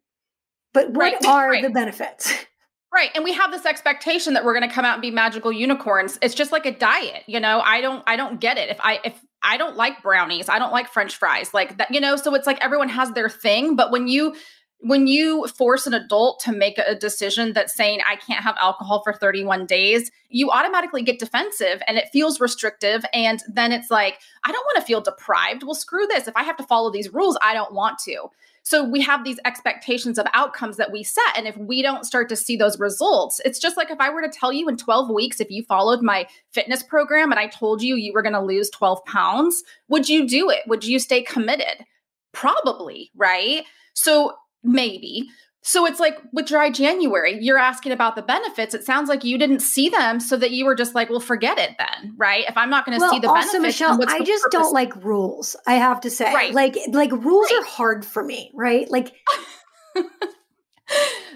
But 0.73 0.91
what 0.91 1.13
right. 1.13 1.27
are 1.27 1.51
right. 1.51 1.63
the 1.63 1.71
benefits? 1.71 2.33
Right. 2.93 3.11
And 3.15 3.23
we 3.23 3.33
have 3.35 3.53
this 3.53 3.67
expectation 3.67 4.35
that 4.35 4.45
we're 4.45 4.53
going 4.53 4.69
to 4.69 4.75
come 4.75 4.85
out 4.85 4.95
and 4.95 5.03
be 5.03 5.13
magical 5.13 5.53
unicorns. 5.53 6.19
It's 6.23 6.35
just 6.35 6.51
like 6.51 6.67
a 6.67 6.73
diet, 6.73 7.23
you 7.29 7.39
know. 7.39 7.61
I 7.61 7.81
don't 7.81 8.03
I 8.07 8.17
don't 8.17 8.41
get 8.41 8.59
it. 8.59 8.69
If 8.69 8.79
I 8.81 8.99
if 9.05 9.25
I 9.45 9.57
don't 9.57 9.77
like 9.77 10.03
brownies, 10.03 10.49
I 10.49 10.59
don't 10.59 10.73
like 10.73 10.89
french 10.89 11.17
fries. 11.17 11.55
Like 11.55 11.79
that, 11.79 11.95
you 11.95 12.01
know, 12.01 12.17
so 12.17 12.35
it's 12.35 12.49
like 12.49 12.61
everyone 12.61 12.89
has 12.89 13.13
their 13.13 13.29
thing, 13.29 13.77
but 13.77 13.93
when 13.93 14.09
you 14.09 14.35
when 14.83 15.07
you 15.07 15.47
force 15.49 15.87
an 15.87 15.95
adult 15.95 16.41
to 16.41 16.53
make 16.53 16.79
a 16.79 16.95
decision 16.95 17.53
that's 17.53 17.75
saying 17.75 18.01
I 18.09 18.17
can't 18.17 18.43
have 18.43 18.57
alcohol 18.61 19.03
for 19.03 19.13
31 19.13 19.67
days, 19.67 20.11
you 20.31 20.51
automatically 20.51 21.03
get 21.03 21.19
defensive 21.19 21.83
and 21.87 21.99
it 21.99 22.09
feels 22.13 22.41
restrictive 22.41 23.05
and 23.13 23.43
then 23.53 23.73
it's 23.73 23.91
like 23.91 24.21
I 24.45 24.53
don't 24.53 24.65
want 24.65 24.77
to 24.79 24.87
feel 24.87 25.03
deprived. 25.03 25.63
Well, 25.63 25.75
screw 25.75 26.07
this. 26.07 26.29
If 26.29 26.37
I 26.37 26.45
have 26.45 26.57
to 26.57 26.65
follow 26.65 26.91
these 26.91 27.13
rules, 27.13 27.37
I 27.43 27.53
don't 27.53 27.75
want 27.75 27.99
to. 28.01 28.29
So 28.63 28.85
we 28.85 29.01
have 29.01 29.25
these 29.25 29.39
expectations 29.45 30.19
of 30.19 30.27
outcomes 30.35 30.77
that 30.77 30.93
we 30.93 31.03
set. 31.03 31.37
And 31.37 31.47
if 31.47 31.57
we 31.57 31.83
don't 31.83 32.05
start 32.05 32.29
to 32.29 32.37
see 32.37 32.57
those 32.57 32.79
results, 32.79 33.41
it's 33.45 33.59
just 33.59 33.77
like 33.77 33.91
if 33.91 34.01
I 34.01 34.11
were 34.11 34.23
to 34.23 34.29
tell 34.29 34.53
you 34.53 34.69
in 34.69 34.77
12 34.77 35.11
weeks, 35.11 35.41
if 35.41 35.51
you 35.51 35.63
followed 35.65 36.03
my 36.03 36.27
fitness 36.53 36.83
program 36.83 37.31
and 37.31 37.41
I 37.41 37.49
told 37.49 37.83
you 37.83 37.97
you 37.97 38.13
were 38.13 38.23
going 38.23 38.35
to 38.35 38.41
lose 38.41 38.71
12 38.71 39.05
pounds, 39.07 39.63
would 39.89 40.09
you 40.09 40.29
do 40.29 40.51
it? 40.51 40.61
Would 40.67 40.85
you 40.85 40.99
stay 40.99 41.23
committed? 41.23 41.85
Probably, 42.33 43.11
right? 43.17 43.65
So 43.95 44.35
maybe. 44.63 45.29
So 45.63 45.85
it's 45.85 46.01
like 46.01 46.19
with 46.33 46.47
dry 46.47 46.71
January, 46.71 47.39
you're 47.39 47.59
asking 47.59 47.93
about 47.93 48.17
the 48.17 48.23
benefits. 48.23 48.73
It 48.73 48.83
sounds 48.83 49.11
like 49.11 49.25
you 49.25 49.37
didn't 49.37 49.61
see 49.61 49.91
them, 49.91 50.19
so 50.19 50.37
that 50.39 50.53
you 50.53 50.65
were 50.65 50.75
just 50.75 50.95
like, 50.95 51.11
"Well, 51.11 51.21
forget 51.21 51.59
it 51.59 51.73
then, 51.79 52.15
right? 52.17 52.45
If 52.49 52.57
I'm 52.57 52.71
not 52.71 52.87
going 52.87 52.99
to 52.99 53.03
well, 53.03 53.11
see 53.11 53.19
the 53.19 53.29
also, 53.29 53.59
benefits, 53.59 53.81
Michelle, 53.81 54.01
I 54.09 54.21
just 54.21 54.45
purpose? 54.45 54.53
don't 54.53 54.73
like 54.73 54.97
rules. 55.05 55.57
I 55.67 55.75
have 55.75 56.01
to 56.01 56.11
say, 56.11 56.33
right. 56.33 56.55
like, 56.55 56.79
like 56.93 57.13
rules 57.13 57.51
right. 57.51 57.61
are 57.61 57.65
hard 57.67 58.07
for 58.07 58.25
me, 58.25 58.51
right? 58.55 58.91
Like, 58.91 59.13
then 59.95 60.05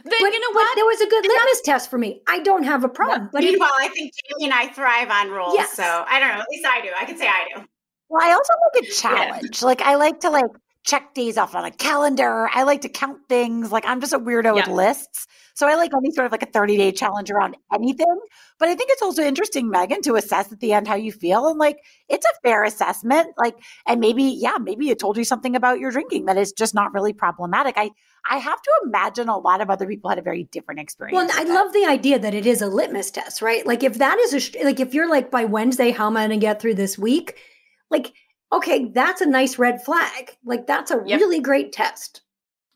but, 0.05 0.19
you 0.21 0.41
know 0.41 0.53
what? 0.53 0.75
There 0.75 0.87
was 0.87 1.01
a 1.03 1.07
good 1.07 1.27
litmus 1.27 1.61
test 1.63 1.91
for 1.91 1.99
me. 1.99 2.23
I 2.27 2.41
don't 2.41 2.65
have 2.65 2.83
a 2.83 2.89
problem. 2.89 3.29
but 3.31 3.43
meanwhile, 3.43 3.73
I 3.79 3.89
think 3.89 4.15
Jamie 4.15 4.47
and 4.47 4.55
I 4.55 4.69
thrive 4.69 5.11
on 5.11 5.31
rules. 5.31 5.53
Yes. 5.55 5.75
So 5.75 5.83
I 5.85 6.19
don't 6.19 6.31
know. 6.31 6.41
At 6.41 6.49
least 6.51 6.65
I 6.65 6.81
do. 6.81 6.89
I 6.99 7.05
can 7.05 7.19
say 7.19 7.29
I 7.29 7.47
do. 7.55 7.65
Well, 8.09 8.23
I 8.27 8.33
also 8.33 8.53
like 8.75 8.85
a 8.85 8.91
challenge. 8.91 9.61
Yeah. 9.61 9.67
Like 9.67 9.83
I 9.83 9.97
like 9.97 10.21
to 10.21 10.31
like 10.31 10.47
check 10.85 11.15
days 11.15 11.39
off 11.39 11.55
on 11.55 11.65
a 11.65 11.71
calendar. 11.71 12.49
I 12.53 12.63
like 12.65 12.83
to 12.83 12.89
count 12.89 13.19
things. 13.29 13.73
Like 13.73 13.85
I'm 13.87 14.01
just 14.01 14.13
a 14.13 14.19
weirdo 14.19 14.55
with 14.55 14.69
lists. 14.69 15.27
So 15.55 15.69
I 15.69 15.77
like 15.77 15.93
any 15.97 16.11
sort 16.11 16.27
of 16.27 16.33
like 16.33 16.43
a 16.43 16.47
30 16.47 16.77
day 16.77 16.93
challenge 16.93 17.31
around 17.31 17.57
anything. 17.73 18.19
But 18.59 18.69
I 18.69 18.75
think 18.75 18.91
it's 18.91 19.03
also 19.03 19.23
interesting, 19.23 19.71
Megan, 19.71 20.03
to 20.03 20.17
assess 20.17 20.53
at 20.53 20.61
the 20.61 20.73
end 20.73 20.87
how 20.87 20.97
you 20.97 21.13
feel. 21.13 21.49
And 21.49 21.59
like, 21.59 21.79
it's 22.09 22.27
a 22.27 22.41
fair 22.43 22.65
assessment. 22.65 23.29
Like, 23.39 23.57
and 23.87 24.01
maybe, 24.01 24.25
yeah, 24.25 24.59
maybe 24.61 24.91
it 24.91 24.99
told 24.99 25.17
you 25.17 25.25
something 25.25 25.57
about 25.57 25.79
your 25.79 25.91
drinking 25.91 26.27
that 26.27 26.37
is 26.37 26.53
just 26.53 26.75
not 26.75 26.93
really 26.93 27.13
problematic. 27.13 27.75
I, 27.77 27.91
I 28.29 28.39
have 28.39 28.61
to 28.61 28.71
imagine 28.85 29.29
a 29.29 29.39
lot 29.39 29.61
of 29.61 29.71
other 29.71 29.87
people 29.87 30.11
had 30.11 30.19
a 30.19 30.23
very 30.23 30.45
different 30.45 30.81
experience. 30.81 31.15
Well, 31.15 31.29
I 31.33 31.45
love 31.45 31.73
the 31.73 31.87
idea 31.87 32.19
that 32.19 32.35
it 32.35 32.47
is 32.47 32.61
a 32.61 32.67
litmus 32.67 33.11
test, 33.13 33.41
right? 33.41 33.65
Like, 33.65 33.83
if 33.85 33.99
that 33.99 34.19
is 34.19 34.35
a, 34.35 34.65
like, 34.65 34.81
if 34.81 34.93
you're 34.93 35.09
like, 35.09 35.31
by 35.31 35.45
Wednesday, 35.45 35.91
how 35.91 36.09
am 36.09 36.17
I 36.17 36.27
going 36.27 36.41
to 36.41 36.45
get 36.45 36.61
through 36.61 36.75
this 36.75 36.99
week? 36.99 37.39
Like, 37.91 38.13
okay, 38.57 38.91
that's 38.93 39.21
a 39.21 39.27
nice 39.27 39.59
red 39.59 39.83
flag. 39.85 40.37
Like, 40.45 40.67
that's 40.67 40.91
a 40.91 41.03
yep. 41.07 41.21
really 41.21 41.41
great 41.41 41.73
test. 41.73 42.23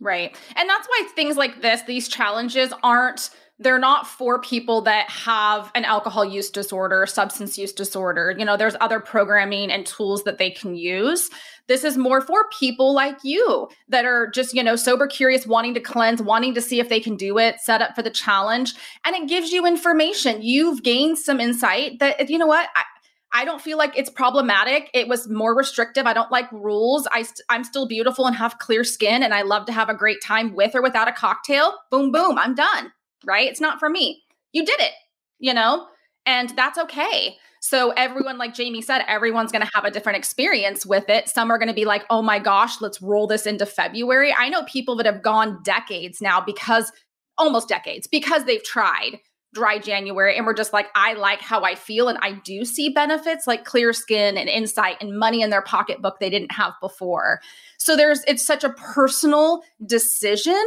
Right. 0.00 0.36
And 0.54 0.68
that's 0.68 0.86
why 0.86 1.08
things 1.14 1.36
like 1.36 1.60
this, 1.60 1.82
these 1.82 2.08
challenges 2.08 2.72
aren't 2.82 3.30
they're 3.60 3.78
not 3.78 4.06
for 4.06 4.40
people 4.40 4.82
that 4.82 5.10
have 5.10 5.72
an 5.74 5.84
alcohol 5.84 6.24
use 6.24 6.48
disorder, 6.48 7.06
substance 7.06 7.58
use 7.58 7.72
disorder. 7.72 8.34
You 8.38 8.44
know, 8.44 8.56
there's 8.56 8.76
other 8.80 9.00
programming 9.00 9.72
and 9.72 9.84
tools 9.84 10.22
that 10.24 10.38
they 10.38 10.50
can 10.50 10.76
use. 10.76 11.28
This 11.66 11.82
is 11.82 11.98
more 11.98 12.20
for 12.20 12.48
people 12.58 12.94
like 12.94 13.18
you 13.24 13.68
that 13.88 14.04
are 14.04 14.30
just, 14.30 14.54
you 14.54 14.62
know, 14.62 14.76
sober 14.76 15.08
curious, 15.08 15.44
wanting 15.44 15.74
to 15.74 15.80
cleanse, 15.80 16.22
wanting 16.22 16.54
to 16.54 16.60
see 16.60 16.78
if 16.78 16.88
they 16.88 17.00
can 17.00 17.16
do 17.16 17.36
it, 17.38 17.58
set 17.58 17.82
up 17.82 17.96
for 17.96 18.02
the 18.02 18.10
challenge. 18.10 18.74
And 19.04 19.16
it 19.16 19.28
gives 19.28 19.50
you 19.50 19.66
information. 19.66 20.40
You've 20.40 20.84
gained 20.84 21.18
some 21.18 21.40
insight 21.40 21.98
that, 21.98 22.30
you 22.30 22.38
know 22.38 22.46
what? 22.46 22.68
I, 22.76 22.84
I 23.32 23.44
don't 23.44 23.60
feel 23.60 23.76
like 23.76 23.96
it's 23.96 24.10
problematic. 24.10 24.90
It 24.94 25.08
was 25.08 25.28
more 25.28 25.54
restrictive. 25.54 26.06
I 26.06 26.14
don't 26.14 26.32
like 26.32 26.50
rules. 26.50 27.06
I 27.12 27.22
st- 27.22 27.42
I'm 27.48 27.64
still 27.64 27.86
beautiful 27.86 28.26
and 28.26 28.34
have 28.36 28.58
clear 28.58 28.84
skin, 28.84 29.22
and 29.22 29.34
I 29.34 29.42
love 29.42 29.66
to 29.66 29.72
have 29.72 29.88
a 29.88 29.94
great 29.94 30.22
time 30.22 30.54
with 30.54 30.74
or 30.74 30.82
without 30.82 31.08
a 31.08 31.12
cocktail. 31.12 31.74
Boom, 31.90 32.10
boom, 32.10 32.38
I'm 32.38 32.54
done. 32.54 32.92
Right? 33.26 33.48
It's 33.48 33.60
not 33.60 33.78
for 33.78 33.90
me. 33.90 34.22
You 34.52 34.64
did 34.64 34.80
it, 34.80 34.92
you 35.38 35.52
know, 35.52 35.86
and 36.24 36.50
that's 36.50 36.78
okay. 36.78 37.36
So 37.60 37.90
everyone, 37.90 38.38
like 38.38 38.54
Jamie 38.54 38.82
said, 38.82 39.02
everyone's 39.08 39.52
going 39.52 39.64
to 39.64 39.70
have 39.74 39.84
a 39.84 39.90
different 39.90 40.16
experience 40.16 40.86
with 40.86 41.08
it. 41.08 41.28
Some 41.28 41.50
are 41.50 41.58
going 41.58 41.68
to 41.68 41.74
be 41.74 41.84
like, 41.84 42.04
"Oh 42.08 42.22
my 42.22 42.38
gosh, 42.38 42.80
let's 42.80 43.02
roll 43.02 43.26
this 43.26 43.46
into 43.46 43.66
February." 43.66 44.32
I 44.32 44.48
know 44.48 44.62
people 44.64 44.96
that 44.96 45.06
have 45.06 45.22
gone 45.22 45.60
decades 45.64 46.20
now 46.22 46.40
because 46.40 46.92
almost 47.36 47.68
decades 47.68 48.06
because 48.06 48.44
they've 48.44 48.64
tried 48.64 49.20
dry 49.58 49.78
January 49.78 50.36
and 50.36 50.46
we're 50.46 50.54
just 50.54 50.72
like, 50.72 50.86
I 50.94 51.14
like 51.14 51.40
how 51.40 51.64
I 51.64 51.74
feel. 51.74 52.08
And 52.08 52.16
I 52.22 52.32
do 52.32 52.64
see 52.64 52.90
benefits 52.90 53.46
like 53.48 53.64
clear 53.64 53.92
skin 53.92 54.38
and 54.38 54.48
insight 54.48 54.96
and 55.00 55.18
money 55.18 55.42
in 55.42 55.50
their 55.50 55.62
pocketbook 55.62 56.20
they 56.20 56.30
didn't 56.30 56.52
have 56.52 56.74
before. 56.80 57.40
So 57.76 57.96
there's, 57.96 58.22
it's 58.28 58.46
such 58.46 58.62
a 58.62 58.70
personal 58.70 59.62
decision 59.84 60.64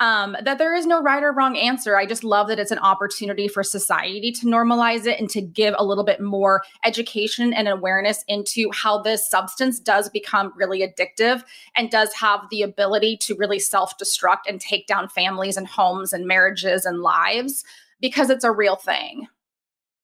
um, 0.00 0.36
that 0.42 0.58
there 0.58 0.74
is 0.74 0.86
no 0.86 1.00
right 1.00 1.22
or 1.22 1.32
wrong 1.32 1.56
answer. 1.56 1.96
I 1.96 2.04
just 2.04 2.24
love 2.24 2.48
that 2.48 2.58
it's 2.58 2.72
an 2.72 2.80
opportunity 2.80 3.46
for 3.48 3.62
society 3.62 4.32
to 4.32 4.46
normalize 4.46 5.06
it 5.06 5.18
and 5.20 5.30
to 5.30 5.40
give 5.40 5.74
a 5.78 5.84
little 5.84 6.04
bit 6.04 6.20
more 6.20 6.62
education 6.84 7.54
and 7.54 7.68
awareness 7.68 8.24
into 8.26 8.70
how 8.72 9.00
this 9.00 9.30
substance 9.30 9.78
does 9.78 10.10
become 10.10 10.52
really 10.56 10.80
addictive 10.80 11.44
and 11.76 11.90
does 11.90 12.12
have 12.14 12.40
the 12.50 12.62
ability 12.62 13.16
to 13.18 13.36
really 13.36 13.60
self 13.60 13.96
destruct 13.96 14.42
and 14.48 14.60
take 14.60 14.86
down 14.86 15.08
families 15.08 15.56
and 15.56 15.68
homes 15.68 16.12
and 16.12 16.26
marriages 16.26 16.84
and 16.84 17.00
lives 17.00 17.64
because 18.04 18.28
it's 18.28 18.44
a 18.44 18.52
real 18.52 18.76
thing. 18.76 19.26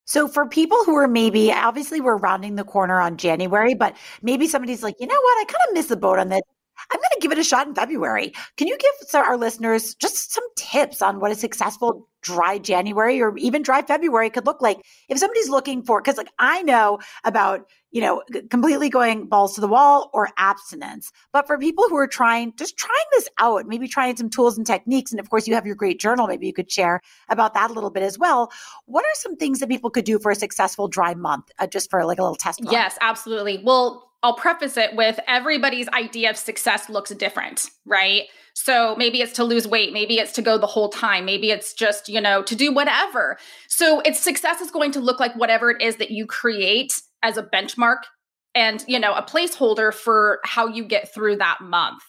So 0.06 0.26
for 0.26 0.48
people 0.48 0.82
who 0.86 0.96
are 0.96 1.06
maybe 1.06 1.52
obviously 1.52 2.00
we're 2.00 2.16
rounding 2.16 2.54
the 2.54 2.64
corner 2.64 2.98
on 2.98 3.18
January, 3.18 3.74
but 3.74 3.94
maybe 4.22 4.48
somebody's 4.48 4.82
like, 4.82 4.94
you 4.98 5.06
know 5.06 5.20
what, 5.20 5.38
I 5.38 5.44
kind 5.44 5.68
of 5.68 5.74
missed 5.74 5.90
the 5.90 5.98
boat 5.98 6.18
on 6.18 6.30
this. 6.30 6.40
I'm 6.90 6.98
going 6.98 7.10
to 7.12 7.20
give 7.20 7.32
it 7.32 7.38
a 7.38 7.44
shot 7.44 7.66
in 7.66 7.74
February. 7.74 8.32
Can 8.56 8.68
you 8.68 8.78
give 8.78 9.14
our 9.14 9.36
listeners 9.36 9.94
just 9.94 10.32
some 10.32 10.44
tips 10.56 11.02
on 11.02 11.20
what 11.20 11.32
a 11.32 11.34
successful 11.34 12.08
dry 12.22 12.58
January 12.58 13.20
or 13.20 13.36
even 13.38 13.62
dry 13.62 13.82
February 13.82 14.30
could 14.30 14.46
look 14.46 14.60
like 14.60 14.78
if 15.08 15.18
somebody's 15.18 15.48
looking 15.48 15.82
for, 15.82 16.00
because 16.00 16.16
like 16.16 16.30
I 16.38 16.62
know 16.62 16.98
about, 17.24 17.66
you 17.90 18.00
know, 18.00 18.22
completely 18.50 18.88
going 18.88 19.26
balls 19.26 19.54
to 19.54 19.60
the 19.60 19.68
wall 19.68 20.10
or 20.12 20.28
abstinence. 20.36 21.12
But 21.32 21.46
for 21.46 21.58
people 21.58 21.88
who 21.88 21.96
are 21.96 22.06
trying, 22.06 22.52
just 22.56 22.76
trying 22.76 22.98
this 23.12 23.28
out, 23.38 23.66
maybe 23.66 23.88
trying 23.88 24.16
some 24.16 24.30
tools 24.30 24.56
and 24.56 24.66
techniques. 24.66 25.10
And 25.10 25.20
of 25.20 25.30
course, 25.30 25.48
you 25.48 25.54
have 25.54 25.66
your 25.66 25.74
great 25.74 25.98
journal. 25.98 26.26
Maybe 26.26 26.46
you 26.46 26.52
could 26.52 26.70
share 26.70 27.00
about 27.28 27.54
that 27.54 27.70
a 27.70 27.72
little 27.72 27.90
bit 27.90 28.02
as 28.02 28.18
well. 28.18 28.52
What 28.84 29.04
are 29.04 29.14
some 29.14 29.36
things 29.36 29.60
that 29.60 29.68
people 29.68 29.90
could 29.90 30.04
do 30.04 30.18
for 30.18 30.30
a 30.30 30.36
successful 30.36 30.88
dry 30.88 31.14
month, 31.14 31.50
uh, 31.58 31.66
just 31.66 31.90
for 31.90 32.04
like 32.04 32.18
a 32.18 32.22
little 32.22 32.36
test? 32.36 32.62
Month? 32.62 32.72
Yes, 32.72 32.98
absolutely. 33.00 33.62
Well, 33.64 34.09
I'll 34.22 34.34
preface 34.34 34.76
it 34.76 34.94
with 34.94 35.18
everybody's 35.26 35.88
idea 35.88 36.30
of 36.30 36.36
success 36.36 36.88
looks 36.88 37.10
different, 37.10 37.66
right? 37.86 38.24
So 38.54 38.94
maybe 38.96 39.22
it's 39.22 39.32
to 39.34 39.44
lose 39.44 39.66
weight, 39.66 39.92
maybe 39.92 40.18
it's 40.18 40.32
to 40.32 40.42
go 40.42 40.58
the 40.58 40.66
whole 40.66 40.90
time, 40.90 41.24
maybe 41.24 41.50
it's 41.50 41.72
just, 41.72 42.08
you 42.08 42.20
know, 42.20 42.42
to 42.42 42.54
do 42.54 42.72
whatever. 42.72 43.38
So 43.68 44.00
it's 44.00 44.20
success 44.20 44.60
is 44.60 44.70
going 44.70 44.92
to 44.92 45.00
look 45.00 45.20
like 45.20 45.34
whatever 45.36 45.70
it 45.70 45.80
is 45.80 45.96
that 45.96 46.10
you 46.10 46.26
create 46.26 47.00
as 47.22 47.36
a 47.36 47.42
benchmark 47.42 47.98
and, 48.54 48.84
you 48.86 48.98
know, 48.98 49.14
a 49.14 49.22
placeholder 49.22 49.94
for 49.94 50.40
how 50.44 50.66
you 50.66 50.84
get 50.84 51.14
through 51.14 51.36
that 51.36 51.58
month. 51.62 52.02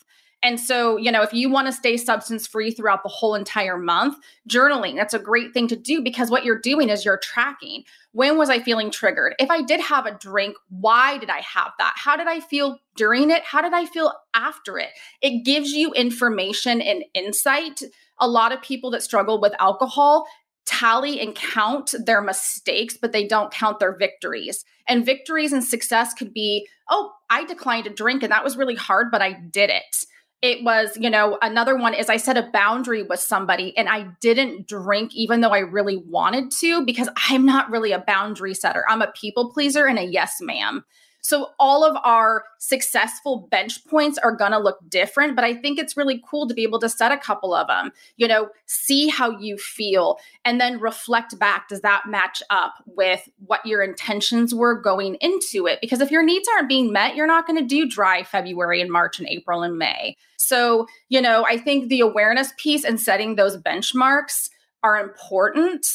And 0.43 0.59
so, 0.59 0.97
you 0.97 1.11
know, 1.11 1.21
if 1.21 1.33
you 1.33 1.49
want 1.51 1.67
to 1.67 1.71
stay 1.71 1.97
substance 1.97 2.47
free 2.47 2.71
throughout 2.71 3.03
the 3.03 3.09
whole 3.09 3.35
entire 3.35 3.77
month, 3.77 4.17
journaling, 4.49 4.95
that's 4.95 5.13
a 5.13 5.19
great 5.19 5.53
thing 5.53 5.67
to 5.67 5.75
do 5.75 6.01
because 6.01 6.31
what 6.31 6.43
you're 6.43 6.59
doing 6.59 6.89
is 6.89 7.05
you're 7.05 7.19
tracking. 7.19 7.83
When 8.13 8.37
was 8.37 8.49
I 8.49 8.59
feeling 8.59 8.91
triggered? 8.91 9.35
If 9.39 9.49
I 9.49 9.61
did 9.61 9.79
have 9.79 10.05
a 10.05 10.17
drink, 10.17 10.55
why 10.69 11.17
did 11.17 11.29
I 11.29 11.39
have 11.39 11.71
that? 11.79 11.93
How 11.95 12.17
did 12.17 12.27
I 12.27 12.41
feel 12.41 12.79
during 12.95 13.31
it? 13.31 13.43
How 13.43 13.61
did 13.61 13.73
I 13.73 13.85
feel 13.85 14.13
after 14.33 14.77
it? 14.77 14.89
It 15.21 15.45
gives 15.45 15.71
you 15.71 15.93
information 15.93 16.81
and 16.81 17.05
insight. 17.13 17.81
A 18.19 18.27
lot 18.27 18.51
of 18.51 18.61
people 18.61 18.91
that 18.91 19.03
struggle 19.03 19.39
with 19.39 19.53
alcohol 19.59 20.27
tally 20.65 21.19
and 21.21 21.35
count 21.35 21.95
their 22.05 22.21
mistakes, 22.21 22.97
but 23.01 23.13
they 23.13 23.27
don't 23.27 23.51
count 23.51 23.79
their 23.79 23.95
victories. 23.95 24.65
And 24.87 25.05
victories 25.05 25.53
and 25.53 25.63
success 25.63 26.13
could 26.13 26.33
be, 26.33 26.67
oh, 26.89 27.13
I 27.29 27.45
declined 27.45 27.87
a 27.87 27.91
drink 27.91 28.23
and 28.23 28.31
that 28.31 28.43
was 28.43 28.57
really 28.57 28.75
hard, 28.75 29.09
but 29.09 29.21
I 29.21 29.33
did 29.33 29.69
it 29.69 30.05
it 30.41 30.63
was, 30.63 30.97
you 30.99 31.09
know, 31.09 31.37
another 31.41 31.75
one 31.75 31.93
is 31.93 32.09
I 32.09 32.17
set 32.17 32.35
a 32.35 32.49
boundary 32.51 33.03
with 33.03 33.19
somebody 33.19 33.77
and 33.77 33.87
I 33.87 34.07
didn't 34.21 34.67
drink 34.67 35.13
even 35.13 35.41
though 35.41 35.51
I 35.51 35.59
really 35.59 35.97
wanted 35.97 36.51
to 36.59 36.83
because 36.83 37.09
I'm 37.29 37.45
not 37.45 37.69
really 37.69 37.91
a 37.91 37.99
boundary 37.99 38.55
setter. 38.55 38.83
I'm 38.89 39.03
a 39.03 39.11
people 39.11 39.51
pleaser 39.51 39.85
and 39.85 39.99
a 39.99 40.03
yes, 40.03 40.37
ma'am. 40.41 40.83
So 41.21 41.49
all 41.59 41.83
of 41.83 41.95
our 42.03 42.43
successful 42.59 43.47
bench 43.49 43.85
points 43.85 44.17
are 44.17 44.35
going 44.35 44.51
to 44.51 44.59
look 44.59 44.79
different, 44.89 45.35
but 45.35 45.45
I 45.45 45.53
think 45.53 45.79
it's 45.79 45.95
really 45.95 46.21
cool 46.27 46.47
to 46.47 46.53
be 46.53 46.63
able 46.63 46.79
to 46.79 46.89
set 46.89 47.11
a 47.11 47.17
couple 47.17 47.53
of 47.53 47.67
them. 47.67 47.91
You 48.17 48.27
know, 48.27 48.49
see 48.65 49.07
how 49.07 49.39
you 49.39 49.57
feel 49.57 50.17
and 50.43 50.59
then 50.59 50.79
reflect 50.79 51.37
back 51.39 51.67
does 51.69 51.81
that 51.81 52.03
match 52.07 52.41
up 52.49 52.73
with 52.85 53.27
what 53.45 53.65
your 53.65 53.81
intentions 53.83 54.53
were 54.53 54.79
going 54.79 55.15
into 55.21 55.67
it? 55.67 55.79
Because 55.79 56.01
if 56.01 56.11
your 56.11 56.23
needs 56.23 56.47
aren't 56.55 56.69
being 56.69 56.91
met, 56.91 57.15
you're 57.15 57.27
not 57.27 57.47
going 57.47 57.59
to 57.59 57.65
do 57.65 57.87
dry 57.87 58.23
February 58.23 58.81
and 58.81 58.91
March 58.91 59.19
and 59.19 59.27
April 59.27 59.61
and 59.61 59.77
May. 59.77 60.17
So, 60.37 60.87
you 61.09 61.21
know, 61.21 61.45
I 61.45 61.57
think 61.57 61.89
the 61.89 61.99
awareness 62.01 62.51
piece 62.57 62.83
and 62.83 62.99
setting 62.99 63.35
those 63.35 63.57
benchmarks 63.57 64.49
are 64.83 64.97
important 64.97 65.85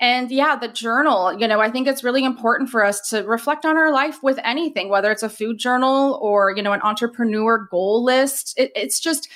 and 0.00 0.30
yeah, 0.30 0.56
the 0.56 0.68
journal, 0.68 1.32
you 1.38 1.46
know, 1.46 1.60
I 1.60 1.70
think 1.70 1.86
it's 1.86 2.02
really 2.02 2.24
important 2.24 2.68
for 2.68 2.84
us 2.84 3.08
to 3.10 3.22
reflect 3.22 3.64
on 3.64 3.76
our 3.76 3.92
life 3.92 4.22
with 4.22 4.38
anything, 4.42 4.88
whether 4.88 5.10
it's 5.10 5.22
a 5.22 5.28
food 5.28 5.58
journal 5.58 6.18
or, 6.20 6.52
you 6.54 6.62
know, 6.62 6.72
an 6.72 6.82
entrepreneur 6.82 7.68
goal 7.70 8.02
list. 8.02 8.54
It, 8.56 8.72
it's 8.74 8.98
just 8.98 9.28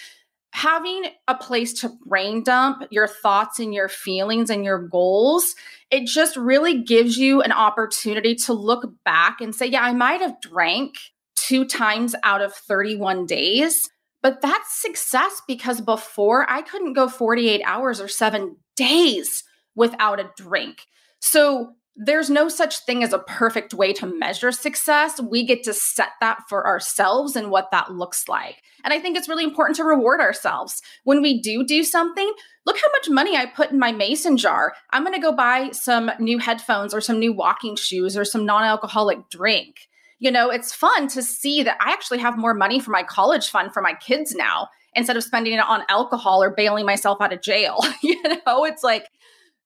having 0.53 1.05
a 1.29 1.35
place 1.35 1.73
to 1.75 1.91
brain 2.07 2.43
dump 2.43 2.83
your 2.91 3.07
thoughts 3.07 3.61
and 3.61 3.73
your 3.73 3.89
feelings 3.89 4.51
and 4.51 4.65
your 4.65 4.79
goals. 4.79 5.55
It 5.91 6.07
just 6.07 6.37
really 6.37 6.83
gives 6.83 7.17
you 7.17 7.41
an 7.41 7.53
opportunity 7.53 8.35
to 8.35 8.53
look 8.53 8.91
back 9.05 9.41
and 9.41 9.55
say, 9.55 9.67
yeah, 9.67 9.83
I 9.83 9.93
might 9.93 10.21
have 10.21 10.41
drank 10.41 10.97
two 11.37 11.65
times 11.65 12.17
out 12.25 12.41
of 12.41 12.53
31 12.53 13.27
days. 13.27 13.89
But 14.21 14.43
that's 14.43 14.83
success 14.83 15.41
because 15.47 15.81
before 15.81 16.51
I 16.51 16.63
couldn't 16.63 16.95
go 16.95 17.09
48 17.09 17.63
hours 17.65 18.01
or 18.01 18.09
seven 18.09 18.57
days 18.75 19.45
without 19.79 20.19
a 20.21 20.31
drink. 20.37 20.87
So 21.21 21.75
there's 21.97 22.31
no 22.31 22.49
such 22.49 22.81
thing 22.81 23.03
as 23.03 23.13
a 23.13 23.19
perfect 23.19 23.75
way 23.75 23.93
to 23.93 24.07
measure 24.07 24.53
success. 24.53 25.21
We 25.21 25.45
get 25.45 25.63
to 25.65 25.73
set 25.73 26.11
that 26.21 26.41
for 26.49 26.67
ourselves 26.67 27.35
and 27.35 27.51
what 27.51 27.71
that 27.71 27.93
looks 27.93 28.29
like. 28.29 28.63
And 28.85 28.93
I 28.93 29.01
think 29.01 29.17
it's 29.17 29.29
really 29.29 29.45
important 29.45 29.77
to 29.77 29.85
reward 29.85 30.21
ourselves. 30.21 30.83
When 31.05 31.23
we 31.23 31.41
do 31.41 31.65
do 31.65 31.83
something, 31.83 32.33
look 32.67 32.77
how 32.77 32.91
much 32.93 33.09
money 33.09 33.37
I 33.37 33.47
put 33.47 33.71
in 33.71 33.79
my 33.79 33.91
mason 33.91 34.37
jar. 34.37 34.75
I'm 34.91 35.03
going 35.03 35.15
to 35.15 35.21
go 35.21 35.33
buy 35.33 35.71
some 35.73 36.11
new 36.21 36.39
headphones 36.39 36.93
or 36.95 37.01
some 37.01 37.19
new 37.19 37.33
walking 37.33 37.75
shoes 37.75 38.17
or 38.17 38.25
some 38.25 38.47
non 38.47 38.63
alcoholic 38.63 39.29
drink. 39.31 39.89
You 40.21 40.31
know, 40.31 40.51
it's 40.51 40.75
fun 40.75 41.09
to 41.09 41.23
see 41.23 41.63
that 41.63 41.79
I 41.81 41.93
actually 41.93 42.19
have 42.19 42.37
more 42.37 42.55
money 42.55 42.81
for 42.81 42.91
my 42.91 43.05
college 43.05 43.49
fund 43.49 43.73
for 43.73 43.81
my 43.81 43.95
kids 43.95 44.35
now 44.35 44.69
instead 44.95 45.17
of 45.17 45.25
spending 45.25 45.53
it 45.53 45.61
on 45.61 45.83
alcohol 45.89 46.43
or 46.43 46.51
bailing 46.51 46.87
myself 46.87 47.19
out 47.21 47.33
of 47.33 47.43
jail. 47.43 47.79
you 48.03 48.21
know, 48.23 48.65
it's 48.65 48.83
like, 48.85 49.09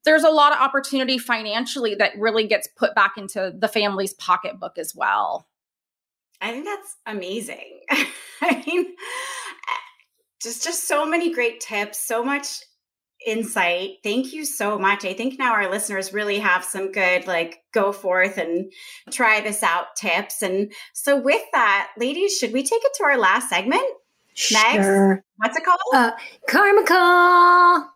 there's 0.05 0.24
a 0.24 0.30
lot 0.30 0.53
of 0.53 0.59
opportunity 0.59 1.18
financially 1.18 1.94
that 1.96 2.12
really 2.18 2.46
gets 2.46 2.68
put 2.76 2.94
back 2.94 3.14
into 3.16 3.53
the 3.57 3.68
family's 3.68 4.14
pocketbook 4.14 4.78
as 4.78 4.94
well. 4.94 5.46
I 6.40 6.50
think 6.50 6.64
that's 6.64 6.96
amazing. 7.07 7.80
I 8.42 8.64
mean, 8.66 8.94
just 10.42 10.64
just 10.64 10.88
so 10.88 11.07
many 11.07 11.32
great 11.32 11.61
tips, 11.61 11.98
so 11.98 12.24
much 12.24 12.62
insight. 13.24 13.98
Thank 14.03 14.32
you 14.32 14.44
so 14.44 14.76
much. 14.78 15.05
I 15.05 15.14
think 15.14 15.38
now 15.38 15.53
our 15.53 15.70
listeners 15.70 16.12
really 16.12 16.40
have 16.40 16.64
some 16.64 16.90
good 16.90 17.28
like 17.28 17.61
go 17.72 17.92
forth 17.92 18.38
and 18.38 18.72
try 19.11 19.40
this 19.40 19.62
out 19.62 19.94
tips. 19.96 20.42
And 20.42 20.72
so 20.92 21.16
with 21.16 21.42
that, 21.53 21.90
ladies, 21.96 22.36
should 22.36 22.53
we 22.53 22.64
take 22.64 22.82
it 22.82 22.92
to 22.96 23.05
our 23.05 23.18
last 23.18 23.48
segment? 23.48 23.84
Sure. 24.34 25.14
Next, 25.14 25.24
what's 25.36 25.57
it 25.57 25.64
called? 25.64 25.78
Uh, 25.94 26.11
Karma 26.48 26.84
Call. 26.84 27.88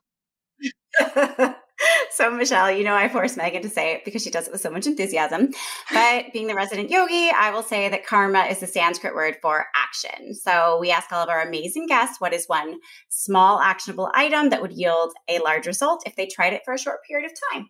so, 2.11 2.31
Michelle, 2.31 2.70
you 2.70 2.85
know 2.85 2.95
I 2.95 3.09
force 3.09 3.37
Megan 3.37 3.62
to 3.62 3.68
say 3.68 3.95
it 3.95 4.05
because 4.05 4.22
she 4.22 4.31
does 4.31 4.47
it 4.47 4.53
with 4.53 4.61
so 4.61 4.70
much 4.70 4.87
enthusiasm. 4.87 5.51
But 5.93 6.33
being 6.33 6.47
the 6.47 6.55
resident 6.55 6.91
yogi, 6.91 7.31
I 7.31 7.51
will 7.51 7.62
say 7.62 7.89
that 7.89 8.07
karma 8.07 8.45
is 8.45 8.61
the 8.61 8.66
Sanskrit 8.66 9.14
word 9.14 9.37
for 9.43 9.66
action. 9.74 10.35
So, 10.35 10.79
we 10.81 10.91
ask 10.91 11.12
all 11.12 11.22
of 11.22 11.29
our 11.29 11.43
amazing 11.43 11.87
guests 11.87 12.20
what 12.20 12.33
is 12.33 12.47
one 12.47 12.79
small 13.09 13.61
actionable 13.61 14.11
item 14.14 14.51
that 14.51 14.62
would 14.62 14.72
yield 14.72 15.12
a 15.29 15.39
large 15.41 15.66
result 15.66 16.03
if 16.07 16.16
they 16.16 16.27
tried 16.27 16.53
it 16.53 16.62
for 16.64 16.74
a 16.74 16.79
short 16.79 16.99
period 17.07 17.31
of 17.31 17.37
time? 17.53 17.68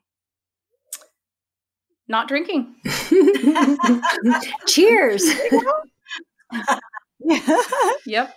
Not 2.09 2.29
drinking. 2.29 2.77
Cheers. 4.67 5.25
yep 8.07 8.37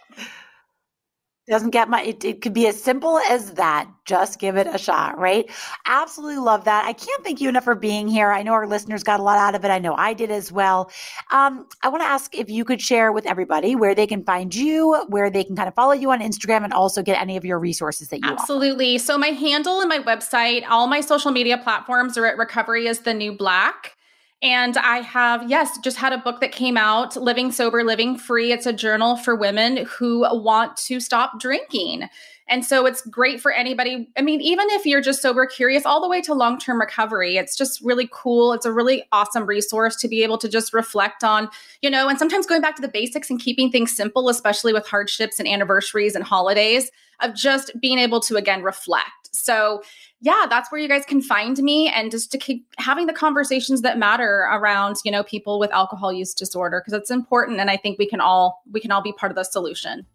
doesn't 1.50 1.72
get 1.72 1.90
my 1.90 2.02
it, 2.04 2.24
it, 2.24 2.42
could 2.42 2.54
be 2.54 2.68
as 2.68 2.82
simple 2.82 3.20
as 3.30 3.54
that. 3.54 3.90
Just 4.06 4.40
give 4.40 4.58
it 4.58 4.68
a 4.68 4.78
shot 4.78 5.18
right? 5.18 5.50
Absolutely 5.86 6.38
love 6.38 6.64
that. 6.66 6.86
I 6.86 6.94
can't 6.94 7.24
thank 7.24 7.42
you 7.42 7.50
enough 7.50 7.64
for 7.64 7.76
being 7.76 8.08
here. 8.08 8.32
I 8.32 8.44
know 8.44 8.54
our 8.54 8.68
listeners 8.68 9.04
got 9.04 9.20
a 9.20 9.24
lot 9.24 9.38
out 9.38 9.56
of 9.56 9.64
it. 9.66 9.70
I 9.70 9.80
know 9.80 9.96
i 9.96 10.14
did 10.14 10.32
as 10.32 10.52
well. 10.52 10.92
Um, 11.32 11.68
i 11.84 11.90
want 11.90 12.02
to 12.02 12.08
ask 12.08 12.36
if 12.36 12.50
you 12.50 12.66
could 12.66 12.82
share 12.82 13.12
with 13.12 13.26
everybody 13.26 13.76
where 13.76 13.94
they 13.94 14.08
can 14.08 14.24
find 14.24 14.54
you 14.54 14.96
where 15.10 15.30
they 15.30 15.44
can 15.44 15.56
kind 15.56 15.68
of 15.68 15.76
follow 15.76 15.94
you 15.94 16.12
on 16.12 16.20
instagram 16.20 16.64
and 16.64 16.74
also 16.74 17.02
get 17.02 17.20
any 17.20 17.38
of 17.38 17.46
your 17.46 17.60
resources 17.60 18.10
that 18.10 18.18
you 18.18 18.30
absolutely. 18.30 18.96
Offer. 18.96 19.06
so 19.06 19.18
my 19.18 19.28
handle 19.28 19.80
and 19.80 19.90
my 19.90 20.00
website 20.00 20.64
all 20.70 20.88
my 20.88 21.02
social 21.02 21.32
media 21.32 21.58
platforms 21.58 22.18
are 22.18 22.26
at 22.26 22.38
recovery 22.38 22.88
is 22.88 23.00
the 23.00 23.14
new 23.14 23.32
black 23.32 23.96
and 24.42 24.78
I 24.78 25.00
have, 25.00 25.50
yes, 25.50 25.78
just 25.80 25.98
had 25.98 26.14
a 26.14 26.18
book 26.18 26.40
that 26.40 26.54
came 26.54 26.78
out, 26.78 27.18
Living 27.18 27.52
Sober, 27.52 27.84
Living 27.84 28.18
Free. 28.18 28.54
It's 28.54 28.66
a 28.66 28.72
journal 28.72 29.18
for 29.18 29.36
women 29.36 29.86
who 29.86 30.22
want 30.42 30.78
to 30.78 31.02
stop 31.02 31.40
drinking. 31.40 32.08
And 32.48 32.66
so 32.66 32.86
it's 32.86 33.02
great 33.02 33.42
for 33.42 33.52
anybody. 33.52 34.10
I 34.18 34.22
mean, 34.22 34.42
even 34.42 34.68
if 34.72 34.86
you're 34.86 35.02
just 35.02 35.22
sober 35.22 35.46
curious, 35.46 35.86
all 35.86 36.02
the 36.02 36.08
way 36.08 36.22
to 36.22 36.34
long 36.34 36.58
term 36.58 36.80
recovery, 36.80 37.38
it's 37.38 37.56
just 37.56 37.82
really 37.82 38.10
cool. 38.12 38.54
It's 38.54 38.66
a 38.66 38.72
really 38.72 39.04
awesome 39.12 39.46
resource 39.46 39.96
to 39.98 40.08
be 40.08 40.24
able 40.24 40.38
to 40.40 40.50
just 40.50 40.74
reflect 40.74 41.24
on, 41.24 41.50
you 41.82 41.90
know, 41.90 42.08
and 42.08 42.18
sometimes 42.18 42.48
going 42.48 42.62
back 42.62 42.76
to 42.78 42.82
the 42.82 42.88
basics 42.88 43.30
and 43.30 43.40
keeping 43.40 43.70
things 43.70 43.96
simple, 43.96 44.30
especially 44.30 44.74
with 44.74 44.88
hardships 44.88 45.40
and 45.40 45.48
anniversaries 45.48 46.16
and 46.16 46.24
holidays, 46.24 46.90
of 47.20 47.36
just 47.36 47.72
being 47.80 48.00
able 48.00 48.22
to 48.22 48.38
again 48.38 48.64
reflect. 48.64 49.19
So 49.32 49.84
yeah, 50.22 50.46
that's 50.50 50.72
where 50.72 50.80
you 50.80 50.88
guys 50.88 51.06
can 51.06 51.22
find 51.22 51.58
me 51.60 51.90
and 51.90 52.12
just 52.12 52.32
to 52.32 52.38
keep 52.38 52.68
having 52.78 53.08
the 53.08 53.14
conversations 53.14 53.82
that 53.82 53.98
matter 53.98 54.48
around, 54.52 54.98
you 55.06 55.12
know, 55.12 55.24
people 55.24 55.60
with 55.60 55.72
alcohol 55.72 56.12
use 56.12 56.34
disorder 56.34 56.82
because 56.82 57.00
it's 57.00 57.12
important 57.12 57.60
and 57.60 57.70
I 57.70 57.78
think 57.78 58.00
we 58.00 58.08
can 58.08 58.22
all 58.22 58.64
we 58.72 58.80
can 58.80 58.92
all 58.92 59.02
be 59.02 59.14
part 59.14 59.32
of 59.32 59.36
the 59.36 59.44
solution. 59.44 60.06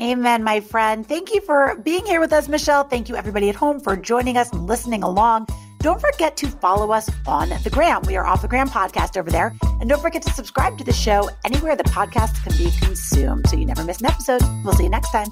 Amen, 0.00 0.44
my 0.44 0.60
friend. 0.60 1.06
Thank 1.06 1.34
you 1.34 1.40
for 1.40 1.76
being 1.82 2.06
here 2.06 2.20
with 2.20 2.32
us, 2.32 2.48
Michelle. 2.48 2.84
Thank 2.84 3.08
you 3.08 3.16
everybody 3.16 3.48
at 3.48 3.56
home 3.56 3.80
for 3.80 3.96
joining 3.96 4.36
us 4.36 4.52
and 4.52 4.66
listening 4.66 5.02
along. 5.02 5.48
Don't 5.80 6.00
forget 6.00 6.36
to 6.38 6.48
follow 6.48 6.92
us 6.92 7.10
on 7.26 7.50
the 7.62 7.70
gram. 7.70 8.02
We 8.02 8.16
are 8.16 8.26
off 8.26 8.42
the 8.42 8.48
gram 8.48 8.68
podcast 8.68 9.16
over 9.16 9.30
there. 9.30 9.54
And 9.80 9.88
don't 9.88 10.02
forget 10.02 10.22
to 10.22 10.32
subscribe 10.32 10.76
to 10.78 10.84
the 10.84 10.92
show 10.92 11.30
anywhere 11.44 11.76
the 11.76 11.84
podcast 11.84 12.42
can 12.42 12.56
be 12.56 12.70
consumed 12.84 13.48
so 13.48 13.56
you 13.56 13.66
never 13.66 13.84
miss 13.84 14.00
an 14.00 14.06
episode. 14.06 14.42
We'll 14.64 14.74
see 14.74 14.84
you 14.84 14.90
next 14.90 15.12
time. 15.12 15.28